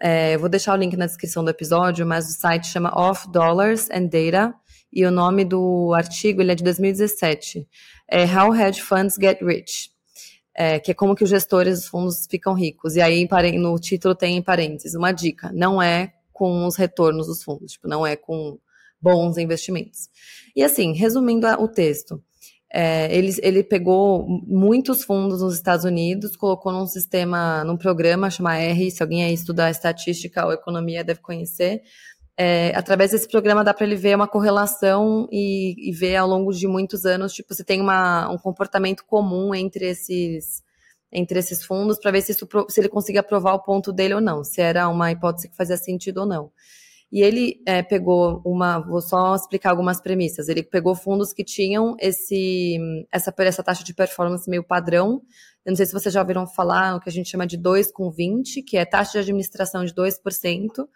É, 0.00 0.34
eu 0.34 0.40
vou 0.40 0.48
deixar 0.48 0.72
o 0.72 0.76
link 0.76 0.96
na 0.96 1.06
descrição 1.06 1.44
do 1.44 1.50
episódio, 1.50 2.06
mas 2.06 2.28
o 2.28 2.32
site 2.32 2.66
chama 2.66 2.92
Off 2.96 3.30
Dollars 3.30 3.88
and 3.90 4.06
Data 4.06 4.54
e 4.92 5.04
o 5.04 5.10
nome 5.10 5.44
do 5.44 5.92
artigo 5.94 6.40
ele 6.40 6.52
é 6.52 6.54
de 6.54 6.64
2017. 6.64 7.68
É 8.08 8.24
How 8.24 8.54
Hedge 8.54 8.80
Funds 8.80 9.16
Get 9.20 9.40
Rich, 9.42 9.90
é, 10.54 10.78
que 10.78 10.90
é 10.90 10.94
como 10.94 11.14
que 11.14 11.24
os 11.24 11.30
gestores 11.30 11.80
dos 11.80 11.88
fundos 11.88 12.26
ficam 12.30 12.54
ricos. 12.54 12.96
E 12.96 13.00
aí 13.00 13.28
no 13.58 13.78
título 13.78 14.14
tem 14.14 14.36
em 14.36 14.42
parênteses 14.42 14.94
uma 14.94 15.12
dica: 15.12 15.50
não 15.52 15.82
é 15.82 16.14
com 16.32 16.66
os 16.66 16.76
retornos 16.76 17.26
dos 17.26 17.42
fundos, 17.42 17.72
tipo, 17.72 17.88
não 17.88 18.06
é 18.06 18.16
com 18.16 18.58
bons 19.00 19.36
investimentos. 19.36 20.08
E 20.56 20.62
assim, 20.62 20.92
resumindo 20.92 21.46
o 21.46 21.68
texto, 21.68 22.22
é, 22.72 23.14
ele, 23.16 23.32
ele 23.40 23.62
pegou 23.62 24.26
muitos 24.26 25.04
fundos 25.04 25.42
nos 25.42 25.54
Estados 25.54 25.84
Unidos, 25.84 26.34
colocou 26.34 26.72
num 26.72 26.86
sistema, 26.86 27.62
num 27.62 27.76
programa 27.76 28.30
chamado 28.30 28.58
R, 28.58 28.90
se 28.90 29.00
alguém 29.00 29.24
aí 29.24 29.32
estudar 29.32 29.70
estatística 29.70 30.44
ou 30.44 30.52
economia 30.52 31.04
deve 31.04 31.20
conhecer. 31.20 31.82
É, 32.36 32.72
através 32.76 33.12
desse 33.12 33.28
programa 33.28 33.62
dá 33.62 33.72
para 33.72 33.86
ele 33.86 33.94
ver 33.94 34.16
uma 34.16 34.26
correlação 34.26 35.28
e, 35.30 35.88
e, 35.88 35.92
ver 35.92 36.16
ao 36.16 36.28
longo 36.28 36.52
de 36.52 36.66
muitos 36.66 37.04
anos, 37.06 37.32
tipo, 37.32 37.54
se 37.54 37.62
tem 37.62 37.80
uma, 37.80 38.28
um 38.28 38.38
comportamento 38.38 39.04
comum 39.06 39.54
entre 39.54 39.88
esses 39.88 40.62
entre 41.12 41.38
esses 41.38 41.64
fundos 41.64 41.96
para 42.00 42.10
ver 42.10 42.22
se, 42.22 42.32
isso, 42.32 42.48
se 42.68 42.80
ele 42.80 42.88
conseguia 42.88 43.22
provar 43.22 43.54
o 43.54 43.62
ponto 43.62 43.92
dele 43.92 44.14
ou 44.14 44.20
não, 44.20 44.42
se 44.42 44.60
era 44.60 44.88
uma 44.88 45.12
hipótese 45.12 45.48
que 45.48 45.56
fazia 45.56 45.76
sentido 45.76 46.22
ou 46.22 46.26
não. 46.26 46.50
E 47.14 47.22
ele 47.22 47.62
é, 47.64 47.80
pegou 47.80 48.42
uma, 48.44 48.80
vou 48.80 49.00
só 49.00 49.36
explicar 49.36 49.70
algumas 49.70 50.00
premissas. 50.00 50.48
Ele 50.48 50.64
pegou 50.64 50.96
fundos 50.96 51.32
que 51.32 51.44
tinham 51.44 51.94
esse, 52.00 52.76
essa, 53.12 53.32
essa 53.38 53.62
taxa 53.62 53.84
de 53.84 53.94
performance 53.94 54.50
meio 54.50 54.64
padrão. 54.64 55.22
Eu 55.64 55.70
não 55.70 55.76
sei 55.76 55.86
se 55.86 55.92
vocês 55.92 56.12
já 56.12 56.20
ouviram 56.20 56.44
falar 56.44 56.96
o 56.96 57.00
que 57.00 57.08
a 57.08 57.12
gente 57.12 57.30
chama 57.30 57.46
de 57.46 57.56
2 57.56 57.92
com 57.92 58.10
20, 58.10 58.62
que 58.62 58.76
é 58.76 58.84
taxa 58.84 59.12
de 59.12 59.18
administração 59.18 59.84
de 59.84 59.94
2%. 59.94 60.88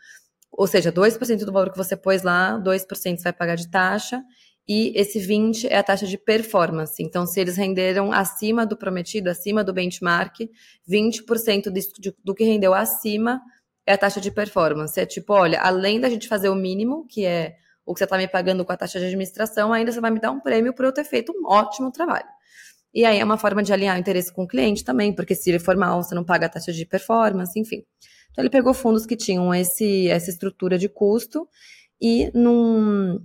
Ou 0.59 0.67
seja, 0.67 0.91
2% 0.91 1.45
do 1.45 1.53
valor 1.53 1.71
que 1.71 1.79
você 1.79 1.97
pôs 1.97 2.25
lá, 2.25 2.59
2% 2.59 3.17
você 3.17 3.23
vai 3.23 3.33
pagar 3.33 3.55
de 3.55 3.71
taxa. 3.71 4.21
E 4.67 4.93
esse 4.99 5.21
20 5.21 5.69
é 5.69 5.79
a 5.79 5.85
taxa 5.85 6.05
de 6.05 6.19
performance. 6.19 7.01
Então, 7.01 7.25
se 7.25 7.39
eles 7.39 7.57
renderam 7.57 8.13
acima 8.13 8.67
do 8.67 8.77
prometido, 8.77 9.31
acima 9.31 9.63
do 9.63 9.73
benchmark, 9.73 10.51
20% 10.91 11.71
do, 11.71 12.17
do 12.25 12.35
que 12.35 12.43
rendeu 12.43 12.75
acima 12.75 13.41
é 13.87 13.93
a 13.93 13.97
taxa 13.99 14.21
de 14.21 14.33
performance. 14.33 14.99
É 14.99 15.07
tipo, 15.07 15.33
olha, 15.33 15.61
além 15.61 16.01
da 16.01 16.11
gente 16.11 16.27
fazer 16.27 16.49
o 16.49 16.57
mínimo, 16.57 17.07
que 17.07 17.25
é 17.25 17.55
o 17.87 17.95
que 17.95 18.01
você 18.01 18.05
está 18.05 18.19
me 18.19 18.27
pagando 18.27 18.65
com 18.65 18.73
a 18.73 18.77
taxa 18.77 18.99
de 18.99 19.07
administração, 19.07 19.73
ainda 19.73 19.93
você 19.93 20.01
vai 20.01 20.11
me 20.11 20.19
dar 20.19 20.33
um 20.33 20.41
prêmio 20.41 20.75
por 20.75 20.85
eu 20.85 20.93
ter 20.93 21.05
feito 21.05 21.33
um 21.33 21.47
ótimo 21.47 21.93
trabalho. 21.93 22.27
E 22.93 23.05
aí 23.05 23.21
é 23.21 23.25
uma 23.25 23.39
forma 23.39 23.63
de 23.63 23.73
alinhar 23.73 23.97
o 23.97 24.01
interesse 24.01 24.33
com 24.33 24.43
o 24.43 24.49
cliente 24.49 24.83
também, 24.83 25.15
porque 25.15 25.37
se 25.37 25.51
ele 25.51 25.61
for 25.61 25.77
mal, 25.77 26.03
você 26.03 26.17
não 26.17 26.25
paga 26.25 26.47
a 26.47 26.49
taxa 26.49 26.73
de 26.73 26.85
performance, 26.85 27.59
enfim. 27.59 27.85
Então 28.31 28.43
ele 28.43 28.51
pegou 28.51 28.73
fundos 28.73 29.07
que 29.07 29.17
tinham 29.17 29.55
esse, 29.55 30.09
essa 30.09 30.31
estrutura 30.31 30.79
de 30.79 30.89
custo 30.89 31.49
e 32.01 32.31
num, 32.35 33.21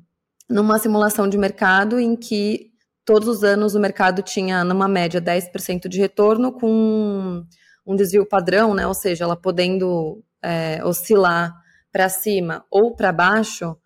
numa 0.50 0.80
simulação 0.80 1.28
de 1.28 1.38
mercado 1.38 2.00
em 2.00 2.16
que 2.16 2.72
todos 3.06 3.28
os 3.28 3.44
anos 3.44 3.76
o 3.76 3.80
mercado 3.80 4.22
tinha, 4.22 4.64
numa 4.64 4.88
média, 4.88 5.22
10% 5.22 5.88
de 5.88 6.00
retorno 6.00 6.52
com 6.52 7.46
um 7.86 7.96
desvio 7.96 8.26
padrão, 8.26 8.74
né? 8.74 8.88
Ou 8.88 8.94
seja, 8.94 9.26
ela 9.26 9.36
podendo 9.36 10.24
é, 10.42 10.84
oscilar 10.84 11.54
para 11.92 12.10
cima 12.10 12.66
ou 12.72 12.96
para 12.96 13.12
baixo, 13.12 13.78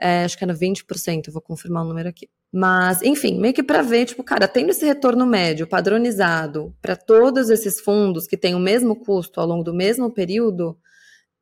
é, 0.00 0.24
acho 0.24 0.36
que 0.36 0.44
era 0.44 0.54
20%, 0.54 1.30
vou 1.30 1.42
confirmar 1.42 1.84
o 1.84 1.88
número 1.88 2.08
aqui. 2.08 2.28
Mas, 2.52 3.00
enfim, 3.02 3.40
meio 3.40 3.54
que 3.54 3.62
para 3.62 3.80
ver, 3.80 4.04
tipo, 4.04 4.22
cara, 4.22 4.46
tendo 4.46 4.70
esse 4.70 4.84
retorno 4.84 5.24
médio 5.24 5.66
padronizado 5.66 6.74
para 6.82 6.94
todos 6.94 7.48
esses 7.48 7.80
fundos 7.80 8.26
que 8.26 8.36
têm 8.36 8.54
o 8.54 8.60
mesmo 8.60 8.94
custo 8.94 9.40
ao 9.40 9.46
longo 9.46 9.64
do 9.64 9.72
mesmo 9.72 10.10
período, 10.12 10.76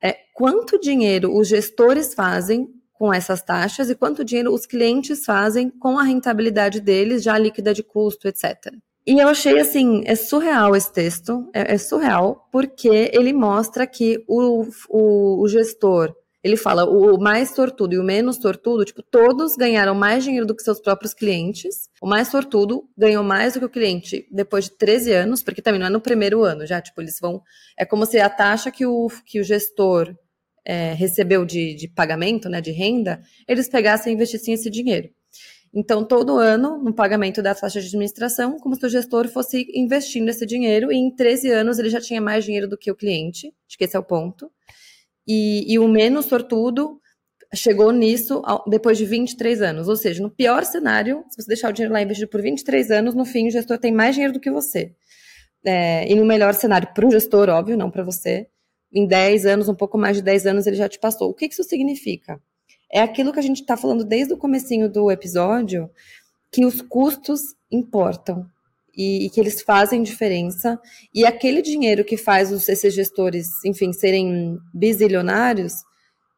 é, 0.00 0.16
quanto 0.32 0.78
dinheiro 0.78 1.36
os 1.36 1.48
gestores 1.48 2.14
fazem 2.14 2.68
com 2.92 3.12
essas 3.12 3.42
taxas 3.42 3.90
e 3.90 3.94
quanto 3.94 4.24
dinheiro 4.24 4.52
os 4.52 4.66
clientes 4.66 5.24
fazem 5.24 5.68
com 5.68 5.98
a 5.98 6.02
rentabilidade 6.04 6.80
deles, 6.80 7.22
já 7.22 7.36
líquida 7.36 7.74
de 7.74 7.82
custo, 7.82 8.28
etc. 8.28 8.72
E 9.06 9.18
eu 9.18 9.28
achei 9.28 9.58
assim, 9.58 10.02
é 10.04 10.14
surreal 10.14 10.76
esse 10.76 10.92
texto, 10.92 11.48
é, 11.52 11.74
é 11.74 11.78
surreal, 11.78 12.46
porque 12.52 13.10
ele 13.12 13.32
mostra 13.32 13.86
que 13.86 14.22
o, 14.28 14.66
o, 14.88 15.42
o, 15.42 15.48
gestor, 15.48 16.14
ele 16.42 16.56
fala 16.56 16.84
o 16.84 17.18
mais 17.20 17.50
sortudo 17.50 17.94
e 17.94 17.98
o 17.98 18.02
menos 18.02 18.36
sortudo, 18.36 18.84
tipo, 18.84 19.02
todos 19.02 19.56
ganharam 19.56 19.94
mais 19.94 20.24
dinheiro 20.24 20.46
do 20.46 20.54
que 20.54 20.62
seus 20.62 20.80
próprios 20.80 21.12
clientes. 21.12 21.88
O 22.00 22.06
mais 22.06 22.28
sortudo 22.28 22.88
ganhou 22.96 23.22
mais 23.22 23.54
do 23.54 23.60
que 23.60 23.66
o 23.66 23.70
cliente 23.70 24.26
depois 24.30 24.64
de 24.64 24.70
13 24.72 25.12
anos, 25.12 25.42
porque 25.42 25.60
também 25.60 25.78
não 25.78 25.86
é 25.86 25.90
no 25.90 26.00
primeiro 26.00 26.42
ano, 26.42 26.66
já, 26.66 26.80
tipo, 26.80 27.00
eles 27.00 27.18
vão. 27.20 27.42
É 27.78 27.84
como 27.84 28.06
se 28.06 28.18
a 28.18 28.30
taxa 28.30 28.70
que 28.70 28.86
o, 28.86 29.08
que 29.26 29.38
o 29.38 29.44
gestor 29.44 30.14
é, 30.64 30.94
recebeu 30.94 31.44
de, 31.44 31.74
de 31.74 31.88
pagamento, 31.88 32.48
né, 32.48 32.60
de 32.60 32.70
renda, 32.70 33.20
eles 33.46 33.68
pegassem 33.68 34.12
e 34.12 34.14
investissem 34.14 34.54
esse 34.54 34.70
dinheiro. 34.70 35.10
Então, 35.72 36.04
todo 36.04 36.36
ano, 36.36 36.82
no 36.82 36.92
pagamento 36.92 37.40
da 37.40 37.54
taxa 37.54 37.80
de 37.80 37.86
administração, 37.86 38.58
como 38.58 38.74
se 38.74 38.84
o 38.84 38.88
gestor 38.88 39.28
fosse 39.28 39.70
investindo 39.72 40.28
esse 40.28 40.44
dinheiro, 40.44 40.90
e 40.90 40.96
em 40.96 41.14
13 41.14 41.50
anos 41.52 41.78
ele 41.78 41.90
já 41.90 42.00
tinha 42.00 42.20
mais 42.20 42.44
dinheiro 42.44 42.66
do 42.66 42.76
que 42.76 42.90
o 42.90 42.96
cliente, 42.96 43.54
acho 43.68 43.78
que 43.78 43.84
esse 43.84 43.94
é 43.94 43.98
o 43.98 44.02
ponto. 44.02 44.50
E, 45.26 45.72
e 45.72 45.78
o 45.78 45.86
menos 45.88 46.26
sortudo 46.26 47.00
chegou 47.54 47.92
nisso 47.92 48.42
depois 48.68 48.98
de 48.98 49.04
23 49.04 49.62
anos. 49.62 49.88
Ou 49.88 49.96
seja, 49.96 50.22
no 50.22 50.30
pior 50.30 50.64
cenário, 50.64 51.24
se 51.30 51.42
você 51.42 51.48
deixar 51.48 51.70
o 51.70 51.72
dinheiro 51.72 51.92
lá 51.92 52.02
investido 52.02 52.28
por 52.28 52.40
23 52.42 52.90
anos, 52.90 53.14
no 53.14 53.24
fim 53.24 53.48
o 53.48 53.50
gestor 53.50 53.78
tem 53.78 53.92
mais 53.92 54.14
dinheiro 54.14 54.34
do 54.34 54.40
que 54.40 54.50
você. 54.50 54.94
É, 55.64 56.10
e 56.10 56.14
no 56.14 56.24
melhor 56.24 56.54
cenário, 56.54 56.88
para 56.94 57.06
o 57.06 57.10
gestor, 57.10 57.48
óbvio, 57.48 57.76
não 57.76 57.90
para 57.90 58.02
você, 58.02 58.48
em 58.92 59.06
10 59.06 59.46
anos, 59.46 59.68
um 59.68 59.74
pouco 59.74 59.98
mais 59.98 60.16
de 60.16 60.22
10 60.22 60.46
anos, 60.46 60.66
ele 60.66 60.76
já 60.76 60.88
te 60.88 60.98
passou. 60.98 61.30
O 61.30 61.34
que 61.34 61.46
isso 61.46 61.62
significa? 61.64 62.40
é 62.90 63.00
aquilo 63.00 63.32
que 63.32 63.38
a 63.38 63.42
gente 63.42 63.60
está 63.60 63.76
falando 63.76 64.04
desde 64.04 64.34
o 64.34 64.36
comecinho 64.36 64.90
do 64.90 65.10
episódio, 65.10 65.88
que 66.50 66.64
os 66.64 66.82
custos 66.82 67.54
importam 67.70 68.44
e, 69.00 69.24
e, 69.24 69.30
que 69.30 69.40
eles 69.40 69.62
fazem 69.62 70.02
diferença. 70.02 70.78
E 71.14 71.24
aquele 71.24 71.62
dinheiro 71.62 72.04
que 72.04 72.18
faz 72.18 72.52
os, 72.52 72.68
esses 72.68 72.92
gestores, 72.92 73.46
enfim, 73.64 73.94
serem 73.94 74.58
bizilionários, 74.74 75.72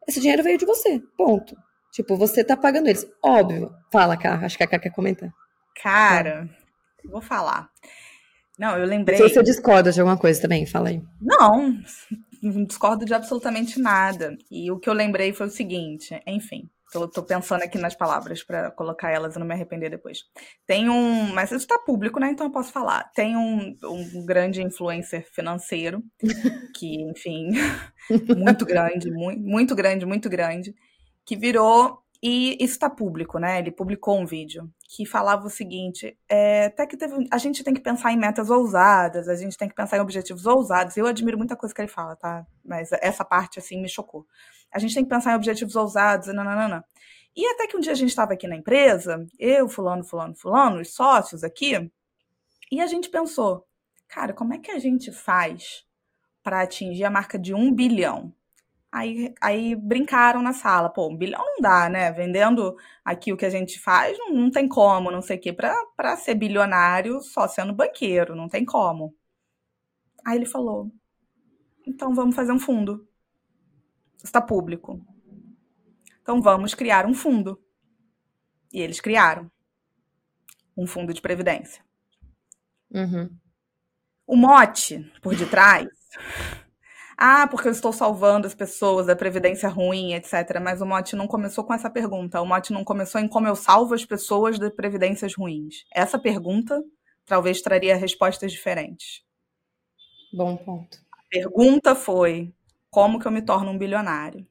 esse 0.09 0.21
dinheiro 0.21 0.45
veio 0.45 0.59
de 0.59 0.65
você, 0.65 1.01
ponto. 1.17 1.57
Tipo, 1.93 2.17
você 2.17 2.45
tá 2.45 2.57
pagando 2.57 2.87
eles. 2.87 3.05
Óbvio. 3.23 3.75
Fala, 3.93 4.17
Cá, 4.17 4.37
acho 4.45 4.57
que 4.57 4.63
a 4.63 4.67
Cá 4.69 4.79
quer 4.79 4.91
comentar. 4.91 5.29
Cara, 5.83 6.49
vou 7.11 7.21
falar. 7.21 7.69
Não, 8.57 8.79
eu 8.79 8.87
lembrei. 8.87 9.17
Se 9.17 9.29
você 9.29 9.43
discorda 9.43 9.91
de 9.91 10.01
alguma 10.01 10.17
coisa 10.17 10.41
também, 10.41 10.65
fala 10.65 10.91
aí. 10.91 11.03
Não, 11.21 11.77
não 12.41 12.65
discordo 12.65 13.05
de 13.05 13.13
absolutamente 13.13 13.81
nada. 13.81 14.37
E 14.49 14.71
o 14.71 14.79
que 14.79 14.89
eu 14.89 14.95
lembrei 14.95 15.33
foi 15.33 15.49
o 15.49 15.51
seguinte, 15.51 16.19
enfim, 16.27 16.71
tô, 16.93 17.09
tô 17.09 17.23
pensando 17.23 17.63
aqui 17.63 17.79
nas 17.79 17.95
palavras 17.95 18.43
para 18.43 18.71
colocar 18.71 19.11
elas 19.11 19.35
e 19.35 19.39
não 19.39 19.47
me 19.47 19.55
arrepender 19.55 19.91
depois. 19.91 20.25
Tem 20.67 20.89
um, 20.89 21.33
mas 21.33 21.51
isso 21.51 21.63
está 21.63 21.79
público, 21.79 22.21
né? 22.21 22.31
Então 22.31 22.47
eu 22.47 22.53
posso 22.53 22.71
falar. 22.71 23.11
Tem 23.15 23.37
um, 23.37 23.77
um 23.83 24.27
grande 24.27 24.63
influencer 24.63 25.27
financeiro 25.33 26.03
que, 26.77 27.01
enfim, 27.03 27.51
muito 28.37 28.67
grande, 28.67 29.11
muito, 29.11 29.41
muito 29.41 29.75
grande, 29.75 30.07
muito 30.07 30.29
grande, 30.29 30.75
que 31.25 31.37
virou 31.37 32.02
e 32.23 32.57
isso 32.61 32.75
está 32.75 32.89
público, 32.89 33.39
né? 33.39 33.59
Ele 33.59 33.73
publicou 33.73 34.17
um 34.17 34.25
vídeo 34.25 34.71
que 34.89 35.05
falava 35.05 35.47
o 35.47 35.51
seguinte: 35.51 36.17
é, 36.29 36.67
até 36.67 36.87
que 36.87 36.97
teve, 36.97 37.27
a 37.31 37.39
gente 37.39 37.65
tem 37.65 37.75
que 37.75 37.81
pensar 37.81 38.13
em 38.13 38.17
metas 38.17 38.49
ousadas, 38.49 39.29
a 39.29 39.35
gente 39.35 39.57
tem 39.57 39.69
que 39.69 39.75
pensar 39.75 39.97
em 39.97 40.01
objetivos 40.01 40.47
ousados. 40.47 40.97
Eu 40.97 41.07
admiro 41.07 41.37
muita 41.37 41.57
coisa 41.57 41.75
que 41.75 41.81
ele 41.81 41.89
fala, 41.89 42.15
tá? 42.15 42.47
Mas 42.65 42.93
essa 42.93 43.25
parte, 43.25 43.59
assim, 43.59 43.81
me 43.81 43.89
chocou. 43.89 44.25
A 44.73 44.79
gente 44.79 44.95
tem 44.95 45.03
que 45.03 45.11
pensar 45.11 45.33
em 45.33 45.37
objetivos 45.37 45.75
ousados, 45.75 46.29
nananana. 46.29 46.85
E 47.35 47.45
até 47.47 47.67
que 47.67 47.77
um 47.77 47.81
dia 47.81 47.93
a 47.93 47.97
gente 47.97 48.11
estava 48.11 48.35
aqui 48.35 48.47
na 48.47 48.57
empresa, 48.57 49.27
eu, 49.39 49.69
fulano, 49.69 50.05
fulano, 50.05 50.35
fulano, 50.37 50.81
os 50.81 50.95
sócios 50.95 51.43
aqui, 51.43 51.91
e 52.71 52.81
a 52.81 52.87
gente 52.87 53.09
pensou, 53.09 53.67
cara, 54.07 54.33
como 54.33 54.55
é 54.55 54.59
que 54.59 54.71
a 54.71 54.79
gente 54.79 55.11
faz 55.11 55.85
para 56.43 56.63
atingir 56.63 57.05
a 57.05 57.11
marca 57.11 57.39
de 57.39 57.53
um 57.55 57.73
bilhão? 57.73 58.33
Aí, 58.93 59.33
aí 59.41 59.75
brincaram 59.75 60.43
na 60.43 60.53
sala, 60.53 60.91
pô, 60.91 61.09
um 61.09 61.17
bilhão 61.17 61.43
não 61.43 61.63
dá, 61.63 61.89
né? 61.89 62.13
Vendendo 62.13 62.77
aqui 63.03 63.33
o 63.33 63.37
que 63.39 63.47
a 63.47 63.51
gente 63.51 63.81
faz, 63.81 64.19
não, 64.19 64.35
não 64.35 64.51
tem 64.51 64.69
como, 64.69 65.11
não 65.11 65.23
sei 65.23 65.39
o 65.39 65.41
quê. 65.41 65.51
Pra, 65.51 65.75
pra 65.97 66.15
ser 66.15 66.35
bilionário 66.35 67.21
só 67.23 67.49
sendo 67.49 67.73
banqueiro, 67.73 68.37
não 68.37 68.49
tem 68.49 68.67
como. 68.67 69.15
Aí 70.25 70.37
ele 70.37 70.45
falou: 70.45 70.93
então 71.87 72.15
vamos 72.15 72.37
fazer 72.37 72.53
um 72.53 72.59
fundo. 72.59 73.09
Está 74.23 74.41
público. 74.41 75.05
Então 76.21 76.41
vamos 76.41 76.75
criar 76.75 77.07
um 77.07 77.15
fundo. 77.15 77.61
E 78.73 78.81
eles 78.81 79.01
criaram 79.01 79.51
um 80.77 80.87
fundo 80.87 81.13
de 81.13 81.21
previdência. 81.21 81.85
Uhum. 82.91 83.31
O 84.27 84.37
mote 84.37 85.11
por 85.21 85.35
detrás 85.35 85.89
ah, 87.25 87.47
porque 87.47 87.69
eu 87.69 87.73
estou 87.73 87.93
salvando 87.93 88.49
as 88.49 88.55
pessoas 88.55 89.07
da 89.07 89.15
previdência 89.15 89.69
ruim, 89.69 90.13
etc. 90.13 90.59
Mas 90.61 90.81
o 90.81 90.87
mote 90.87 91.15
não 91.15 91.29
começou 91.29 91.63
com 91.63 91.73
essa 91.73 91.89
pergunta. 91.89 92.41
O 92.41 92.45
mote 92.45 92.73
não 92.73 92.83
começou 92.83 93.21
em 93.21 93.29
como 93.29 93.47
eu 93.47 93.55
salvo 93.55 93.95
as 93.95 94.05
pessoas 94.05 94.59
de 94.59 94.69
previdências 94.71 95.33
ruins. 95.37 95.85
Essa 95.95 96.19
pergunta 96.19 96.83
talvez 97.25 97.63
traria 97.63 97.95
respostas 97.95 98.51
diferentes. 98.51 99.23
Bom 100.33 100.57
ponto. 100.57 100.99
A 101.13 101.23
pergunta 101.31 101.95
foi: 101.95 102.53
Como 102.91 103.21
que 103.21 103.27
eu 103.27 103.31
me 103.31 103.43
torno 103.43 103.71
um 103.71 103.79
bilionário? 103.79 104.45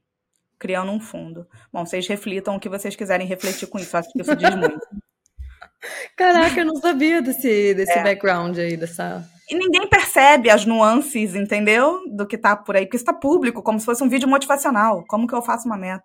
Criando 0.58 0.92
um 0.92 1.00
fundo. 1.00 1.46
Bom, 1.70 1.84
vocês 1.84 2.08
reflitam 2.08 2.56
o 2.56 2.60
que 2.60 2.70
vocês 2.70 2.96
quiserem 2.96 3.26
refletir 3.26 3.66
com 3.66 3.78
isso. 3.78 3.94
Acho 3.98 4.10
que 4.10 4.22
isso 4.22 4.34
diz 4.34 4.54
muito. 4.56 4.80
Caraca, 6.16 6.58
eu 6.58 6.64
não 6.64 6.76
sabia 6.76 7.20
desse, 7.20 7.74
desse 7.74 7.98
é. 7.98 8.02
background 8.02 8.56
aí, 8.56 8.78
dessa. 8.78 9.30
E 9.50 9.54
ninguém 9.54 9.88
percebe 9.88 10.50
as 10.50 10.64
nuances, 10.64 11.34
entendeu? 11.34 12.00
Do 12.10 12.26
que 12.26 12.38
tá 12.38 12.56
por 12.56 12.76
aí, 12.76 12.86
porque 12.86 12.96
isso 12.96 13.04
tá 13.04 13.12
público, 13.12 13.62
como 13.62 13.78
se 13.78 13.86
fosse 13.86 14.02
um 14.02 14.08
vídeo 14.08 14.28
motivacional. 14.28 15.04
Como 15.08 15.26
que 15.26 15.34
eu 15.34 15.42
faço 15.42 15.66
uma 15.66 15.76
meta? 15.76 16.04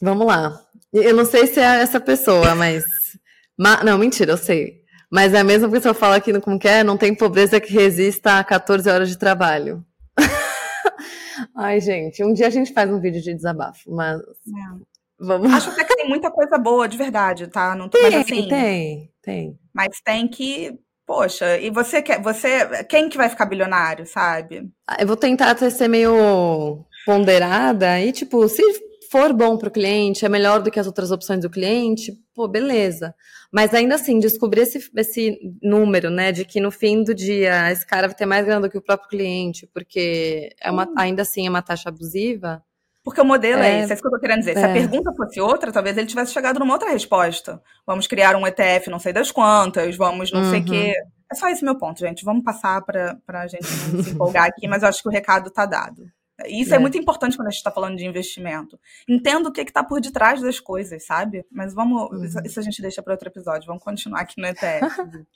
Vamos 0.00 0.26
lá. 0.26 0.58
Eu 0.92 1.14
não 1.14 1.24
sei 1.24 1.46
se 1.46 1.60
é 1.60 1.82
essa 1.82 2.00
pessoa, 2.00 2.54
mas. 2.54 2.84
Não, 3.84 3.98
mentira, 3.98 4.32
eu 4.32 4.38
sei. 4.38 4.80
Mas 5.10 5.34
é 5.34 5.40
a 5.40 5.44
mesma 5.44 5.68
pessoa 5.68 5.92
fala 5.92 6.16
aqui 6.16 6.32
no 6.32 6.40
como 6.40 6.58
que 6.58 6.68
é, 6.68 6.84
não 6.84 6.96
tem 6.96 7.14
pobreza 7.14 7.60
que 7.60 7.72
resista 7.72 8.38
a 8.38 8.44
14 8.44 8.88
horas 8.88 9.08
de 9.08 9.18
trabalho. 9.18 9.84
Ai, 11.56 11.80
gente, 11.80 12.22
um 12.24 12.32
dia 12.32 12.46
a 12.46 12.50
gente 12.50 12.72
faz 12.72 12.88
um 12.88 13.00
vídeo 13.00 13.20
de 13.20 13.34
desabafo, 13.34 13.90
mas. 13.92 14.20
É. 14.20 14.90
Vamos... 15.18 15.52
Acho 15.52 15.70
até 15.70 15.84
que 15.84 15.96
tem 15.96 16.08
muita 16.08 16.30
coisa 16.30 16.56
boa, 16.56 16.88
de 16.88 16.96
verdade, 16.96 17.48
tá? 17.48 17.74
Não 17.74 17.88
tô, 17.88 17.98
tem, 17.98 18.10
mas 18.10 18.20
assim, 18.20 18.48
tem, 18.48 19.12
tem. 19.20 19.58
Mas 19.74 20.00
tem 20.02 20.26
que. 20.26 20.78
Poxa, 21.10 21.58
e 21.58 21.70
você 21.70 22.00
quer. 22.00 22.22
Você, 22.22 22.84
quem 22.84 23.08
que 23.08 23.16
vai 23.16 23.28
ficar 23.28 23.44
bilionário, 23.44 24.06
sabe? 24.06 24.70
Ah, 24.86 24.98
eu 25.00 25.08
vou 25.08 25.16
tentar 25.16 25.58
ser 25.58 25.88
meio 25.88 26.86
ponderada 27.04 28.00
e, 28.00 28.12
tipo, 28.12 28.48
se 28.48 28.62
for 29.10 29.32
bom 29.32 29.58
para 29.58 29.68
o 29.68 29.72
cliente, 29.72 30.24
é 30.24 30.28
melhor 30.28 30.62
do 30.62 30.70
que 30.70 30.78
as 30.78 30.86
outras 30.86 31.10
opções 31.10 31.40
do 31.40 31.50
cliente, 31.50 32.12
pô, 32.32 32.46
beleza. 32.46 33.12
Mas 33.50 33.74
ainda 33.74 33.96
assim, 33.96 34.20
descobrir 34.20 34.60
esse, 34.60 34.88
esse 34.96 35.36
número, 35.60 36.10
né, 36.10 36.30
de 36.30 36.44
que 36.44 36.60
no 36.60 36.70
fim 36.70 37.02
do 37.02 37.12
dia 37.12 37.72
esse 37.72 37.84
cara 37.84 38.06
vai 38.06 38.16
ter 38.16 38.24
mais 38.24 38.46
grana 38.46 38.68
do 38.68 38.70
que 38.70 38.78
o 38.78 38.82
próprio 38.82 39.08
cliente, 39.08 39.68
porque 39.74 40.50
é 40.62 40.70
uma, 40.70 40.88
ainda 40.96 41.22
assim 41.22 41.44
é 41.44 41.50
uma 41.50 41.60
taxa 41.60 41.88
abusiva. 41.88 42.62
Porque 43.02 43.20
o 43.20 43.24
modelo 43.24 43.62
é, 43.62 43.70
é 43.70 43.80
esse, 43.80 43.92
é 43.92 43.94
isso 43.94 44.02
que 44.02 44.08
eu 44.08 44.12
tô 44.12 44.20
querendo 44.20 44.40
dizer. 44.40 44.52
É. 44.52 44.60
Se 44.60 44.64
a 44.64 44.68
é. 44.68 44.72
pergunta 44.72 45.12
fosse 45.16 45.40
outra, 45.40 45.72
talvez 45.72 45.96
ele 45.96 46.06
tivesse 46.06 46.32
chegado 46.32 46.60
numa 46.60 46.74
outra 46.74 46.90
resposta. 46.90 47.60
Vamos 47.86 48.06
criar 48.06 48.36
um 48.36 48.46
ETF 48.46 48.90
não 48.90 48.98
sei 48.98 49.12
das 49.12 49.30
quantas, 49.30 49.96
vamos 49.96 50.30
não 50.30 50.42
uhum. 50.42 50.50
sei 50.50 50.60
o 50.60 50.64
quê. 50.64 50.94
Uhum. 51.02 51.10
É 51.32 51.34
só 51.34 51.48
esse 51.48 51.64
meu 51.64 51.78
ponto, 51.78 52.00
gente. 52.00 52.24
Vamos 52.24 52.44
passar 52.44 52.82
para 52.82 53.16
a 53.28 53.46
gente 53.46 53.66
se 53.66 54.10
empolgar 54.10 54.46
aqui, 54.46 54.66
mas 54.68 54.82
eu 54.82 54.88
acho 54.88 55.02
que 55.02 55.08
o 55.08 55.12
recado 55.12 55.50
tá 55.50 55.64
dado. 55.64 56.10
Isso 56.46 56.72
é. 56.72 56.76
é. 56.76 56.78
muito 56.78 56.96
importante 56.96 57.36
quando 57.36 57.48
a 57.48 57.50
gente 57.50 57.58
está 57.58 57.70
falando 57.70 57.96
de 57.96 58.04
investimento. 58.04 58.78
Entendo 59.08 59.48
o 59.48 59.52
que 59.52 59.60
está 59.60 59.82
por 59.82 60.00
detrás 60.00 60.40
das 60.40 60.60
coisas, 60.60 61.04
sabe? 61.04 61.44
Mas 61.50 61.74
vamos. 61.74 62.10
Uhum. 62.10 62.42
Isso 62.44 62.60
a 62.60 62.62
gente 62.62 62.80
deixa 62.80 63.02
para 63.02 63.12
outro 63.12 63.28
episódio. 63.28 63.66
Vamos 63.66 63.82
continuar 63.82 64.20
aqui 64.20 64.40
no 64.40 64.46
ETF. 64.46 64.80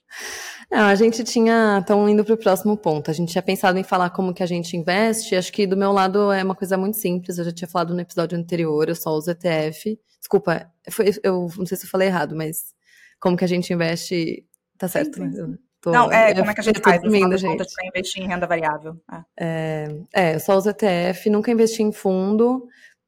Não, 0.71 0.87
a 0.87 0.95
gente 0.95 1.25
tinha. 1.25 1.79
Estão 1.81 2.09
indo 2.09 2.25
para 2.25 2.35
o 2.35 2.39
próximo 2.39 2.77
ponto. 2.77 3.11
A 3.11 3.15
gente 3.15 3.33
tinha 3.33 3.43
pensado 3.43 3.79
em 3.79 3.85
falar 3.85 4.11
como 4.11 4.35
que 4.35 4.43
a 4.43 4.47
gente 4.47 4.77
investe. 4.77 5.37
Acho 5.37 5.53
que 5.53 5.67
do 5.67 5.77
meu 5.77 5.93
lado 5.93 6.33
é 6.33 6.43
uma 6.43 6.55
coisa 6.55 6.77
muito 6.77 6.97
simples. 6.97 7.39
Eu 7.39 7.45
já 7.45 7.53
tinha 7.53 7.69
falado 7.69 7.95
no 7.95 8.01
episódio 8.01 8.39
anterior. 8.39 8.89
Eu 8.89 8.97
só 8.97 9.11
uso 9.11 9.31
ETF. 9.31 9.99
Desculpa, 10.19 10.71
foi, 10.91 11.11
eu 11.23 11.49
não 11.57 11.67
sei 11.67 11.77
se 11.77 11.85
eu 11.85 11.91
falei 11.91 12.09
errado, 12.09 12.35
mas 12.35 12.75
como 13.21 13.37
que 13.37 13.45
a 13.45 13.49
gente 13.49 13.73
investe. 13.73 14.47
Tá 14.79 14.89
certo. 14.89 15.17
Sim, 15.17 15.33
sim. 15.33 15.59
Tô, 15.85 15.91
não, 15.91 16.11
é, 16.11 16.35
como 16.35 16.51
é 16.51 16.55
que 16.55 16.61
a 16.61 16.65
gente 16.65 16.81
faz 16.81 17.03
dormindo, 17.03 17.37
gente. 17.37 17.63
para 17.75 17.87
investir 17.87 18.23
em 18.23 18.27
renda 18.27 18.47
variável? 18.47 18.97
É. 19.13 19.25
É, 19.39 19.89
é, 20.15 20.35
eu 20.35 20.41
só 20.41 20.57
uso 20.57 20.71
ETF, 20.71 21.29
nunca 21.29 21.51
investi 21.51 21.83
em 21.83 21.93
fundo. 21.93 22.67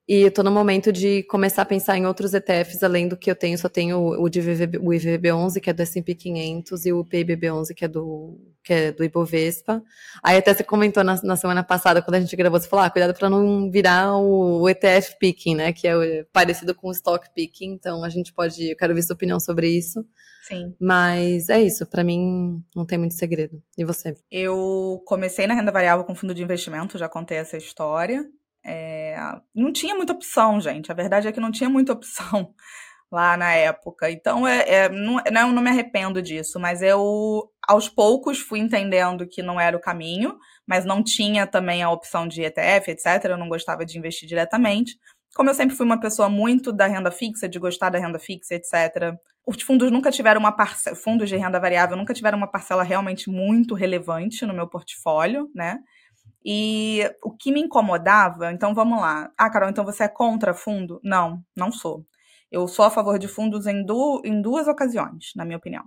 E 0.09 0.23
estou 0.23 0.45
no 0.45 0.53
momento 0.53 0.93
de 0.93 1.25
começar 1.25 1.63
a 1.63 1.65
pensar 1.65 1.99
em 1.99 2.07
outros 2.07 2.33
ETFs, 2.33 2.85
além 2.85 3.09
do 3.09 3.17
que 3.17 3.29
eu 3.29 3.35
tenho, 3.35 3.59
só 3.59 3.69
tenho 3.69 3.99
o, 3.99 4.29
de 4.29 4.41
VVB, 4.41 4.79
o 4.79 4.91
IVB11, 4.91 5.61
que 5.61 5.69
é 5.69 5.73
do 5.73 5.83
S&P 5.83 6.15
500, 6.15 6.87
e 6.87 6.93
o 6.93 7.05
PIBB11, 7.05 7.75
que 7.75 7.85
é 7.85 7.89
do, 7.89 8.39
que 8.63 8.73
é 8.73 8.93
do 8.93 9.03
Ibovespa. 9.03 9.83
Aí 10.23 10.39
até 10.39 10.55
você 10.55 10.63
comentou 10.63 11.03
na, 11.03 11.21
na 11.25 11.35
semana 11.35 11.65
passada, 11.65 12.01
quando 12.01 12.15
a 12.15 12.21
gente 12.21 12.37
gravou, 12.37 12.61
você 12.61 12.69
falou, 12.69 12.85
ah, 12.85 12.91
cuidado 12.91 13.19
para 13.19 13.29
não 13.29 13.69
virar 13.69 14.17
o, 14.17 14.63
o, 14.63 14.69
ETF 14.69 15.17
picking, 15.19 15.57
né, 15.57 15.73
que 15.73 15.89
é 15.89 16.25
parecido 16.33 16.73
com 16.73 16.87
o 16.87 16.93
stock 16.93 17.29
picking, 17.35 17.73
então 17.73 18.05
a 18.05 18.09
gente 18.09 18.33
pode, 18.33 18.71
eu 18.71 18.77
quero 18.77 18.95
ver 18.95 19.03
sua 19.03 19.15
opinião 19.15 19.41
sobre 19.41 19.69
isso. 19.69 20.07
Sim. 20.45 20.73
Mas 20.81 21.49
é 21.49 21.61
isso, 21.61 21.85
para 21.85 22.05
mim 22.05 22.63
não 22.77 22.87
tem 22.87 22.97
muito 22.97 23.15
segredo. 23.15 23.61
E 23.77 23.85
você? 23.85 24.17
Eu 24.31 25.03
comecei 25.05 25.49
na 25.49 25.55
renda 25.55 25.73
variável 25.73 26.05
com 26.05 26.15
fundo 26.15 26.33
de 26.33 26.45
investimento, 26.45 26.97
já 26.97 27.09
contei 27.09 27.39
essa 27.39 27.57
história. 27.57 28.25
É, 28.69 29.17
não 29.55 29.73
tinha 29.73 29.95
muita 29.95 30.13
opção, 30.13 30.61
gente. 30.61 30.91
A 30.91 30.95
verdade 30.95 31.29
é 31.29 31.33
que 31.33 31.39
não 31.39 31.53
tinha 31.53 31.71
muita 31.71 31.93
opção 31.93 32.53
lá 33.11 33.37
na 33.37 33.53
época. 33.53 34.11
Então, 34.11 34.47
é, 34.47 34.69
é 34.69 34.89
não, 34.89 35.23
não, 35.33 35.53
não 35.53 35.63
me 35.63 35.71
arrependo 35.71 36.21
disso, 36.21 36.59
mas 36.59 36.83
eu, 36.83 37.49
aos 37.67 37.89
poucos, 37.89 38.41
fui 38.41 38.59
entendendo 38.59 39.27
que 39.29 39.41
não 39.41 39.61
era 39.61 39.77
o 39.77 39.81
caminho, 39.81 40.37
mas 40.67 40.85
não 40.85 41.01
tinha 41.03 41.47
também 41.47 41.83
a 41.83 41.91
opção 41.91 42.27
de 42.27 42.43
ETF, 42.43 42.91
etc. 42.91 43.25
Eu 43.27 43.39
não 43.39 43.49
gostava 43.49 43.87
de 43.87 43.97
investir 43.97 44.29
diretamente. 44.29 44.99
Como 45.37 45.49
eu 45.49 45.55
sempre 45.55 45.77
fui 45.77 45.87
uma 45.87 46.01
pessoa 46.01 46.29
muito 46.29 46.73
da 46.73 46.89
renda 46.89 47.13
fixa, 47.13 47.49
de 47.49 47.59
gostar 47.61 47.91
da 47.91 47.99
renda 47.99 48.19
fixa, 48.19 48.55
etc., 48.55 49.15
os 49.47 49.63
fundos 49.63 49.93
nunca 49.93 50.11
tiveram 50.11 50.41
uma 50.41 50.51
parcela, 50.51 50.97
fundos 50.97 51.29
de 51.29 51.37
renda 51.37 51.61
variável 51.61 51.97
nunca 51.97 52.13
tiveram 52.13 52.37
uma 52.37 52.51
parcela 52.51 52.83
realmente 52.83 53.31
muito 53.31 53.77
relevante 53.77 54.45
no 54.45 54.53
meu 54.53 54.67
portfólio, 54.67 55.49
né? 55.55 55.79
E 56.47 57.03
o 57.25 57.33
que 57.33 57.53
me 57.53 57.61
incomodava, 57.61 58.53
então 58.53 58.75
vamos 58.75 59.01
lá. 59.01 59.33
Ah, 59.37 59.51
Carol, 59.51 59.69
então 59.71 59.85
você 59.85 60.05
é 60.05 60.09
contra 60.09 60.55
fundo? 60.55 61.01
Não, 61.03 61.43
não 61.57 61.73
sou. 61.73 62.07
Eu 62.53 62.69
sou 62.69 62.85
a 62.85 62.91
favor 62.91 63.19
de 63.19 63.27
fundos 63.27 63.67
em, 63.67 63.85
du 63.85 64.23
em 64.25 64.41
duas 64.41 64.69
ocasiões, 64.69 65.33
na 65.37 65.45
minha 65.45 65.59
opinião. 65.59 65.85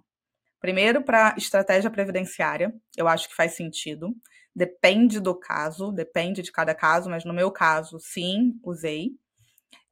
Primeiro, 0.60 1.04
para 1.04 1.36
estratégia 1.38 1.90
previdenciária, 1.90 2.74
eu 2.98 3.08
acho 3.08 3.30
que 3.30 3.36
faz 3.36 3.54
sentido. 3.54 4.16
Depende 4.56 5.20
do 5.22 5.36
caso, 5.36 5.92
depende 5.92 6.42
de 6.42 6.52
cada 6.52 6.76
caso, 6.76 7.10
mas 7.10 7.26
no 7.26 7.34
meu 7.34 7.52
caso, 7.52 8.00
sim, 8.00 8.60
usei. 8.64 9.12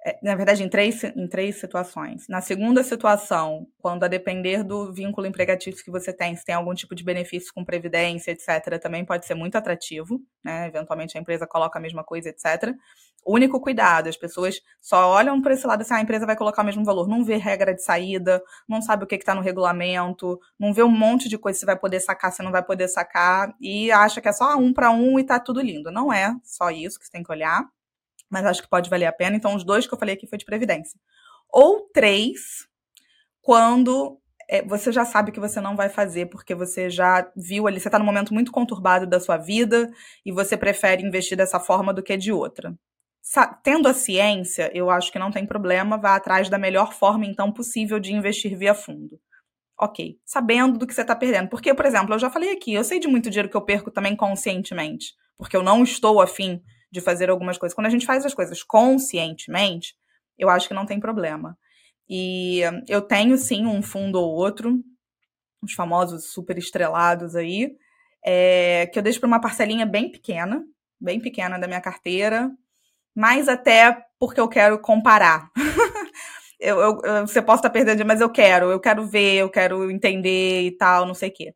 É, 0.07 0.17
na 0.23 0.35
verdade, 0.35 0.63
em 0.63 0.69
três, 0.69 1.03
em 1.03 1.27
três 1.27 1.59
situações. 1.59 2.29
Na 2.29 2.39
segunda 2.39 2.81
situação, 2.81 3.67
quando 3.77 4.05
a 4.05 4.07
depender 4.07 4.63
do 4.63 4.93
vínculo 4.93 5.27
empregatício 5.27 5.83
que 5.83 5.91
você 5.91 6.13
tem, 6.13 6.33
se 6.33 6.45
tem 6.45 6.55
algum 6.55 6.73
tipo 6.73 6.95
de 6.95 7.03
benefício 7.03 7.53
com 7.53 7.65
previdência, 7.65 8.31
etc., 8.31 8.79
também 8.81 9.03
pode 9.03 9.25
ser 9.25 9.35
muito 9.35 9.57
atrativo, 9.57 10.21
né? 10.41 10.67
Eventualmente 10.67 11.17
a 11.17 11.21
empresa 11.21 11.45
coloca 11.45 11.77
a 11.77 11.81
mesma 11.81 12.05
coisa, 12.05 12.29
etc. 12.29 12.73
Único 13.25 13.59
cuidado, 13.59 14.07
as 14.07 14.15
pessoas 14.15 14.61
só 14.79 15.09
olham 15.09 15.41
para 15.41 15.53
esse 15.53 15.67
lado 15.67 15.81
assim, 15.81 15.93
ah, 15.93 15.97
a 15.97 16.01
empresa 16.01 16.25
vai 16.25 16.37
colocar 16.37 16.61
o 16.61 16.65
mesmo 16.65 16.85
valor, 16.85 17.05
não 17.05 17.25
vê 17.25 17.35
regra 17.35 17.75
de 17.75 17.83
saída, 17.83 18.41
não 18.65 18.81
sabe 18.81 19.03
o 19.03 19.07
que 19.07 19.15
está 19.15 19.35
no 19.35 19.41
regulamento, 19.41 20.39
não 20.57 20.73
vê 20.73 20.83
um 20.83 20.89
monte 20.89 21.27
de 21.27 21.37
coisa 21.37 21.59
você 21.59 21.65
vai 21.65 21.77
poder 21.77 21.99
sacar, 21.99 22.31
você 22.31 22.41
não 22.41 22.51
vai 22.51 22.63
poder 22.63 22.87
sacar, 22.87 23.53
e 23.59 23.91
acha 23.91 24.21
que 24.21 24.29
é 24.29 24.31
só 24.31 24.55
um 24.55 24.71
para 24.71 24.89
um 24.89 25.19
e 25.19 25.25
tá 25.25 25.37
tudo 25.37 25.59
lindo. 25.59 25.91
Não 25.91 26.13
é 26.13 26.33
só 26.45 26.71
isso 26.71 26.97
que 26.97 27.05
você 27.05 27.11
tem 27.11 27.23
que 27.23 27.31
olhar 27.31 27.67
mas 28.29 28.45
acho 28.45 28.61
que 28.61 28.69
pode 28.69 28.89
valer 28.89 29.05
a 29.05 29.11
pena. 29.11 29.35
Então, 29.35 29.55
os 29.55 29.63
dois 29.63 29.87
que 29.87 29.93
eu 29.93 29.97
falei 29.97 30.15
aqui 30.15 30.27
foi 30.27 30.37
de 30.37 30.45
previdência. 30.45 30.99
Ou 31.49 31.89
três, 31.93 32.67
quando 33.41 34.19
é, 34.49 34.61
você 34.65 34.91
já 34.91 35.03
sabe 35.03 35.31
que 35.31 35.39
você 35.39 35.59
não 35.59 35.75
vai 35.75 35.89
fazer, 35.89 36.27
porque 36.27 36.55
você 36.55 36.89
já 36.89 37.29
viu 37.35 37.67
ali, 37.67 37.79
você 37.79 37.87
está 37.89 37.99
num 37.99 38.05
momento 38.05 38.33
muito 38.33 38.51
conturbado 38.51 39.05
da 39.05 39.19
sua 39.19 39.37
vida 39.37 39.91
e 40.25 40.31
você 40.31 40.55
prefere 40.55 41.05
investir 41.05 41.37
dessa 41.37 41.59
forma 41.59 41.93
do 41.93 42.01
que 42.01 42.15
de 42.15 42.31
outra. 42.31 42.73
Sa 43.21 43.45
tendo 43.45 43.89
a 43.89 43.93
ciência, 43.93 44.71
eu 44.73 44.89
acho 44.89 45.11
que 45.11 45.19
não 45.19 45.31
tem 45.31 45.45
problema, 45.45 45.97
vá 45.97 46.15
atrás 46.15 46.49
da 46.49 46.57
melhor 46.57 46.93
forma, 46.93 47.25
então, 47.25 47.51
possível 47.51 47.99
de 47.99 48.13
investir 48.13 48.57
via 48.57 48.73
fundo. 48.73 49.19
Ok, 49.79 50.17
sabendo 50.25 50.79
do 50.79 50.87
que 50.87 50.93
você 50.93 51.01
está 51.01 51.15
perdendo. 51.15 51.49
Porque, 51.49 51.73
por 51.73 51.85
exemplo, 51.85 52.15
eu 52.15 52.19
já 52.19 52.29
falei 52.29 52.51
aqui, 52.51 52.73
eu 52.73 52.83
sei 52.83 52.99
de 52.99 53.07
muito 53.07 53.29
dinheiro 53.29 53.49
que 53.49 53.57
eu 53.57 53.61
perco 53.61 53.91
também 53.91 54.15
conscientemente, 54.15 55.13
porque 55.37 55.57
eu 55.57 55.61
não 55.61 55.83
estou 55.83 56.21
afim 56.21 56.63
de 56.91 57.01
fazer 57.01 57.29
algumas 57.29 57.57
coisas. 57.57 57.75
Quando 57.75 57.87
a 57.87 57.91
gente 57.91 58.05
faz 58.05 58.25
as 58.25 58.33
coisas 58.33 58.63
conscientemente, 58.63 59.95
eu 60.37 60.49
acho 60.49 60.67
que 60.67 60.73
não 60.73 60.85
tem 60.85 60.99
problema. 60.99 61.57
E 62.09 62.61
eu 62.87 63.01
tenho 63.01 63.37
sim 63.37 63.65
um 63.65 63.81
fundo 63.81 64.19
ou 64.19 64.33
outro, 64.33 64.81
os 65.61 65.73
famosos 65.73 66.31
super 66.31 66.57
estrelados 66.57 67.35
aí, 67.35 67.75
é, 68.25 68.87
que 68.87 68.97
eu 68.97 69.03
deixo 69.03 69.19
para 69.19 69.27
uma 69.27 69.41
parcelinha 69.41 69.85
bem 69.85 70.09
pequena, 70.09 70.63
bem 70.99 71.19
pequena 71.19 71.59
da 71.59 71.67
minha 71.67 71.81
carteira, 71.81 72.51
mas 73.15 73.49
até 73.49 74.05
porque 74.19 74.39
eu 74.39 74.47
quero 74.47 74.79
comparar. 74.79 75.51
eu, 76.59 76.79
eu, 76.79 77.27
você 77.27 77.41
pode 77.41 77.59
estar 77.59 77.69
perdendo, 77.69 78.05
mas 78.05 78.21
eu 78.21 78.29
quero, 78.29 78.71
eu 78.71 78.79
quero 78.79 79.05
ver, 79.05 79.37
eu 79.37 79.49
quero 79.49 79.91
entender 79.91 80.61
e 80.63 80.71
tal, 80.71 81.05
não 81.05 81.13
sei 81.13 81.29
o 81.29 81.33
quê. 81.33 81.53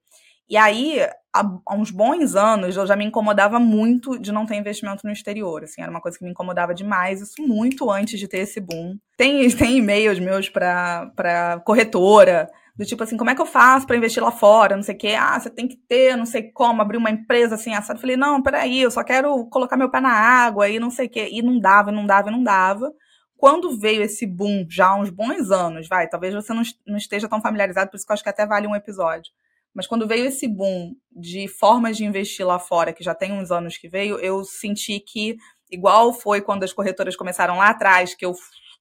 E 0.51 0.57
aí, 0.57 0.99
há, 1.33 1.45
uns 1.77 1.91
bons 1.91 2.35
anos, 2.35 2.75
eu 2.75 2.85
já 2.85 2.93
me 2.93 3.05
incomodava 3.05 3.57
muito 3.57 4.19
de 4.19 4.33
não 4.33 4.45
ter 4.45 4.55
investimento 4.55 5.05
no 5.05 5.13
exterior. 5.13 5.63
Assim, 5.63 5.81
era 5.81 5.89
uma 5.89 6.01
coisa 6.01 6.17
que 6.17 6.25
me 6.25 6.31
incomodava 6.31 6.73
demais, 6.73 7.21
isso 7.21 7.41
muito 7.41 7.89
antes 7.89 8.19
de 8.19 8.27
ter 8.27 8.39
esse 8.39 8.59
boom. 8.59 8.97
Tem, 9.15 9.47
tem 9.55 9.77
e-mails 9.77 10.19
meus 10.19 10.49
para 10.49 11.61
corretora, 11.65 12.49
do 12.75 12.83
tipo 12.83 13.01
assim, 13.01 13.15
como 13.15 13.29
é 13.29 13.35
que 13.35 13.41
eu 13.41 13.45
faço 13.45 13.87
para 13.87 13.95
investir 13.95 14.21
lá 14.21 14.29
fora? 14.29 14.75
Não 14.75 14.83
sei 14.83 14.93
o 14.93 14.97
quê. 14.97 15.15
Ah, 15.17 15.39
você 15.39 15.49
tem 15.49 15.69
que 15.69 15.77
ter, 15.77 16.17
não 16.17 16.25
sei 16.25 16.51
como, 16.51 16.81
abrir 16.81 16.97
uma 16.97 17.09
empresa 17.09 17.55
assim, 17.55 17.73
assado. 17.73 18.01
Falei, 18.01 18.17
não, 18.17 18.43
peraí, 18.43 18.81
eu 18.81 18.91
só 18.91 19.05
quero 19.05 19.45
colocar 19.45 19.77
meu 19.77 19.89
pé 19.89 20.01
na 20.01 20.11
água 20.11 20.67
e 20.67 20.81
não 20.81 20.89
sei 20.89 21.05
o 21.07 21.09
quê. 21.09 21.29
E 21.31 21.41
não 21.41 21.59
dava, 21.61 21.93
não 21.93 22.05
dava, 22.05 22.29
não 22.29 22.43
dava. 22.43 22.91
Quando 23.37 23.79
veio 23.79 24.03
esse 24.03 24.27
boom, 24.27 24.65
já 24.69 24.87
há 24.87 24.99
uns 24.99 25.09
bons 25.09 25.49
anos, 25.49 25.87
vai, 25.87 26.09
talvez 26.09 26.33
você 26.33 26.53
não, 26.53 26.63
não 26.85 26.97
esteja 26.97 27.29
tão 27.29 27.41
familiarizado, 27.41 27.89
por 27.89 27.95
isso 27.95 28.05
que 28.05 28.11
eu 28.11 28.15
acho 28.15 28.23
que 28.23 28.29
até 28.29 28.45
vale 28.45 28.67
um 28.67 28.75
episódio 28.75 29.31
mas 29.73 29.87
quando 29.87 30.07
veio 30.07 30.25
esse 30.25 30.47
boom 30.47 30.93
de 31.11 31.47
formas 31.47 31.97
de 31.97 32.05
investir 32.05 32.45
lá 32.45 32.59
fora, 32.59 32.93
que 32.93 33.03
já 33.03 33.15
tem 33.15 33.31
uns 33.31 33.51
anos 33.51 33.77
que 33.77 33.87
veio, 33.87 34.19
eu 34.19 34.43
senti 34.43 34.99
que 34.99 35.37
igual 35.69 36.13
foi 36.13 36.41
quando 36.41 36.63
as 36.63 36.73
corretoras 36.73 37.15
começaram 37.15 37.57
lá 37.57 37.69
atrás, 37.69 38.13
que 38.13 38.25
eu 38.25 38.33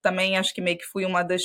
também 0.02 0.36
acho 0.36 0.54
que 0.54 0.60
meio 0.60 0.78
que 0.78 0.86
fui 0.86 1.04
uma 1.04 1.22
das 1.22 1.42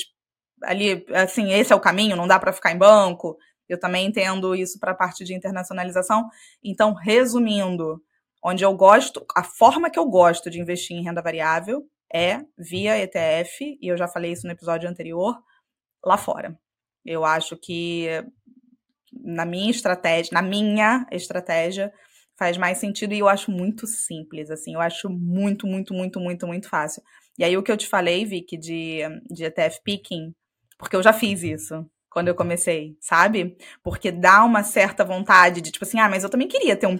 ali, 0.64 1.06
assim, 1.14 1.52
esse 1.54 1.74
é 1.74 1.76
o 1.76 1.80
caminho, 1.80 2.16
não 2.16 2.28
dá 2.28 2.39
para 2.39 2.54
ficar 2.54 2.72
em 2.72 2.78
banco. 2.78 3.38
Eu 3.68 3.80
também 3.80 4.06
entendo 4.06 4.56
isso 4.56 4.80
para 4.80 4.91
a 4.91 4.96
parte 4.96 5.24
de 5.24 5.34
internacionalização. 5.34 6.30
Então, 6.64 6.93
resumindo, 6.93 8.02
onde 8.43 8.64
eu 8.64 8.74
gosto, 8.76 9.26
a 9.36 9.43
forma 9.43 9.89
que 9.89 9.98
eu 9.98 10.06
gosto 10.06 10.50
de 10.50 10.60
investir 10.60 10.96
em 10.96 11.04
renda 11.04 11.22
variável 11.22 11.84
é 12.14 12.41
via 12.58 12.98
ETF, 12.98 13.78
e 13.82 13.88
eu 13.88 13.98
já 13.98 14.08
falei 14.08 14.32
isso 14.32 14.46
no 14.46 14.54
episódio 14.54 14.88
anterior, 14.88 15.36
lá 16.04 16.18
fora. 16.18 16.58
Eu 17.04 17.26
acho 17.26 17.58
que 17.58 18.08
na 19.24 19.45
minha 19.45 19.72
estratégia, 19.72 20.32
na 20.34 20.41
minha 20.41 21.05
estratégia, 21.11 21.91
faz 22.38 22.57
mais 22.57 22.78
sentido 22.78 23.13
e 23.13 23.20
eu 23.20 23.30
acho 23.30 23.49
muito 23.51 23.88
simples, 23.88 24.51
assim, 24.51 24.74
eu 24.74 24.82
acho 24.82 25.09
muito, 25.09 25.66
muito, 25.66 25.93
muito, 25.93 26.20
muito, 26.20 26.47
muito 26.47 26.70
fácil. 26.70 27.01
E 27.38 27.43
aí 27.43 27.57
o 27.57 27.63
que 27.63 27.72
eu 27.72 27.78
te 27.78 27.88
falei, 27.88 28.26
Vicky, 28.26 28.57
de, 28.57 28.99
de 29.30 29.45
ETF 29.45 29.82
picking, 29.84 30.34
porque 30.78 30.95
eu 30.95 31.03
já 31.03 31.13
fiz 31.13 31.43
isso 31.43 31.86
quando 32.16 32.30
eu 32.30 32.36
comecei, 32.36 32.95
sabe? 33.01 33.57
Porque 33.84 34.09
dá 34.09 34.41
uma 34.45 34.63
certa 34.63 35.03
vontade 35.03 35.59
de, 35.59 35.70
tipo 35.70 35.84
assim, 35.84 35.99
ah, 35.99 36.07
mas 36.07 36.24
eu 36.24 36.30
também 36.30 36.47
queria 36.47 36.74
ter 36.78 36.88
um. 36.88 36.97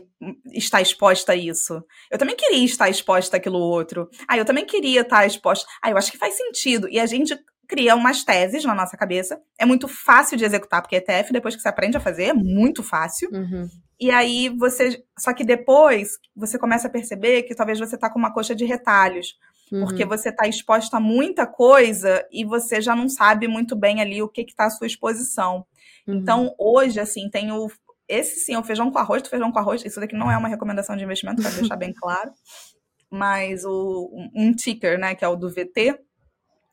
estar 0.54 0.82
exposta 0.82 1.32
a 1.32 1.36
isso. 1.38 1.82
Eu 2.12 2.18
também 2.18 2.36
queria 2.36 2.66
estar 2.66 2.90
exposta 2.90 3.38
àquilo 3.38 3.58
outro. 3.58 4.10
Ah, 4.28 4.38
eu 4.38 4.44
também 4.44 4.66
queria 4.66 5.02
estar 5.02 5.26
exposta. 5.26 5.66
Ah, 5.82 5.90
eu 5.90 5.98
acho 5.98 6.12
que 6.12 6.18
faz 6.18 6.36
sentido. 6.36 6.90
E 6.90 7.00
a 7.00 7.06
gente 7.06 7.34
cria 7.68 7.96
umas 7.96 8.24
teses 8.24 8.64
na 8.64 8.76
nossa 8.76 8.98
cabeça. 8.98 9.40
É 9.60 9.66
muito 9.66 9.88
fácil 9.88 10.38
de 10.38 10.46
executar, 10.46 10.82
porque 10.82 10.96
ETF, 10.96 11.32
depois 11.32 11.56
que 11.56 11.62
você 11.62 11.70
aprende 11.70 11.98
a 11.98 12.02
fazer, 12.02 12.26
é 12.26 12.34
muito 12.34 12.84
fácil. 12.84 13.30
Uhum. 13.32 13.68
E 14.00 14.12
aí 14.12 14.50
você. 14.50 15.04
Só 15.18 15.34
que 15.34 15.44
depois 15.44 16.18
você 16.36 16.60
começa 16.60 16.88
a 16.88 16.92
perceber 16.92 17.44
que 17.44 17.56
talvez 17.56 17.80
você 17.80 17.98
tá 17.98 18.10
com 18.10 18.20
uma 18.20 18.34
coxa 18.34 18.56
de 18.56 18.66
retalhos. 18.66 19.38
Uhum. 19.72 19.86
Porque 19.86 20.06
você 20.06 20.30
está 20.30 20.48
exposta 20.48 20.98
a 20.98 21.00
muita 21.00 21.48
coisa 21.48 22.26
e 22.32 22.46
você 22.46 22.80
já 22.82 22.96
não 22.96 23.10
sabe 23.10 23.48
muito 23.48 23.76
bem 23.76 24.02
ali 24.02 24.22
o 24.22 24.30
que 24.30 24.42
está 24.42 24.66
à 24.66 24.70
sua 24.70 24.88
exposição. 24.88 25.66
Uhum. 26.08 26.16
Então, 26.16 26.56
hoje, 26.58 27.00
assim, 27.00 27.30
tem 27.30 27.52
o. 27.52 27.68
Esse 28.08 28.40
sim, 28.42 28.56
o 28.56 28.64
feijão 28.64 28.92
com 28.92 29.00
arroz, 29.00 29.24
do 29.24 29.30
feijão 29.30 29.52
com 29.52 29.58
arroz. 29.58 29.84
Isso 29.84 30.00
daqui 30.00 30.16
não 30.16 30.32
é 30.32 30.38
uma 30.38 30.48
recomendação 30.48 30.96
de 30.96 31.04
investimento, 31.04 31.42
para 31.42 31.52
deixar 31.52 31.76
bem 31.76 31.92
claro. 31.92 32.32
Mas 33.10 33.64
o, 33.66 34.12
um 34.36 34.52
ticker, 34.52 35.00
né, 35.00 35.16
que 35.16 35.24
é 35.24 35.28
o 35.28 35.36
do 35.36 35.50
VT, 35.50 35.98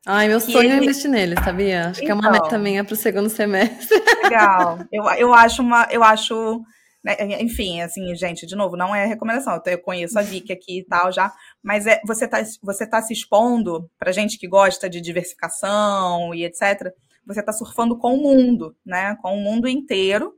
Ai, 0.06 0.26
meu 0.26 0.40
sonho 0.40 0.64
ele... 0.64 0.72
é 0.72 0.76
investir 0.78 1.10
nele, 1.10 1.36
sabia? 1.44 1.88
Acho 1.88 2.02
então, 2.02 2.06
que 2.06 2.10
é 2.10 2.14
uma 2.14 2.30
meta 2.32 2.46
então. 2.46 2.58
minha 2.58 2.84
para 2.84 2.94
o 2.94 2.96
segundo 2.96 3.28
semestre. 3.30 4.02
Legal. 4.22 4.78
Eu, 4.90 5.04
eu 5.10 5.34
acho 5.34 5.62
uma. 5.62 5.86
Eu 5.90 6.02
acho. 6.02 6.62
Né, 7.04 7.16
enfim, 7.40 7.80
assim, 7.80 8.14
gente, 8.14 8.46
de 8.46 8.54
novo, 8.54 8.76
não 8.76 8.94
é 8.94 9.06
recomendação. 9.06 9.60
Eu 9.66 9.78
conheço 9.78 10.18
a 10.18 10.22
Vicky 10.22 10.52
aqui 10.52 10.80
e 10.80 10.84
tal 10.84 11.10
já, 11.10 11.32
mas 11.60 11.84
é, 11.86 12.00
você 12.06 12.26
está 12.26 12.42
você 12.62 12.86
tá 12.86 13.02
se 13.02 13.12
expondo 13.12 13.90
para 13.98 14.12
gente 14.12 14.38
que 14.38 14.46
gosta 14.46 14.88
de 14.88 15.00
diversificação 15.00 16.32
e 16.34 16.44
etc. 16.44 16.92
Você 17.26 17.40
está 17.40 17.52
surfando 17.52 17.96
com 17.98 18.14
o 18.14 18.22
mundo, 18.22 18.76
né? 18.84 19.16
Com 19.22 19.36
o 19.36 19.40
mundo 19.40 19.68
inteiro. 19.68 20.34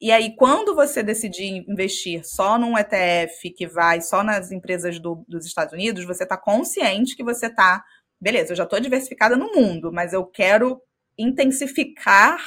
E 0.00 0.12
aí, 0.12 0.34
quando 0.36 0.76
você 0.76 1.02
decidir 1.02 1.64
investir 1.68 2.24
só 2.24 2.56
num 2.56 2.78
ETF 2.78 3.50
que 3.50 3.66
vai 3.66 4.00
só 4.00 4.22
nas 4.22 4.52
empresas 4.52 5.00
do, 5.00 5.24
dos 5.26 5.44
Estados 5.44 5.72
Unidos, 5.72 6.04
você 6.04 6.22
está 6.22 6.36
consciente 6.36 7.16
que 7.16 7.24
você 7.24 7.46
está, 7.46 7.82
beleza, 8.20 8.52
eu 8.52 8.56
já 8.56 8.64
estou 8.64 8.80
diversificada 8.80 9.36
no 9.36 9.52
mundo, 9.52 9.92
mas 9.92 10.12
eu 10.12 10.24
quero 10.24 10.80
intensificar, 11.16 12.38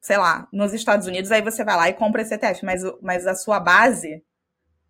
sei 0.00 0.16
lá, 0.16 0.48
nos 0.52 0.72
Estados 0.72 1.06
Unidos, 1.06 1.30
aí 1.30 1.42
você 1.42 1.64
vai 1.64 1.76
lá 1.76 1.88
e 1.88 1.94
compra 1.94 2.22
esse 2.22 2.34
ETF, 2.34 2.64
mas, 2.64 2.82
mas 3.02 3.26
a 3.26 3.34
sua 3.34 3.60
base 3.60 4.22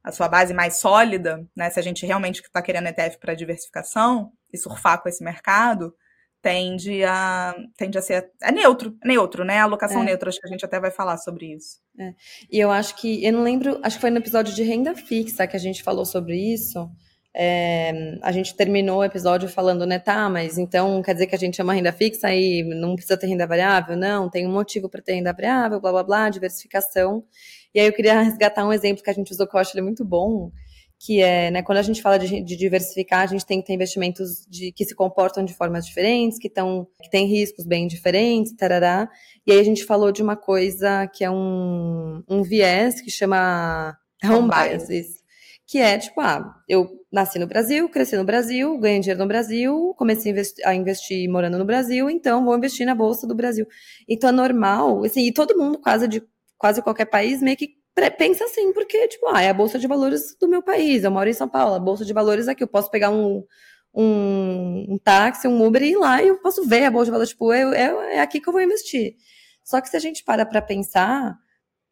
a 0.03 0.13
sua 0.13 0.29
base 0.29 0.55
mais 0.55 0.77
sólida, 0.77 1.47
né, 1.55 1.69
se 1.69 1.79
a 1.79 1.83
gente 1.83 2.07
realmente 2.07 2.41
está 2.41 2.63
querendo 2.63 2.87
ETF 2.87 3.19
para 3.19 3.35
diversificação 3.35 4.33
e 4.51 4.57
surfar 4.57 5.03
com 5.03 5.09
esse 5.09 5.23
mercado, 5.23 5.95
tende 6.41 7.05
a, 7.05 7.55
tende 7.77 7.99
a 7.99 8.03
ser 8.03 8.31
é 8.43 8.53
neutro, 8.53 8.97
é 9.03 9.09
neutro, 9.09 9.45
né? 9.45 9.59
A 9.59 9.65
alocação 9.65 10.03
é. 10.03 10.05
neutra, 10.07 10.29
acho 10.29 10.41
que 10.41 10.47
a 10.47 10.51
gente 10.51 10.65
até 10.65 10.79
vai 10.81 10.91
falar 10.91 11.19
sobre 11.19 11.53
isso. 11.55 11.79
É. 11.99 12.15
E 12.51 12.59
eu 12.59 12.71
acho 12.71 12.95
que, 12.97 13.25
eu 13.25 13.33
não 13.33 13.43
lembro, 13.43 13.79
acho 13.83 13.97
que 13.97 14.01
foi 14.01 14.11
no 14.11 14.19
episódio 14.19 14.55
de 14.55 14.63
renda 14.63 14.95
fixa 14.95 15.47
que 15.47 15.57
a 15.57 15.61
gente 15.61 15.83
falou 15.83 16.05
sobre 16.05 16.37
isso. 16.37 16.89
É, 17.41 18.19
a 18.21 18.33
gente 18.33 18.53
terminou 18.57 18.99
o 18.99 19.05
episódio 19.05 19.49
falando, 19.49 19.87
né, 19.87 20.01
tá, 20.01 20.29
mas 20.29 20.59
então 20.59 21.01
quer 21.01 21.13
dizer 21.13 21.29
que 21.29 21.37
a 21.37 21.39
gente 21.39 21.57
chama 21.57 21.73
renda 21.73 21.93
fixa 21.93 22.35
e 22.35 22.65
não 22.65 22.97
precisa 22.97 23.17
ter 23.17 23.29
renda 23.29 23.47
variável? 23.47 23.97
Não, 23.97 24.29
tem 24.29 24.45
um 24.45 24.53
motivo 24.53 24.89
para 24.89 25.01
ter 25.01 25.15
renda 25.15 25.33
variável, 25.33 25.81
blá 25.81 25.93
blá 25.93 26.03
blá, 26.03 26.31
diversificação. 26.31 27.23
E 27.73 27.79
aí 27.79 27.87
eu 27.87 27.93
queria 27.93 28.19
resgatar 28.23 28.67
um 28.67 28.73
exemplo 28.73 29.05
que 29.05 29.11
a 29.11 29.13
gente 29.13 29.31
usou 29.31 29.47
que 29.47 29.55
eu 29.55 29.61
acho 29.61 29.73
ele 29.73 29.83
muito 29.83 30.05
bom, 30.05 30.51
que 30.99 31.23
é, 31.23 31.49
né, 31.53 31.63
quando 31.63 31.79
a 31.79 31.83
gente 31.83 32.03
fala 32.03 32.19
de, 32.19 32.43
de, 32.43 32.57
diversificar, 32.57 33.21
a 33.21 33.27
gente 33.27 33.47
tem 33.47 33.61
que 33.61 33.69
ter 33.69 33.75
investimentos 33.75 34.45
de, 34.49 34.73
que 34.73 34.85
se 34.85 34.97
comportam 34.97 35.45
de 35.45 35.55
formas 35.55 35.87
diferentes, 35.87 36.41
que, 36.41 36.51
tão, 36.51 36.89
que 37.01 37.09
têm 37.09 37.29
riscos 37.29 37.65
bem 37.65 37.87
diferentes, 37.87 38.53
tarará. 38.53 39.09
E 39.47 39.53
aí 39.53 39.61
a 39.61 39.65
gente 39.65 39.85
falou 39.85 40.11
de 40.11 40.23
uma 40.23 40.35
coisa 40.35 41.07
que 41.07 41.23
é 41.23 41.31
um, 41.31 42.21
um 42.29 42.43
viés 42.43 43.01
que 43.01 43.13
chama 43.13 43.97
home 44.25 44.49
bias. 44.49 45.18
Que 45.69 45.79
é, 45.79 45.99
tipo, 45.99 46.19
ah, 46.23 46.55
eu 46.67 46.89
nasci 47.13 47.39
no 47.39 47.47
Brasil, 47.47 47.87
cresci 47.91 48.17
no 48.17 48.25
Brasil, 48.25 48.79
ganhei 48.79 49.01
dinheiro 49.01 49.21
no 49.21 49.29
Brasil, 49.29 49.95
comecei 49.99 50.31
a 50.31 50.33
investir, 50.33 50.67
a 50.67 50.75
investir 50.75 51.31
morando 51.31 51.59
no 51.59 51.65
Brasil, 51.65 52.09
então 52.09 52.43
vou 52.43 52.57
investir 52.57 52.87
na 52.87 52.95
Bolsa 52.95 53.27
do 53.27 53.35
Brasil. 53.35 53.67
Então 54.09 54.31
é 54.31 54.33
normal, 54.33 55.05
assim, 55.05 55.27
e 55.27 55.33
todo 55.33 55.59
mundo 55.59 55.79
quase 55.79 56.09
de 56.09 56.23
quase 56.57 56.81
qualquer 56.81 57.05
país 57.05 57.43
meio 57.43 57.57
que 57.57 57.77
pensa 58.17 58.45
assim, 58.45 58.73
porque, 58.73 59.09
tipo, 59.09 59.27
ah, 59.29 59.43
é 59.43 59.51
a 59.51 59.55
bolsa 59.55 59.79
de 59.79 59.87
valores 59.87 60.35
do 60.41 60.49
meu 60.49 60.63
país, 60.63 61.05
eu 61.05 61.11
moro 61.11 61.29
em 61.29 61.35
São 61.35 61.49
Paulo, 61.49 61.75
a 61.75 61.79
bolsa 61.79 62.03
de 62.05 62.15
valores 62.15 62.49
aqui, 62.49 62.63
eu 62.63 62.69
posso 62.69 62.91
pegar 62.91 63.11
um, 63.11 63.45
um, 63.95 64.87
um 64.95 64.99
táxi, 64.99 65.47
um 65.47 65.63
Uber 65.67 65.83
e 65.83 65.91
ir 65.91 65.97
lá 65.97 66.23
e 66.23 66.29
eu 66.29 66.41
posso 66.41 66.67
ver 66.67 66.85
a 66.85 66.91
bolsa 66.91 67.07
de 67.07 67.11
valores, 67.11 67.31
tipo, 67.31 67.53
é, 67.53 67.61
é, 67.61 68.17
é 68.17 68.21
aqui 68.21 68.41
que 68.41 68.49
eu 68.49 68.53
vou 68.55 68.63
investir. 68.63 69.17
Só 69.63 69.83
que 69.83 69.89
se 69.91 69.97
a 69.97 70.01
gente 70.01 70.25
para 70.25 70.47
para 70.47 70.63
pensar 70.63 71.37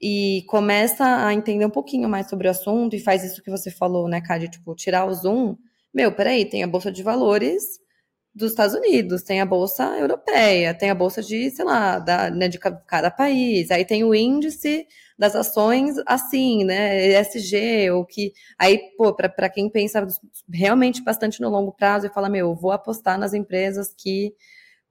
e 0.01 0.45
começa 0.49 1.27
a 1.27 1.33
entender 1.35 1.65
um 1.67 1.71
pouquinho 1.71 2.09
mais 2.09 2.29
sobre 2.29 2.49
o 2.49 2.51
assunto 2.51 2.95
e 2.95 3.01
faz 3.01 3.25
isso 3.25 3.43
que 3.43 3.51
você 3.51 3.71
falou, 3.71 4.09
né, 4.09 4.21
Cade, 4.21 4.49
tipo, 4.49 4.75
tirar 4.75 5.07
o 5.07 5.15
zoom, 5.15 5.57
meu, 5.95 6.13
peraí, 6.13 6.45
tem 6.45 6.63
a 6.63 6.67
bolsa 6.67 6.93
de 6.93 7.03
valores 7.03 7.81
dos 8.35 8.51
Estados 8.51 8.75
Unidos, 8.75 9.23
tem 9.23 9.41
a 9.41 9.47
bolsa 9.47 9.85
europeia, 9.99 10.75
tem 10.75 10.91
a 10.91 10.95
bolsa 10.95 11.23
de, 11.23 11.51
sei 11.51 11.65
lá, 11.65 11.99
da, 11.99 12.31
né, 12.31 12.49
de 12.49 12.59
cada 12.59 13.11
país, 13.11 13.71
aí 13.71 13.83
tem 13.83 14.05
o 14.05 14.15
índice 14.15 14.87
das 15.19 15.35
ações 15.35 15.97
assim, 16.07 16.63
né, 16.63 17.19
ESG, 17.19 17.91
ou 17.93 18.05
que, 18.05 18.35
aí, 18.59 18.79
pô, 18.99 19.15
para 19.15 19.49
quem 19.49 19.71
pensa 19.71 20.07
realmente 20.53 21.03
bastante 21.03 21.41
no 21.41 21.49
longo 21.49 21.73
prazo 21.73 22.07
e 22.07 22.11
fala, 22.11 22.29
meu, 22.29 22.55
vou 22.55 22.73
apostar 22.73 23.19
nas 23.19 23.33
empresas 23.33 23.95
que, 23.97 24.35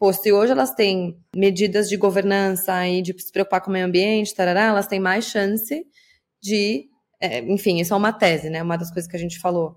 pô, 0.06 0.14
se 0.14 0.32
hoje 0.32 0.51
elas 0.51 0.72
têm 0.72 1.20
medidas 1.36 1.89
de 1.89 1.97
governança 1.97 2.88
e 2.88 3.01
de 3.01 3.20
se 3.20 3.32
preocupar 3.32 3.60
com 3.60 3.72
o 3.72 3.74
meio 3.74 3.88
ambiente, 3.88 4.36
tarará, 4.36 4.66
elas 4.66 4.86
têm 4.86 4.99
mais 4.99 5.26
chance 5.26 5.84
de, 6.39 6.88
é, 7.20 7.39
enfim, 7.39 7.80
isso 7.80 7.91
é 7.91 7.97
uma 7.97 8.14
tese, 8.14 8.51
né, 8.51 8.62
uma 8.62 8.78
das 8.78 8.91
coisas 8.91 9.10
que 9.10 9.18
a 9.18 9.20
gente 9.20 9.39
falou 9.39 9.76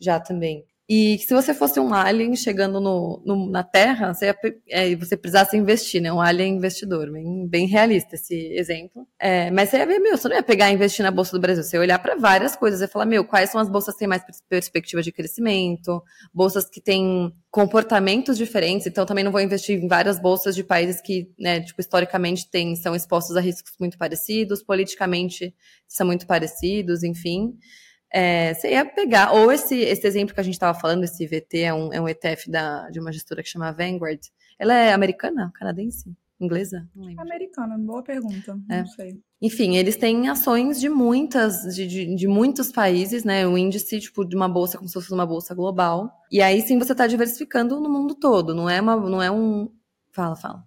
já 0.00 0.18
também, 0.18 0.64
e 0.88 1.18
se 1.18 1.34
você 1.34 1.52
fosse 1.52 1.78
um 1.78 1.92
alien 1.92 2.34
chegando 2.34 2.80
no, 2.80 3.22
no 3.26 3.50
na 3.50 3.62
Terra, 3.62 4.14
você, 4.14 4.26
ia, 4.26 4.36
é, 4.70 4.96
você 4.96 5.18
precisasse 5.18 5.54
investir, 5.54 6.00
né? 6.00 6.10
Um 6.10 6.18
alien 6.18 6.56
investidor, 6.56 7.12
bem, 7.12 7.46
bem 7.46 7.66
realista 7.66 8.14
esse 8.14 8.34
exemplo. 8.54 9.06
É, 9.20 9.50
mas 9.50 9.68
você 9.68 9.76
ia 9.76 9.86
ver, 9.86 9.98
meu, 9.98 10.16
você 10.16 10.28
não 10.28 10.36
ia 10.36 10.42
pegar 10.42 10.70
e 10.70 10.74
investir 10.74 11.02
na 11.02 11.10
Bolsa 11.10 11.32
do 11.32 11.40
Brasil, 11.40 11.62
você 11.62 11.76
ia 11.76 11.80
olhar 11.80 11.98
para 11.98 12.16
várias 12.16 12.56
coisas 12.56 12.80
e 12.80 12.88
falar, 12.88 13.04
meu, 13.04 13.22
quais 13.22 13.50
são 13.50 13.60
as 13.60 13.68
bolsas 13.68 13.94
que 13.94 13.98
têm 13.98 14.08
mais 14.08 14.22
perspectiva 14.48 15.02
de 15.02 15.12
crescimento, 15.12 16.02
bolsas 16.32 16.64
que 16.64 16.80
têm 16.80 17.34
comportamentos 17.50 18.38
diferentes, 18.38 18.86
então 18.86 19.04
também 19.04 19.24
não 19.24 19.32
vou 19.32 19.42
investir 19.42 19.78
em 19.78 19.88
várias 19.88 20.18
bolsas 20.18 20.54
de 20.54 20.64
países 20.64 21.02
que, 21.02 21.30
né, 21.38 21.60
tipo, 21.60 21.82
historicamente 21.82 22.50
tem, 22.50 22.74
são 22.76 22.94
expostos 22.94 23.36
a 23.36 23.40
riscos 23.40 23.72
muito 23.78 23.98
parecidos, 23.98 24.62
politicamente 24.62 25.54
são 25.86 26.06
muito 26.06 26.26
parecidos, 26.26 27.02
enfim. 27.02 27.52
É, 28.10 28.54
você 28.54 28.70
ia 28.70 28.84
pegar, 28.86 29.32
ou 29.32 29.52
esse, 29.52 29.76
esse 29.78 30.06
exemplo 30.06 30.34
que 30.34 30.40
a 30.40 30.44
gente 30.44 30.54
estava 30.54 30.78
falando, 30.78 31.04
esse 31.04 31.26
VT 31.26 31.58
é 31.60 31.74
um, 31.74 31.92
é 31.92 32.00
um 32.00 32.08
ETF 32.08 32.50
da, 32.50 32.88
de 32.90 32.98
uma 32.98 33.12
gestora 33.12 33.42
que 33.42 33.48
chama 33.48 33.72
Vanguard. 33.72 34.20
Ela 34.58 34.74
é 34.74 34.92
americana, 34.92 35.52
canadense, 35.54 36.16
inglesa? 36.40 36.88
Não 36.94 37.04
lembro. 37.04 37.22
Americana, 37.22 37.76
boa 37.78 38.02
pergunta, 38.02 38.58
é. 38.70 38.80
não 38.80 38.86
sei. 38.86 39.20
Enfim, 39.40 39.76
eles 39.76 39.96
têm 39.96 40.28
ações 40.28 40.80
de 40.80 40.88
muitas, 40.88 41.74
de, 41.74 41.86
de, 41.86 42.16
de, 42.16 42.26
muitos 42.26 42.72
países, 42.72 43.24
né? 43.24 43.46
O 43.46 43.56
índice, 43.58 44.00
tipo, 44.00 44.24
de 44.24 44.34
uma 44.34 44.48
bolsa 44.48 44.78
como 44.78 44.88
se 44.88 44.94
fosse 44.94 45.12
uma 45.12 45.26
bolsa 45.26 45.54
global. 45.54 46.10
E 46.32 46.40
aí 46.40 46.60
sim 46.62 46.78
você 46.78 46.92
está 46.92 47.06
diversificando 47.06 47.78
no 47.78 47.90
mundo 47.90 48.14
todo, 48.14 48.54
não 48.54 48.68
é 48.68 48.80
uma, 48.80 48.96
não 48.96 49.22
é 49.22 49.30
um. 49.30 49.70
Fala, 50.10 50.34
fala. 50.34 50.64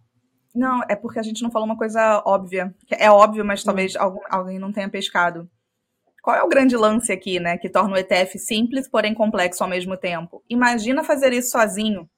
Não, 0.53 0.81
é 0.87 0.95
porque 0.95 1.19
a 1.19 1.23
gente 1.23 1.41
não 1.41 1.49
falou 1.49 1.65
uma 1.65 1.77
coisa 1.77 2.21
óbvia. 2.25 2.73
É 2.89 3.09
óbvio, 3.09 3.43
mas 3.43 3.63
talvez 3.63 3.95
hum. 3.95 4.19
alguém 4.29 4.59
não 4.59 4.71
tenha 4.71 4.87
pescado 4.87 5.49
qual 6.21 6.35
é 6.35 6.43
o 6.43 6.49
grande 6.49 6.75
lance 6.77 7.11
aqui, 7.11 7.39
né, 7.39 7.57
que 7.57 7.69
torna 7.69 7.95
o 7.95 7.97
ETF 7.97 8.37
simples, 8.39 8.87
porém 8.87 9.13
complexo 9.13 9.63
ao 9.63 9.69
mesmo 9.69 9.97
tempo? 9.97 10.43
Imagina 10.49 11.03
fazer 11.03 11.33
isso 11.33 11.51
sozinho. 11.51 12.09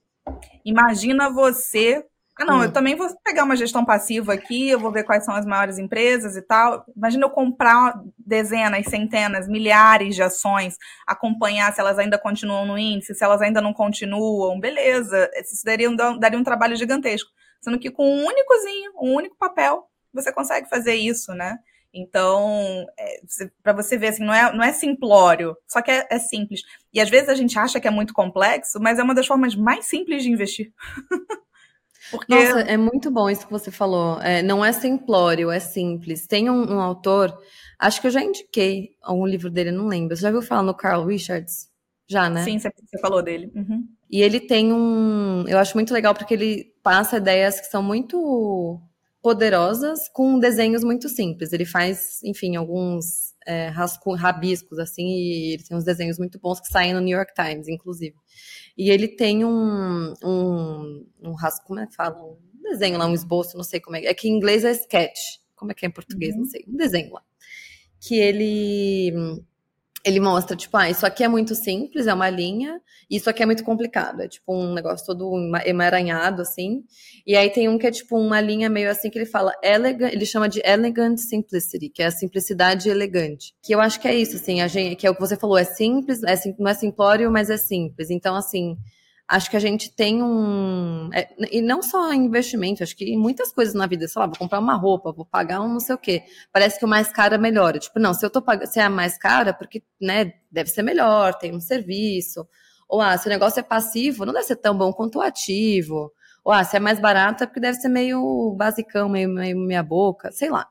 Imagina 0.65 1.29
você 1.31 2.03
Ah, 2.35 2.45
não, 2.45 2.59
hum. 2.59 2.63
eu 2.63 2.71
também 2.73 2.95
vou 2.95 3.07
pegar 3.23 3.43
uma 3.43 3.55
gestão 3.55 3.85
passiva 3.85 4.33
aqui, 4.33 4.69
eu 4.69 4.79
vou 4.79 4.91
ver 4.91 5.03
quais 5.03 5.23
são 5.23 5.35
as 5.35 5.45
maiores 5.45 5.77
empresas 5.77 6.35
e 6.35 6.41
tal. 6.41 6.83
Imagina 6.95 7.25
eu 7.25 7.29
comprar 7.29 7.93
dezenas, 8.17 8.87
centenas, 8.87 9.47
milhares 9.47 10.15
de 10.15 10.23
ações, 10.23 10.75
acompanhar 11.07 11.71
se 11.73 11.79
elas 11.79 11.99
ainda 11.99 12.17
continuam 12.17 12.65
no 12.65 12.77
índice, 12.77 13.13
se 13.13 13.23
elas 13.23 13.41
ainda 13.41 13.61
não 13.61 13.71
continuam, 13.73 14.59
beleza. 14.59 15.29
Isso 15.35 15.63
daria 15.63 15.89
um, 15.89 15.95
daria 15.95 16.39
um 16.39 16.43
trabalho 16.43 16.75
gigantesco. 16.75 17.29
Sendo 17.61 17.79
que 17.79 17.91
com 17.91 18.03
um 18.03 18.25
únicozinho, 18.25 18.91
um 18.99 19.13
único 19.13 19.37
papel, 19.37 19.87
você 20.11 20.31
consegue 20.33 20.67
fazer 20.69 20.95
isso, 20.95 21.33
né? 21.33 21.57
Então, 21.93 22.85
é, 22.97 23.21
para 23.61 23.73
você 23.73 23.95
ver, 23.97 24.07
assim, 24.07 24.23
não 24.23 24.33
é, 24.33 24.51
não 24.51 24.63
é 24.63 24.73
simplório, 24.73 25.55
só 25.67 25.79
que 25.81 25.91
é, 25.91 26.07
é, 26.09 26.17
simples. 26.17 26.61
E 26.91 26.99
às 26.99 27.09
vezes 27.09 27.29
a 27.29 27.35
gente 27.35 27.57
acha 27.59 27.79
que 27.79 27.87
é 27.87 27.91
muito 27.91 28.13
complexo, 28.13 28.79
mas 28.81 28.97
é 28.97 29.03
uma 29.03 29.13
das 29.13 29.27
formas 29.27 29.55
mais 29.55 29.85
simples 29.85 30.23
de 30.23 30.31
investir. 30.31 30.73
Porque... 32.09 32.33
Nossa, 32.33 32.61
é 32.61 32.77
muito 32.77 33.09
bom 33.09 33.29
isso 33.29 33.45
que 33.45 33.51
você 33.51 33.71
falou. 33.71 34.19
É, 34.21 34.41
não 34.41 34.65
é 34.65 34.71
simplório, 34.71 35.49
é 35.49 35.59
simples. 35.59 36.27
Tem 36.27 36.49
um, 36.49 36.73
um, 36.73 36.79
autor, 36.79 37.35
acho 37.79 38.01
que 38.01 38.07
eu 38.07 38.11
já 38.11 38.21
indiquei 38.21 38.95
algum 39.01 39.25
livro 39.25 39.49
dele, 39.49 39.71
não 39.71 39.87
lembro. 39.87 40.15
Você 40.15 40.23
já 40.23 40.31
viu 40.31 40.41
falar 40.41 40.63
no 40.63 40.75
Carl 40.75 41.05
Richards? 41.05 41.69
Já, 42.07 42.29
né? 42.29 42.43
Sim, 42.43 42.59
você 42.59 42.71
falou 43.01 43.21
dele. 43.21 43.51
Uhum. 43.55 43.87
E 44.11 44.21
ele 44.21 44.39
tem 44.39 44.73
um. 44.73 45.45
Eu 45.47 45.57
acho 45.57 45.75
muito 45.75 45.93
legal 45.93 46.13
porque 46.13 46.33
ele 46.33 46.73
passa 46.83 47.17
ideias 47.17 47.59
que 47.59 47.67
são 47.67 47.81
muito 47.81 48.79
poderosas 49.23 50.09
com 50.09 50.37
desenhos 50.37 50.83
muito 50.83 51.07
simples. 51.07 51.53
Ele 51.53 51.65
faz, 51.65 52.21
enfim, 52.23 52.57
alguns 52.57 53.33
é, 53.47 53.69
rabiscos, 53.69 54.77
assim, 54.77 55.07
e 55.07 55.53
ele 55.53 55.63
tem 55.63 55.77
uns 55.77 55.85
desenhos 55.85 56.19
muito 56.19 56.37
bons 56.37 56.59
que 56.59 56.67
saem 56.67 56.93
no 56.93 56.99
New 56.99 57.17
York 57.17 57.33
Times, 57.33 57.69
inclusive. 57.69 58.15
E 58.77 58.91
ele 58.91 59.07
tem 59.07 59.45
um, 59.45 60.13
um, 60.21 61.07
um 61.21 61.31
rasco, 61.33 61.65
como 61.65 61.79
é 61.79 61.87
que 61.87 61.95
fala? 61.95 62.21
Um 62.21 62.61
desenho 62.61 62.97
lá, 62.97 63.07
um 63.07 63.13
esboço, 63.13 63.55
não 63.55 63.63
sei 63.63 63.79
como 63.79 63.95
é. 63.95 64.05
É 64.05 64.13
que 64.13 64.27
em 64.27 64.35
inglês 64.35 64.65
é 64.65 64.71
sketch. 64.71 65.19
Como 65.55 65.71
é 65.71 65.73
que 65.73 65.85
é 65.85 65.87
em 65.87 65.91
português? 65.91 66.33
Uhum. 66.33 66.41
Não 66.41 66.45
sei. 66.45 66.65
Um 66.67 66.75
desenho 66.75 67.13
lá. 67.13 67.23
Que 68.01 68.15
ele 68.19 69.41
ele 70.05 70.19
mostra, 70.19 70.55
tipo, 70.55 70.75
ah, 70.75 70.89
isso 70.89 71.05
aqui 71.05 71.23
é 71.23 71.27
muito 71.29 71.55
simples, 71.55 72.07
é 72.07 72.13
uma 72.13 72.29
linha, 72.29 72.81
e 73.09 73.15
isso 73.15 73.29
aqui 73.29 73.41
é 73.41 73.45
muito 73.45 73.63
complicado, 73.63 74.21
é 74.21 74.27
tipo 74.27 74.53
um 74.53 74.73
negócio 74.73 75.05
todo 75.05 75.33
emaranhado, 75.65 76.41
assim. 76.41 76.83
E 77.25 77.37
aí 77.37 77.49
tem 77.49 77.69
um 77.69 77.77
que 77.77 77.87
é 77.87 77.91
tipo 77.91 78.17
uma 78.17 78.41
linha 78.41 78.69
meio 78.69 78.91
assim 78.91 79.09
que 79.09 79.17
ele 79.17 79.25
fala 79.25 79.53
elegant, 79.63 80.11
ele 80.11 80.25
chama 80.25 80.49
de 80.49 80.61
elegant 80.65 81.17
simplicity, 81.17 81.87
que 81.87 82.03
é 82.03 82.07
a 82.07 82.11
simplicidade 82.11 82.89
elegante. 82.89 83.53
Que 83.63 83.73
eu 83.73 83.79
acho 83.79 83.99
que 83.99 84.07
é 84.07 84.15
isso, 84.15 84.35
assim, 84.35 84.59
a 84.59 84.67
gente, 84.67 84.97
que 84.97 85.07
é 85.07 85.09
o 85.09 85.15
que 85.15 85.21
você 85.21 85.37
falou, 85.37 85.57
é 85.57 85.63
simples, 85.63 86.21
é, 86.23 86.35
não 86.59 86.69
é 86.69 86.73
simplório, 86.73 87.31
mas 87.31 87.49
é 87.49 87.57
simples. 87.57 88.09
Então, 88.09 88.35
assim, 88.35 88.77
acho 89.33 89.49
que 89.49 89.57
a 89.57 89.59
gente 89.59 89.91
tem 89.91 90.21
um. 90.21 91.09
É, 91.11 91.27
e 91.51 91.61
não 91.61 91.81
só 91.81 92.13
em 92.13 92.25
investimento, 92.25 92.83
acho 92.83 92.95
que 92.95 93.05
em 93.05 93.17
muitas 93.17 93.51
coisas 93.51 93.73
na 93.73 93.87
vida, 93.87 94.07
sei 94.07 94.19
lá, 94.19 94.27
vou 94.27 94.37
comprar 94.37 94.59
uma 94.59 94.75
roupa, 94.75 95.11
vou 95.11 95.25
pagar 95.25 95.61
um 95.61 95.67
não 95.67 95.79
sei 95.79 95.95
o 95.95 95.97
quê. 95.97 96.23
Parece 96.51 96.77
que 96.77 96.85
o 96.85 96.87
mais 96.87 97.11
caro 97.11 97.35
é 97.35 97.37
melhor. 97.37 97.77
Tipo, 97.79 97.99
não, 97.99 98.13
se 98.13 98.23
eu 98.25 98.29
tô 98.29 98.41
pagando, 98.41 98.67
se 98.67 98.79
é 98.79 98.83
a 98.83 98.89
mais 98.89 99.17
cara, 99.17 99.53
porque, 99.53 99.83
né, 99.99 100.33
deve 100.51 100.69
ser 100.69 100.83
melhor, 100.83 101.33
tem 101.33 101.55
um 101.55 101.59
serviço. 101.59 102.47
Ou, 102.87 103.01
ah, 103.01 103.17
se 103.17 103.27
o 103.27 103.29
negócio 103.29 103.59
é 103.59 103.63
passivo, 103.63 104.25
não 104.25 104.33
deve 104.33 104.45
ser 104.45 104.57
tão 104.57 104.77
bom 104.77 104.93
quanto 104.93 105.17
o 105.17 105.21
ativo. 105.21 106.11
Ou, 106.43 106.51
ah, 106.53 106.63
se 106.63 106.77
é 106.77 106.79
mais 106.79 106.99
barato, 106.99 107.43
é 107.43 107.47
porque 107.47 107.59
deve 107.59 107.77
ser 107.79 107.89
meio 107.89 108.53
basicão, 108.55 109.09
meio, 109.09 109.29
meio 109.29 109.57
meia 109.57 109.83
boca, 109.83 110.31
sei 110.31 110.49
lá. 110.49 110.67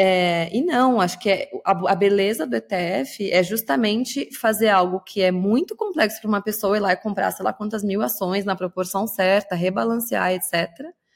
É, 0.00 0.48
e 0.56 0.62
não, 0.62 1.00
acho 1.00 1.18
que 1.18 1.28
é, 1.28 1.50
a, 1.64 1.72
a, 1.90 1.94
beleza 1.96 2.46
do 2.46 2.54
ETF 2.54 3.32
é 3.32 3.42
justamente 3.42 4.32
fazer 4.32 4.68
algo 4.68 5.00
que 5.00 5.20
é 5.20 5.32
muito 5.32 5.74
complexo 5.74 6.20
para 6.20 6.28
uma 6.28 6.40
pessoa 6.40 6.76
ir 6.76 6.80
lá 6.80 6.92
e 6.92 6.96
comprar, 6.96 7.32
sei 7.32 7.44
lá, 7.44 7.52
quantas 7.52 7.82
mil 7.82 8.00
ações 8.00 8.44
na 8.44 8.54
proporção 8.54 9.08
certa, 9.08 9.56
rebalancear, 9.56 10.34
etc. 10.34 10.68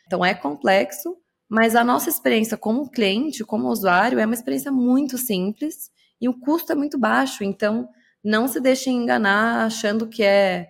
Então 0.04 0.24
é 0.24 0.34
complexo, 0.34 1.16
mas 1.48 1.76
a 1.76 1.84
nossa 1.84 2.10
experiência 2.10 2.56
como 2.56 2.90
cliente, 2.90 3.44
como 3.44 3.68
usuário, 3.68 4.18
é 4.18 4.26
uma 4.26 4.34
experiência 4.34 4.72
muito 4.72 5.16
simples 5.16 5.88
e 6.20 6.28
o 6.28 6.36
custo 6.40 6.72
é 6.72 6.74
muito 6.74 6.98
baixo. 6.98 7.44
Então 7.44 7.88
não 8.24 8.48
se 8.48 8.58
deixem 8.60 8.96
enganar 8.96 9.64
achando 9.64 10.08
que 10.08 10.24
é 10.24 10.66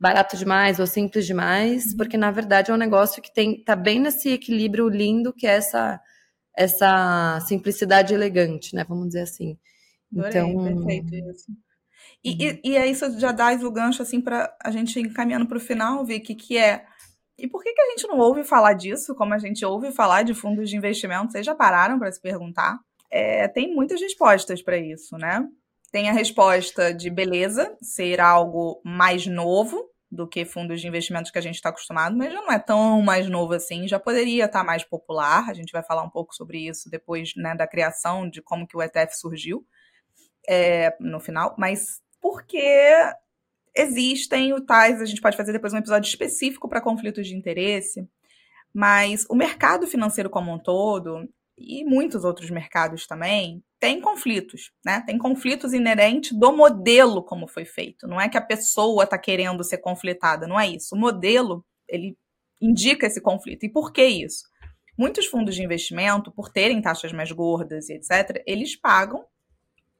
barato 0.00 0.36
demais 0.36 0.80
ou 0.80 0.88
simples 0.88 1.24
demais, 1.24 1.94
porque 1.94 2.16
na 2.16 2.32
verdade 2.32 2.72
é 2.72 2.74
um 2.74 2.76
negócio 2.76 3.22
que 3.22 3.32
tem 3.32 3.62
tá 3.62 3.76
bem 3.76 4.00
nesse 4.00 4.30
equilíbrio 4.30 4.88
lindo 4.88 5.32
que 5.32 5.46
é 5.46 5.50
essa 5.50 6.00
essa 6.56 7.40
simplicidade 7.46 8.14
elegante, 8.14 8.74
né? 8.74 8.84
Vamos 8.88 9.08
dizer 9.08 9.22
assim. 9.22 9.58
Adorei, 10.12 10.30
então, 10.30 10.64
perfeito 10.64 11.14
isso. 11.14 11.46
E, 12.22 12.30
uhum. 12.30 12.60
e, 12.64 12.70
e 12.70 12.76
aí 12.76 12.90
isso 12.90 13.18
já 13.18 13.32
dá 13.32 13.52
o 13.52 13.70
gancho 13.70 14.02
assim 14.02 14.20
para 14.20 14.54
a 14.62 14.70
gente 14.70 14.98
ir 14.98 15.06
encaminhando 15.06 15.46
para 15.46 15.58
o 15.58 15.60
final, 15.60 16.04
Vicky, 16.04 16.34
que 16.34 16.56
é 16.56 16.84
e 17.36 17.48
por 17.48 17.62
que, 17.62 17.72
que 17.72 17.80
a 17.80 17.90
gente 17.90 18.06
não 18.06 18.18
ouve 18.18 18.44
falar 18.44 18.74
disso, 18.74 19.14
como 19.14 19.34
a 19.34 19.38
gente 19.38 19.64
ouve 19.64 19.90
falar 19.90 20.22
de 20.22 20.34
fundos 20.34 20.70
de 20.70 20.76
investimento? 20.76 21.32
Vocês 21.32 21.44
já 21.44 21.54
pararam 21.54 21.98
para 21.98 22.12
se 22.12 22.20
perguntar? 22.20 22.78
É, 23.10 23.48
tem 23.48 23.74
muitas 23.74 24.00
respostas 24.00 24.62
para 24.62 24.78
isso, 24.78 25.16
né? 25.16 25.44
Tem 25.90 26.08
a 26.08 26.12
resposta 26.12 26.92
de 26.92 27.10
beleza, 27.10 27.76
ser 27.80 28.20
algo 28.20 28.80
mais 28.84 29.26
novo, 29.26 29.84
do 30.14 30.28
que 30.28 30.44
fundos 30.44 30.80
de 30.80 30.86
investimentos 30.86 31.30
que 31.30 31.38
a 31.38 31.42
gente 31.42 31.56
está 31.56 31.70
acostumado, 31.70 32.16
mas 32.16 32.32
já 32.32 32.40
não 32.40 32.52
é 32.52 32.58
tão 32.58 33.02
mais 33.02 33.28
novo 33.28 33.52
assim, 33.52 33.88
já 33.88 33.98
poderia 33.98 34.44
estar 34.44 34.60
tá 34.60 34.64
mais 34.64 34.84
popular. 34.84 35.50
A 35.50 35.54
gente 35.54 35.72
vai 35.72 35.82
falar 35.82 36.04
um 36.04 36.08
pouco 36.10 36.34
sobre 36.34 36.68
isso 36.68 36.88
depois 36.88 37.34
né, 37.36 37.54
da 37.56 37.66
criação, 37.66 38.30
de 38.30 38.40
como 38.40 38.66
que 38.66 38.76
o 38.76 38.82
ETF 38.82 39.16
surgiu 39.16 39.66
é, 40.48 40.96
no 41.00 41.18
final, 41.18 41.54
mas 41.58 42.00
porque 42.20 42.62
existem 43.74 44.52
o 44.52 44.60
tais, 44.60 45.02
a 45.02 45.04
gente 45.04 45.20
pode 45.20 45.36
fazer 45.36 45.52
depois 45.52 45.72
um 45.72 45.78
episódio 45.78 46.08
específico 46.08 46.68
para 46.68 46.80
conflitos 46.80 47.26
de 47.26 47.34
interesse, 47.34 48.08
mas 48.72 49.26
o 49.28 49.34
mercado 49.34 49.86
financeiro 49.86 50.30
como 50.30 50.52
um 50.52 50.58
todo, 50.58 51.28
e 51.56 51.84
muitos 51.84 52.24
outros 52.24 52.50
mercados 52.50 53.06
também, 53.06 53.62
tem 53.78 54.00
conflitos, 54.00 54.72
né? 54.84 55.02
Tem 55.06 55.18
conflitos 55.18 55.72
inerentes 55.72 56.32
do 56.32 56.56
modelo 56.56 57.22
como 57.22 57.46
foi 57.46 57.64
feito. 57.64 58.06
Não 58.06 58.20
é 58.20 58.28
que 58.28 58.38
a 58.38 58.42
pessoa 58.42 59.04
está 59.04 59.18
querendo 59.18 59.62
ser 59.62 59.78
conflitada, 59.78 60.46
não 60.46 60.58
é 60.58 60.66
isso. 60.68 60.94
O 60.94 60.98
modelo, 60.98 61.64
ele 61.88 62.16
indica 62.60 63.06
esse 63.06 63.20
conflito. 63.20 63.64
E 63.64 63.68
por 63.68 63.92
que 63.92 64.04
isso? 64.04 64.44
Muitos 64.98 65.26
fundos 65.26 65.54
de 65.54 65.62
investimento, 65.62 66.32
por 66.32 66.50
terem 66.50 66.80
taxas 66.80 67.12
mais 67.12 67.30
gordas 67.30 67.88
e 67.88 67.94
etc., 67.94 68.42
eles 68.46 68.74
pagam 68.74 69.24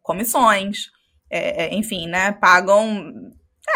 comissões, 0.02 0.90
é, 1.30 1.64
é 1.64 1.74
enfim, 1.74 2.06
né? 2.06 2.32
Pagam. 2.32 3.12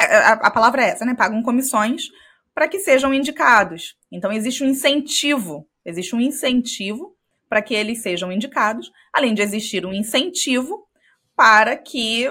É, 0.01 0.17
a, 0.17 0.33
a 0.33 0.51
palavra 0.51 0.83
é 0.83 0.89
essa, 0.91 1.05
né? 1.05 1.15
Pagam 1.15 1.43
comissões 1.43 2.09
para 2.55 2.67
que 2.67 2.81
sejam 2.81 3.15
indicados. 3.15 3.97
Então, 4.11 4.33
existe 4.33 4.65
um 4.65 4.67
incentivo, 4.67 5.69
existe 5.85 6.17
um 6.17 6.21
incentivo 6.21 7.18
para 7.49 7.63
que 7.63 7.75
eles 7.75 8.03
sejam 8.03 8.31
indicados, 8.31 8.93
além 9.13 9.35
de 9.35 9.43
existir 9.43 9.87
um 9.87 9.93
incentivo 9.93 10.87
para 11.35 11.77
que 11.77 12.31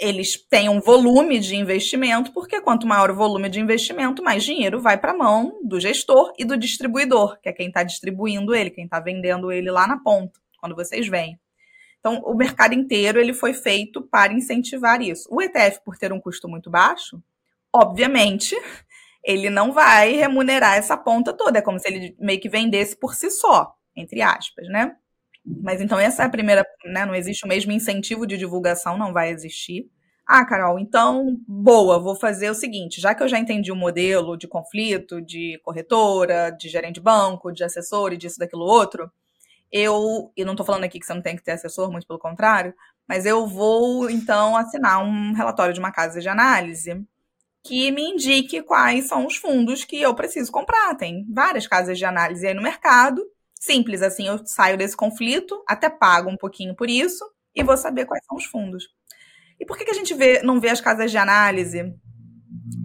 eles 0.00 0.36
tenham 0.48 0.80
volume 0.80 1.38
de 1.38 1.54
investimento, 1.54 2.32
porque 2.32 2.60
quanto 2.60 2.86
maior 2.86 3.10
o 3.10 3.14
volume 3.14 3.48
de 3.48 3.60
investimento, 3.60 4.22
mais 4.22 4.42
dinheiro 4.42 4.80
vai 4.80 4.98
para 4.98 5.12
a 5.12 5.16
mão 5.16 5.60
do 5.62 5.78
gestor 5.78 6.32
e 6.36 6.44
do 6.44 6.56
distribuidor, 6.56 7.38
que 7.40 7.48
é 7.48 7.52
quem 7.52 7.68
está 7.68 7.82
distribuindo 7.82 8.54
ele, 8.54 8.70
quem 8.70 8.84
está 8.84 8.98
vendendo 8.98 9.52
ele 9.52 9.70
lá 9.70 9.86
na 9.86 9.98
ponta, 9.98 10.40
quando 10.58 10.74
vocês 10.74 11.06
vêm. 11.08 11.38
Então, 12.00 12.20
o 12.24 12.34
mercado 12.34 12.74
inteiro 12.74 13.20
ele 13.20 13.32
foi 13.32 13.52
feito 13.52 14.02
para 14.02 14.32
incentivar 14.32 15.00
isso. 15.02 15.28
O 15.30 15.40
ETF, 15.40 15.80
por 15.84 15.96
ter 15.96 16.12
um 16.12 16.20
custo 16.20 16.48
muito 16.48 16.70
baixo, 16.70 17.22
obviamente, 17.72 18.56
ele 19.24 19.50
não 19.50 19.72
vai 19.72 20.12
remunerar 20.12 20.76
essa 20.76 20.96
ponta 20.96 21.32
toda. 21.32 21.58
É 21.58 21.62
como 21.62 21.78
se 21.78 21.88
ele 21.88 22.16
meio 22.18 22.40
que 22.40 22.48
vendesse 22.48 22.96
por 22.96 23.14
si 23.14 23.30
só 23.30 23.75
entre 23.96 24.22
aspas, 24.22 24.68
né? 24.68 24.96
Mas 25.44 25.80
então 25.80 25.98
essa 25.98 26.22
é 26.22 26.26
a 26.26 26.30
primeira, 26.30 26.64
né? 26.84 27.06
Não 27.06 27.14
existe 27.14 27.44
o 27.44 27.48
mesmo 27.48 27.72
incentivo 27.72 28.26
de 28.26 28.36
divulgação, 28.36 28.98
não 28.98 29.12
vai 29.12 29.30
existir. 29.30 29.88
Ah, 30.26 30.44
Carol, 30.44 30.78
então, 30.78 31.38
boa, 31.46 32.00
vou 32.00 32.16
fazer 32.16 32.50
o 32.50 32.54
seguinte: 32.54 33.00
já 33.00 33.14
que 33.14 33.22
eu 33.22 33.28
já 33.28 33.38
entendi 33.38 33.70
o 33.70 33.76
modelo 33.76 34.36
de 34.36 34.48
conflito, 34.48 35.22
de 35.22 35.60
corretora, 35.62 36.50
de 36.50 36.68
gerente 36.68 36.96
de 36.96 37.00
banco, 37.00 37.52
de 37.52 37.62
assessor 37.62 38.12
e 38.12 38.16
disso, 38.16 38.38
daquilo 38.38 38.64
outro, 38.64 39.10
eu, 39.70 40.32
e 40.36 40.44
não 40.44 40.54
estou 40.54 40.66
falando 40.66 40.84
aqui 40.84 40.98
que 40.98 41.06
você 41.06 41.14
não 41.14 41.22
tem 41.22 41.36
que 41.36 41.44
ter 41.44 41.52
assessor, 41.52 41.92
muito 41.92 42.06
pelo 42.06 42.18
contrário, 42.18 42.74
mas 43.08 43.24
eu 43.26 43.46
vou, 43.46 44.10
então, 44.10 44.56
assinar 44.56 45.02
um 45.04 45.32
relatório 45.32 45.74
de 45.74 45.80
uma 45.80 45.92
casa 45.92 46.20
de 46.20 46.28
análise 46.28 47.04
que 47.64 47.90
me 47.92 48.02
indique 48.02 48.62
quais 48.62 49.08
são 49.08 49.26
os 49.26 49.36
fundos 49.36 49.84
que 49.84 50.00
eu 50.00 50.14
preciso 50.14 50.52
comprar. 50.52 50.96
Tem 50.96 51.26
várias 51.32 51.66
casas 51.66 51.98
de 51.98 52.04
análise 52.04 52.46
aí 52.46 52.54
no 52.54 52.62
mercado 52.62 53.22
Simples, 53.60 54.02
assim, 54.02 54.28
eu 54.28 54.38
saio 54.46 54.76
desse 54.76 54.96
conflito, 54.96 55.62
até 55.66 55.88
pago 55.88 56.30
um 56.30 56.36
pouquinho 56.36 56.74
por 56.76 56.88
isso 56.88 57.24
e 57.54 57.62
vou 57.62 57.76
saber 57.76 58.06
quais 58.06 58.24
são 58.24 58.36
os 58.36 58.44
fundos. 58.44 58.84
E 59.58 59.64
por 59.64 59.76
que, 59.76 59.84
que 59.84 59.90
a 59.90 59.94
gente 59.94 60.12
vê, 60.14 60.42
não 60.42 60.60
vê 60.60 60.68
as 60.68 60.80
casas 60.80 61.10
de 61.10 61.16
análise? 61.16 61.82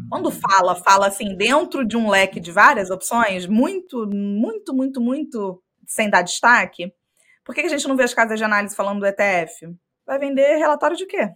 Quando 0.10 0.32
fala, 0.32 0.76
fala 0.76 1.08
assim, 1.08 1.36
dentro 1.36 1.86
de 1.86 1.98
um 1.98 2.10
leque 2.10 2.40
de 2.40 2.52
várias 2.52 2.90
opções, 2.90 3.46
muito, 3.46 4.08
muito, 4.08 4.74
muito, 4.74 5.02
muito 5.02 5.62
sem 5.86 6.10
dar 6.10 6.22
destaque. 6.22 6.92
Por 7.44 7.54
que, 7.54 7.62
que 7.62 7.68
a 7.68 7.72
gente 7.72 7.88
não 7.88 7.98
vê 7.98 8.04
as 8.04 8.14
casas 8.14 8.40
de 8.40 8.46
análise 8.46 8.76
falando 8.76 9.00
do 9.00 9.06
ETF? 9.06 9.68
Vai 10.06 10.20
vender 10.20 10.58
relatório 10.58 10.96
de 10.96 11.06
quê? 11.06 11.30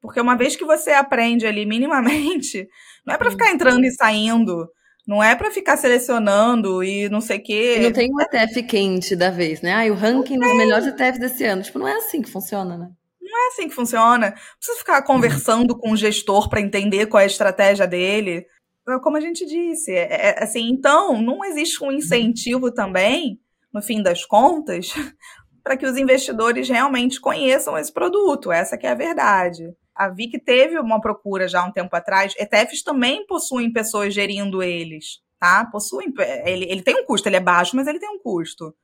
Porque 0.00 0.20
uma 0.20 0.36
vez 0.36 0.56
que 0.56 0.64
você 0.64 0.90
aprende 0.90 1.46
ali 1.46 1.64
minimamente, 1.64 2.68
não 3.06 3.14
é 3.14 3.18
para 3.18 3.30
ficar 3.30 3.52
entrando 3.52 3.84
e 3.84 3.92
saindo 3.92 4.68
Não 5.06 5.22
é 5.22 5.34
para 5.34 5.50
ficar 5.50 5.76
selecionando 5.76 6.82
e 6.82 7.08
não 7.08 7.20
sei 7.20 7.38
o 7.38 7.42
quê. 7.42 7.76
E 7.78 7.80
não 7.80 7.92
tem 7.92 8.08
um 8.12 8.20
ETF 8.20 8.62
quente 8.62 9.16
da 9.16 9.30
vez, 9.30 9.60
né? 9.60 9.74
Ah, 9.74 9.92
o 9.92 9.96
ranking 9.96 10.38
dos 10.38 10.56
melhores 10.56 10.86
ETFs 10.86 11.18
desse 11.18 11.44
ano. 11.44 11.62
Tipo, 11.62 11.80
não 11.80 11.88
é 11.88 11.96
assim 11.96 12.22
que 12.22 12.30
funciona, 12.30 12.78
né? 12.78 12.88
Não 13.20 13.44
é 13.44 13.48
assim 13.48 13.68
que 13.68 13.74
funciona. 13.74 14.30
Não 14.30 14.56
precisa 14.58 14.78
ficar 14.78 15.02
conversando 15.02 15.76
com 15.76 15.90
o 15.90 15.96
gestor 15.96 16.48
para 16.48 16.60
entender 16.60 17.06
qual 17.06 17.20
é 17.20 17.24
a 17.24 17.26
estratégia 17.26 17.86
dele. 17.86 18.46
É 18.88 18.98
como 19.00 19.16
a 19.16 19.20
gente 19.20 19.44
disse, 19.46 19.92
é, 19.92 20.08
é, 20.10 20.42
assim, 20.42 20.68
então 20.70 21.20
não 21.20 21.44
existe 21.44 21.82
um 21.82 21.92
incentivo 21.92 22.72
também, 22.72 23.40
no 23.72 23.80
fim 23.80 24.02
das 24.02 24.24
contas, 24.24 24.92
para 25.62 25.76
que 25.76 25.86
os 25.86 25.96
investidores 25.96 26.68
realmente 26.68 27.20
conheçam 27.20 27.76
esse 27.76 27.92
produto. 27.92 28.52
Essa 28.52 28.76
que 28.76 28.86
é 28.86 28.90
a 28.90 28.94
verdade. 28.94 29.64
A 29.94 30.08
VIC 30.08 30.38
teve 30.38 30.78
uma 30.78 31.00
procura 31.00 31.46
já 31.46 31.60
há 31.60 31.66
um 31.66 31.72
tempo 31.72 31.94
atrás. 31.94 32.34
ETFs 32.38 32.82
também 32.82 33.26
possuem 33.26 33.72
pessoas 33.72 34.14
gerindo 34.14 34.62
eles, 34.62 35.20
tá? 35.38 35.64
Possuem. 35.66 36.12
Ele, 36.44 36.64
ele 36.64 36.82
tem 36.82 36.96
um 36.96 37.04
custo, 37.04 37.28
ele 37.28 37.36
é 37.36 37.40
baixo, 37.40 37.76
mas 37.76 37.86
ele 37.86 37.98
tem 37.98 38.08
um 38.08 38.18
custo. 38.18 38.74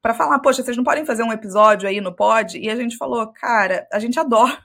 Para 0.00 0.14
falar, 0.14 0.38
poxa, 0.38 0.62
vocês 0.62 0.76
não 0.76 0.84
podem 0.84 1.06
fazer 1.06 1.22
um 1.22 1.32
episódio 1.32 1.88
aí 1.88 2.00
no 2.00 2.14
pod? 2.14 2.58
E 2.58 2.68
a 2.68 2.76
gente 2.76 2.96
falou, 2.96 3.26
cara, 3.32 3.86
a 3.92 3.98
gente 3.98 4.18
adora. 4.18 4.58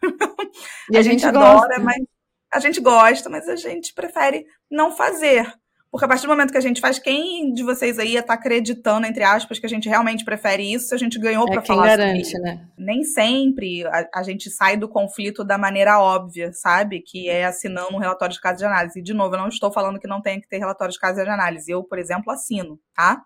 E 0.92 0.98
a, 0.98 1.00
a 1.00 1.04
gente, 1.04 1.22
gente 1.22 1.26
adora, 1.26 1.80
mas 1.80 2.04
a 2.52 2.60
gente 2.60 2.82
gosta, 2.82 3.30
mas 3.30 3.48
a 3.48 3.56
gente 3.56 3.94
prefere 3.94 4.46
não 4.70 4.92
fazer. 4.92 5.54
Porque 5.92 6.06
a 6.06 6.08
partir 6.08 6.24
do 6.24 6.30
momento 6.30 6.52
que 6.52 6.58
a 6.58 6.62
gente 6.62 6.80
faz, 6.80 7.00
quem 7.00 7.52
de 7.52 7.64
vocês 7.64 7.98
aí 7.98 8.16
está 8.16 8.36
acreditando, 8.36 9.08
entre 9.08 9.24
aspas, 9.24 9.58
que 9.58 9.66
a 9.66 9.70
gente 9.70 9.90
realmente 9.90 10.24
prefere 10.24 10.72
isso, 10.72 10.94
a 10.94 10.98
gente 10.98 11.18
ganhou 11.18 11.48
é 11.48 11.52
para 11.52 11.62
falar 11.64 11.88
garante, 11.88 12.30
sobre 12.30 12.44
né? 12.44 12.68
Nem 12.78 13.04
sempre 13.04 13.84
a, 13.88 14.08
a, 14.14 14.24
gente 14.24 14.52
sai 14.52 14.78
do 14.78 14.88
conflito 14.88 15.44
da 15.44 15.58
maneira 15.58 16.00
óbvia, 16.00 16.54
sabe? 16.54 17.02
Que 17.02 17.28
é 17.28 17.46
assinando 17.46 17.96
um 17.96 18.00
relatório 18.00 18.36
de 18.36 18.40
caso 18.40 18.60
de 18.60 18.66
análise. 18.66 19.00
E, 19.00 19.04
de 19.04 19.16
novo, 19.16 19.34
eu 19.34 19.40
não 19.40 19.48
estou 19.48 19.72
falando 19.72 20.00
que 20.00 20.08
não 20.08 20.22
tem 20.22 20.40
que 20.40 20.48
ter 20.48 20.60
relatório 20.60 20.94
de 20.94 21.00
caso 21.00 21.24
de 21.24 21.30
análise. 21.30 21.72
Eu, 21.72 21.84
por 21.84 21.98
exemplo, 21.98 22.32
assino, 22.32 22.80
tá? 22.94 23.20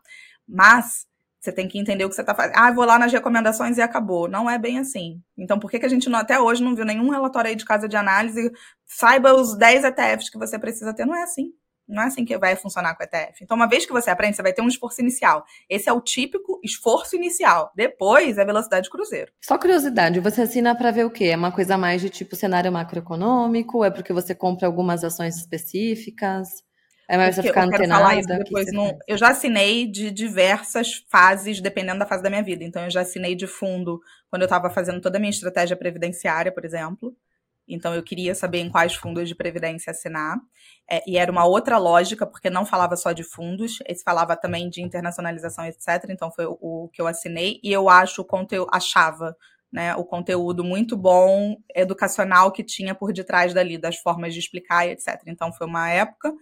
Mas 0.48 1.06
você 1.42 1.52
tem 1.52 1.68
que 1.68 1.78
entender 1.78 2.06
o 2.06 2.10
que 2.10 2.16
você 2.16 2.22
está 2.22 2.34
fazendo. 2.34 2.56
Ah, 2.56 2.72
vou 2.72 2.86
lá 2.86 2.98
nas 2.98 3.12
recomendações 3.12 3.78
e 3.78 3.82
acabou. 3.82 4.30
Não 4.30 4.50
é 4.50 4.58
bem 4.58 4.80
assim. 4.80 5.22
Então, 5.38 5.60
por 5.60 5.70
que, 5.70 5.80
que 5.80 5.86
a 5.86 5.90
gente 5.90 6.08
não, 6.08 6.20
até 6.20 6.40
hoje 6.40 6.64
não 6.64 6.74
viu 6.74 6.86
nenhum 6.86 7.10
relatório 7.10 7.50
aí 7.50 7.56
de 7.58 7.66
casa 7.66 7.90
de 7.90 7.98
análise? 7.98 8.50
Saiba 8.86 9.34
os 9.34 9.58
10 9.58 9.84
ETFs 9.84 10.30
que 10.30 10.38
você 10.38 10.58
precisa 10.58 10.94
ter. 10.94 11.06
Não 11.06 11.14
é 11.14 11.24
assim. 11.24 11.52
Não 11.88 12.04
é 12.04 12.06
assim 12.06 12.24
que 12.24 12.38
vai 12.38 12.56
funcionar 12.56 12.96
com 12.96 13.04
o 13.04 13.06
ETF. 13.06 13.44
Então, 13.44 13.58
uma 13.58 13.68
vez 13.68 13.86
que 13.86 13.92
você 13.92 14.10
aprende, 14.10 14.36
você 14.36 14.42
vai 14.42 14.54
ter 14.54 14.62
um 14.62 14.68
esforço 14.68 15.02
inicial. 15.02 15.46
Esse 15.70 15.90
é 15.90 15.94
o 15.94 16.02
típico 16.02 16.60
esforço 16.64 17.16
inicial. 17.16 17.72
Depois 17.76 18.38
é 18.38 18.46
velocidade 18.46 18.90
cruzeiro. 18.90 19.32
Só 19.42 19.58
curiosidade, 19.58 20.20
você 20.20 20.42
assina 20.42 20.76
para 20.76 20.92
ver 20.92 21.06
o 21.06 21.12
quê? 21.12 21.26
É 21.26 21.36
uma 21.36 21.52
coisa 21.52 21.78
mais 21.78 22.02
de 22.02 22.10
tipo 22.10 22.36
cenário 22.36 22.72
macroeconômico? 22.72 23.84
É 23.84 23.92
porque 23.92 24.14
você 24.14 24.34
compra 24.34 24.68
algumas 24.68 25.04
ações 25.04 25.36
específicas? 25.38 26.50
É 27.10 27.18
mais 27.18 27.36
você 27.36 27.44
ficar 27.44 27.66
antenada? 27.66 28.22
depois 28.38 28.68
Eu 29.08 29.18
já 29.18 29.30
assinei 29.30 29.86
de 29.86 30.10
diversas 30.10 31.04
fases, 31.10 31.60
dependendo 31.60 32.00
da 32.00 32.06
fase 32.06 32.24
da 32.24 32.30
minha 32.30 32.44
vida. 32.44 32.64
Então, 32.64 32.84
eu 32.84 32.90
já 32.90 33.02
assinei 33.02 33.36
de 33.36 33.46
fundo 33.46 34.00
quando 34.30 34.44
eu 34.44 34.48
estava 34.48 34.70
fazendo 34.70 35.02
toda 35.02 35.18
a 35.18 35.20
minha 35.20 35.30
estratégia 35.30 35.76
previdenciária, 35.76 36.52
por 36.52 36.64
exemplo. 36.64 37.14
Então, 37.68 37.94
eu 37.96 38.04
queria 38.04 38.36
saber 38.36 38.60
em 38.60 38.70
quais 38.70 38.94
fundos 38.96 39.28
de 39.28 39.36
previdência 39.36 39.92
assinar. 39.92 40.38
É, 40.90 41.02
e 41.08 41.18
era 41.18 41.32
uma 41.32 41.46
outra 41.46 41.78
lógica, 41.78 42.26
porque 42.26 42.50
não 42.50 42.66
falava 42.66 42.96
só 42.96 43.12
de 43.12 43.24
fundos, 43.24 43.80
esse 43.88 44.04
falava 44.04 44.36
também 44.36 44.70
de 44.70 44.82
internacionalização, 44.82 45.66
etc. 45.66 46.10
Então, 46.10 46.32
foi 46.32 46.46
o, 46.46 46.58
o 46.62 46.90
que 46.92 47.02
eu 47.02 47.08
assinei. 47.08 47.60
E 47.64 47.72
eu 47.72 47.90
acho 47.90 48.22
o 48.22 48.26
conteúdo, 48.26 48.70
achava 48.72 49.36
né, 49.72 49.96
o 49.96 50.04
conteúdo 50.04 50.64
muito 50.64 50.96
bom, 50.98 51.58
educacional 51.76 52.52
que 52.52 52.64
tinha 52.64 52.94
por 52.94 53.12
detrás 53.14 53.54
dali, 53.54 53.78
das 53.78 53.98
formas 53.98 54.34
de 54.34 54.40
explicar 54.40 54.88
etc. 54.88 55.22
Então, 55.28 55.52
foi 55.54 55.66
uma 55.66 55.90
época. 55.90 56.34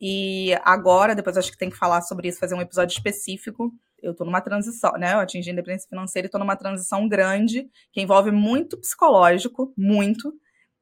E 0.00 0.52
agora, 0.64 1.14
depois 1.14 1.36
acho 1.36 1.50
que 1.50 1.56
tem 1.56 1.70
que 1.70 1.76
falar 1.76 2.02
sobre 2.02 2.28
isso, 2.28 2.38
fazer 2.38 2.54
um 2.54 2.60
episódio 2.60 2.94
específico. 2.94 3.72
Eu 4.02 4.14
tô 4.14 4.24
numa 4.24 4.42
transição, 4.42 4.92
né? 4.92 5.14
Eu 5.14 5.20
atingi 5.20 5.48
a 5.48 5.52
independência 5.52 5.88
financeira 5.88 6.26
e 6.26 6.30
tô 6.30 6.38
numa 6.38 6.56
transição 6.56 7.08
grande, 7.08 7.66
que 7.92 8.00
envolve 8.00 8.30
muito 8.30 8.78
psicológico, 8.78 9.72
muito 9.76 10.32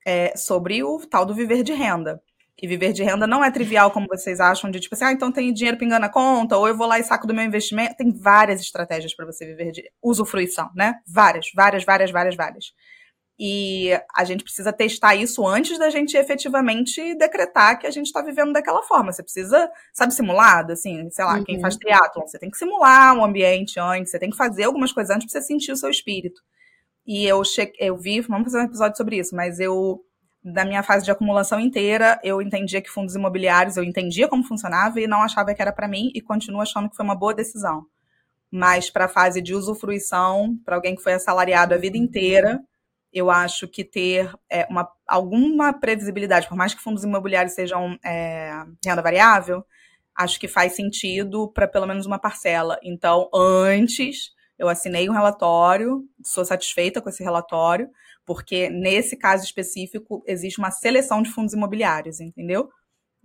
é, 0.04 0.36
sobre 0.36 0.82
o 0.82 0.98
tal 1.06 1.24
do 1.24 1.34
viver 1.34 1.62
de 1.62 1.72
renda. 1.72 2.20
E 2.62 2.66
viver 2.66 2.92
de 2.92 3.02
renda 3.02 3.26
não 3.26 3.44
é 3.44 3.50
trivial 3.50 3.90
como 3.90 4.06
vocês 4.08 4.40
acham, 4.40 4.70
de 4.70 4.80
tipo 4.80 4.94
assim, 4.94 5.04
ah, 5.04 5.12
então 5.12 5.30
tem 5.30 5.52
dinheiro 5.52 5.76
pingando 5.76 6.00
na 6.00 6.08
conta, 6.08 6.56
ou 6.56 6.66
eu 6.66 6.76
vou 6.76 6.86
lá 6.86 6.98
e 6.98 7.04
saco 7.04 7.26
do 7.26 7.34
meu 7.34 7.44
investimento. 7.44 7.96
Tem 7.96 8.10
várias 8.10 8.60
estratégias 8.60 9.14
para 9.14 9.26
você 9.26 9.44
viver 9.44 9.72
de 9.72 9.82
usufruição, 10.02 10.70
né? 10.74 10.94
Várias, 11.06 11.50
várias, 11.54 11.84
várias, 11.84 12.10
várias, 12.10 12.36
várias. 12.36 12.72
E 13.38 13.90
a 14.14 14.24
gente 14.24 14.44
precisa 14.44 14.72
testar 14.72 15.16
isso 15.16 15.44
antes 15.46 15.76
da 15.76 15.90
gente 15.90 16.16
efetivamente 16.16 17.16
decretar 17.16 17.78
que 17.78 17.86
a 17.86 17.90
gente 17.90 18.06
está 18.06 18.22
vivendo 18.22 18.52
daquela 18.52 18.82
forma. 18.82 19.12
Você 19.12 19.22
precisa, 19.24 19.68
sabe, 19.92 20.14
simulado, 20.14 20.72
assim, 20.72 21.10
sei 21.10 21.24
lá, 21.24 21.38
uhum. 21.38 21.44
quem 21.44 21.60
faz 21.60 21.76
triatlon, 21.76 22.26
você 22.26 22.38
tem 22.38 22.50
que 22.50 22.56
simular 22.56 23.18
um 23.18 23.24
ambiente 23.24 23.80
antes, 23.80 24.12
você 24.12 24.18
tem 24.20 24.30
que 24.30 24.36
fazer 24.36 24.64
algumas 24.64 24.92
coisas 24.92 25.14
antes 25.14 25.30
para 25.30 25.40
você 25.40 25.46
sentir 25.46 25.72
o 25.72 25.76
seu 25.76 25.90
espírito. 25.90 26.40
E 27.06 27.24
eu, 27.26 27.44
che... 27.44 27.72
eu 27.78 27.96
vi, 27.96 28.20
vamos 28.20 28.44
fazer 28.44 28.58
um 28.58 28.66
episódio 28.66 28.96
sobre 28.96 29.18
isso, 29.18 29.34
mas 29.34 29.60
eu, 29.60 30.00
da 30.42 30.64
minha 30.64 30.82
fase 30.82 31.04
de 31.04 31.10
acumulação 31.10 31.60
inteira, 31.60 32.18
eu 32.22 32.40
entendia 32.40 32.80
que 32.80 32.90
fundos 32.90 33.14
imobiliários, 33.14 33.76
eu 33.76 33.84
entendia 33.84 34.28
como 34.28 34.44
funcionava 34.44 35.00
e 35.00 35.06
não 35.06 35.22
achava 35.22 35.54
que 35.54 35.62
era 35.62 35.72
para 35.72 35.88
mim 35.88 36.10
e 36.14 36.20
continuo 36.20 36.60
achando 36.60 36.88
que 36.88 36.96
foi 36.96 37.04
uma 37.04 37.14
boa 37.14 37.34
decisão. 37.34 37.86
Mas 38.50 38.88
para 38.88 39.06
a 39.06 39.08
fase 39.08 39.42
de 39.42 39.54
usufruição, 39.54 40.56
para 40.64 40.76
alguém 40.76 40.94
que 40.94 41.02
foi 41.02 41.12
assalariado 41.12 41.74
a 41.74 41.78
vida 41.78 41.98
inteira, 41.98 42.60
eu 43.12 43.30
acho 43.30 43.68
que 43.68 43.84
ter 43.84 44.32
é, 44.50 44.66
uma, 44.68 44.88
alguma 45.06 45.72
previsibilidade, 45.72 46.48
por 46.48 46.56
mais 46.56 46.74
que 46.74 46.82
fundos 46.82 47.04
imobiliários 47.04 47.54
sejam 47.54 47.96
é, 48.04 48.50
renda 48.84 49.02
variável, 49.02 49.64
acho 50.16 50.38
que 50.38 50.48
faz 50.48 50.74
sentido 50.74 51.48
para 51.52 51.68
pelo 51.68 51.86
menos 51.86 52.06
uma 52.06 52.18
parcela. 52.18 52.78
Então, 52.82 53.30
antes 53.32 54.33
eu 54.58 54.68
assinei 54.68 55.08
um 55.08 55.12
relatório, 55.12 56.04
sou 56.24 56.44
satisfeita 56.44 57.00
com 57.00 57.08
esse 57.08 57.22
relatório, 57.22 57.88
porque 58.24 58.68
nesse 58.70 59.16
caso 59.16 59.44
específico 59.44 60.22
existe 60.26 60.58
uma 60.58 60.70
seleção 60.70 61.22
de 61.22 61.30
fundos 61.30 61.54
imobiliários, 61.54 62.20
entendeu? 62.20 62.68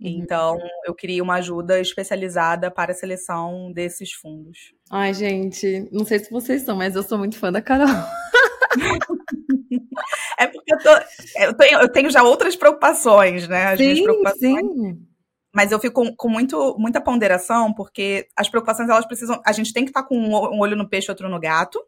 Então, 0.00 0.58
eu 0.84 0.94
queria 0.94 1.22
uma 1.22 1.34
ajuda 1.34 1.80
especializada 1.80 2.70
para 2.70 2.92
a 2.92 2.94
seleção 2.94 3.72
desses 3.72 4.12
fundos. 4.12 4.74
Ai, 4.90 5.14
gente, 5.14 5.88
não 5.92 6.04
sei 6.04 6.18
se 6.18 6.30
vocês 6.30 6.62
são, 6.62 6.76
mas 6.76 6.96
eu 6.96 7.02
sou 7.02 7.18
muito 7.18 7.38
fã 7.38 7.52
da 7.52 7.62
Carol. 7.62 7.86
é 10.38 10.46
porque 10.46 10.72
eu, 10.72 10.78
tô, 10.78 10.90
eu, 11.36 11.54
tenho, 11.54 11.80
eu 11.80 11.92
tenho 11.92 12.10
já 12.10 12.22
outras 12.22 12.56
preocupações, 12.56 13.46
né? 13.46 13.66
As 13.66 13.78
sim, 13.78 14.02
preocupações. 14.02 14.38
Sim 14.38 15.09
mas 15.54 15.72
eu 15.72 15.80
fico 15.80 16.14
com, 16.16 16.28
muito, 16.28 16.76
muita 16.78 17.00
ponderação, 17.00 17.72
porque 17.72 18.28
as 18.36 18.48
preocupações, 18.48 18.88
elas 18.88 19.06
precisam. 19.06 19.40
A 19.44 19.52
gente 19.52 19.72
tem 19.72 19.84
que 19.84 19.90
estar 19.90 20.02
tá 20.02 20.08
com 20.08 20.16
um 20.16 20.60
olho 20.60 20.76
no 20.76 20.88
peixe 20.88 21.08
e 21.08 21.10
outro 21.10 21.28
no 21.28 21.40
gato, 21.40 21.80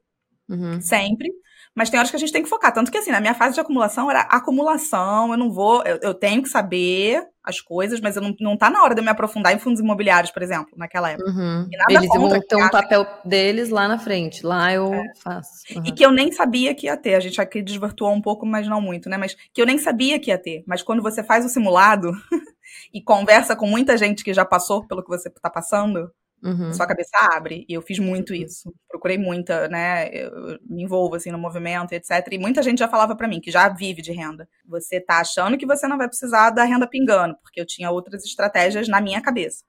uhum. 0.48 0.80
sempre. 0.80 1.30
Mas 1.74 1.88
tem 1.88 1.98
horas 1.98 2.10
que 2.10 2.16
a 2.16 2.20
gente 2.20 2.32
tem 2.32 2.42
que 2.42 2.48
focar. 2.48 2.72
Tanto 2.72 2.90
que, 2.92 2.98
assim, 2.98 3.10
na 3.10 3.20
minha 3.20 3.32
fase 3.34 3.54
de 3.54 3.60
acumulação 3.60 4.10
era 4.10 4.20
acumulação, 4.20 5.32
eu 5.32 5.38
não 5.38 5.50
vou. 5.50 5.82
Eu, 5.84 5.98
eu 6.02 6.14
tenho 6.14 6.42
que 6.42 6.48
saber 6.48 7.26
as 7.42 7.60
coisas, 7.60 8.00
mas 8.00 8.14
eu 8.14 8.22
não, 8.22 8.34
não 8.40 8.56
tá 8.56 8.68
na 8.68 8.82
hora 8.82 8.94
de 8.94 9.00
eu 9.00 9.04
me 9.04 9.10
aprofundar 9.10 9.54
em 9.54 9.58
fundos 9.58 9.80
imobiliários, 9.80 10.30
por 10.30 10.42
exemplo, 10.42 10.72
naquela 10.76 11.10
época. 11.10 11.30
Uhum. 11.30 11.68
Eles 11.88 12.08
vão 12.08 12.40
ter 12.40 12.56
um 12.56 12.68
papel 12.68 13.06
deles 13.24 13.70
lá 13.70 13.88
na 13.88 13.98
frente. 13.98 14.44
Lá 14.44 14.72
eu 14.72 14.92
é. 14.92 15.02
faço. 15.22 15.50
Uhum. 15.74 15.82
E 15.86 15.92
que 15.92 16.04
eu 16.04 16.12
nem 16.12 16.30
sabia 16.30 16.74
que 16.74 16.86
ia 16.86 16.96
ter. 16.96 17.14
A 17.14 17.20
gente 17.20 17.40
aqui 17.40 17.62
desvirtuou 17.62 18.12
um 18.12 18.20
pouco, 18.20 18.44
mas 18.44 18.68
não 18.68 18.80
muito, 18.80 19.08
né? 19.08 19.16
Mas 19.16 19.34
que 19.52 19.60
eu 19.60 19.66
nem 19.66 19.78
sabia 19.78 20.20
que 20.20 20.30
ia 20.30 20.38
ter. 20.38 20.62
Mas 20.66 20.82
quando 20.82 21.02
você 21.02 21.24
faz 21.24 21.44
o 21.44 21.48
simulado 21.48 22.12
e 22.92 23.02
conversa 23.02 23.56
com 23.56 23.66
muita 23.66 23.96
gente 23.96 24.24
que 24.24 24.34
já 24.34 24.44
passou 24.44 24.86
pelo 24.86 25.02
que 25.02 25.08
você 25.08 25.30
tá 25.30 25.50
passando, 25.50 26.10
Uhum. 26.42 26.72
Sua 26.72 26.86
cabeça 26.86 27.16
abre, 27.32 27.64
e 27.68 27.72
eu 27.72 27.80
fiz 27.80 28.00
muito 28.00 28.34
isso. 28.34 28.74
Procurei 28.88 29.16
muita, 29.16 29.68
né? 29.68 30.08
Eu 30.12 30.58
me 30.68 30.82
envolvo 30.82 31.14
assim 31.14 31.30
no 31.30 31.38
movimento, 31.38 31.92
etc. 31.92 32.10
E 32.32 32.38
muita 32.38 32.62
gente 32.62 32.80
já 32.80 32.88
falava 32.88 33.14
para 33.14 33.28
mim 33.28 33.40
que 33.40 33.50
já 33.50 33.68
vive 33.68 34.02
de 34.02 34.10
renda. 34.10 34.48
Você 34.66 35.00
tá 35.00 35.20
achando 35.20 35.56
que 35.56 35.64
você 35.64 35.86
não 35.86 35.96
vai 35.96 36.08
precisar 36.08 36.50
da 36.50 36.64
renda 36.64 36.86
pingando, 36.86 37.36
porque 37.42 37.60
eu 37.60 37.66
tinha 37.66 37.90
outras 37.90 38.24
estratégias 38.24 38.88
na 38.88 39.00
minha 39.00 39.22
cabeça. 39.22 39.64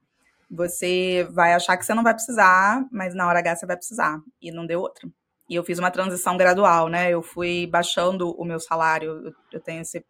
Você 0.50 1.28
vai 1.32 1.54
achar 1.54 1.78
que 1.78 1.86
você 1.86 1.94
não 1.94 2.04
vai 2.04 2.14
precisar, 2.14 2.84
mas 2.92 3.14
na 3.14 3.28
hora 3.28 3.40
H 3.40 3.58
você 3.58 3.66
vai 3.68 3.78
precisar. 3.78 4.20
E 4.42 4.52
não 4.52 4.66
deu 4.66 4.82
outra. 4.82 5.08
E 5.48 5.56
eu 5.56 5.64
fiz 5.64 5.78
uma 5.78 5.92
transição 5.92 6.38
gradual, 6.38 6.90
né? 6.90 7.12
Eu 7.12 7.22
fui 7.22 7.68
baixando 7.68 8.32
o 8.32 8.44
meu 8.44 8.60
salário, 8.60 9.32
eu 9.52 9.60
tenho 9.60 9.82
esse, 9.82 10.04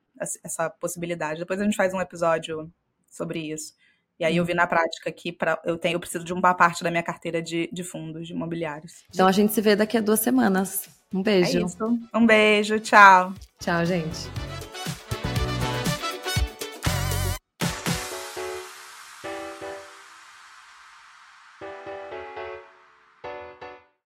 essa 0.43 0.69
possibilidade. 0.69 1.39
Depois 1.39 1.59
a 1.59 1.65
gente 1.65 1.75
faz 1.75 1.93
um 1.93 1.99
episódio 1.99 2.71
sobre 3.15 3.39
isso. 3.39 3.73
E 4.19 4.25
aí 4.25 4.37
eu 4.37 4.45
vi 4.45 4.53
na 4.53 4.67
prática 4.67 5.11
que 5.11 5.31
pra, 5.31 5.59
eu, 5.65 5.77
tenho, 5.77 5.95
eu 5.95 5.99
preciso 5.99 6.23
de 6.23 6.33
uma 6.33 6.53
parte 6.53 6.83
da 6.83 6.91
minha 6.91 7.03
carteira 7.03 7.41
de, 7.41 7.69
de 7.71 7.83
fundos 7.83 8.27
de 8.27 8.33
imobiliários. 8.33 9.03
Então 9.13 9.27
a 9.27 9.31
gente 9.31 9.53
se 9.53 9.61
vê 9.61 9.75
daqui 9.75 9.97
a 9.97 10.01
duas 10.01 10.19
semanas. 10.19 10.87
Um 11.13 11.21
beijo. 11.21 11.59
É 11.59 11.61
isso. 11.61 11.99
Um 12.13 12.25
beijo, 12.25 12.79
tchau. 12.79 13.33
Tchau, 13.59 13.85
gente. 13.85 14.29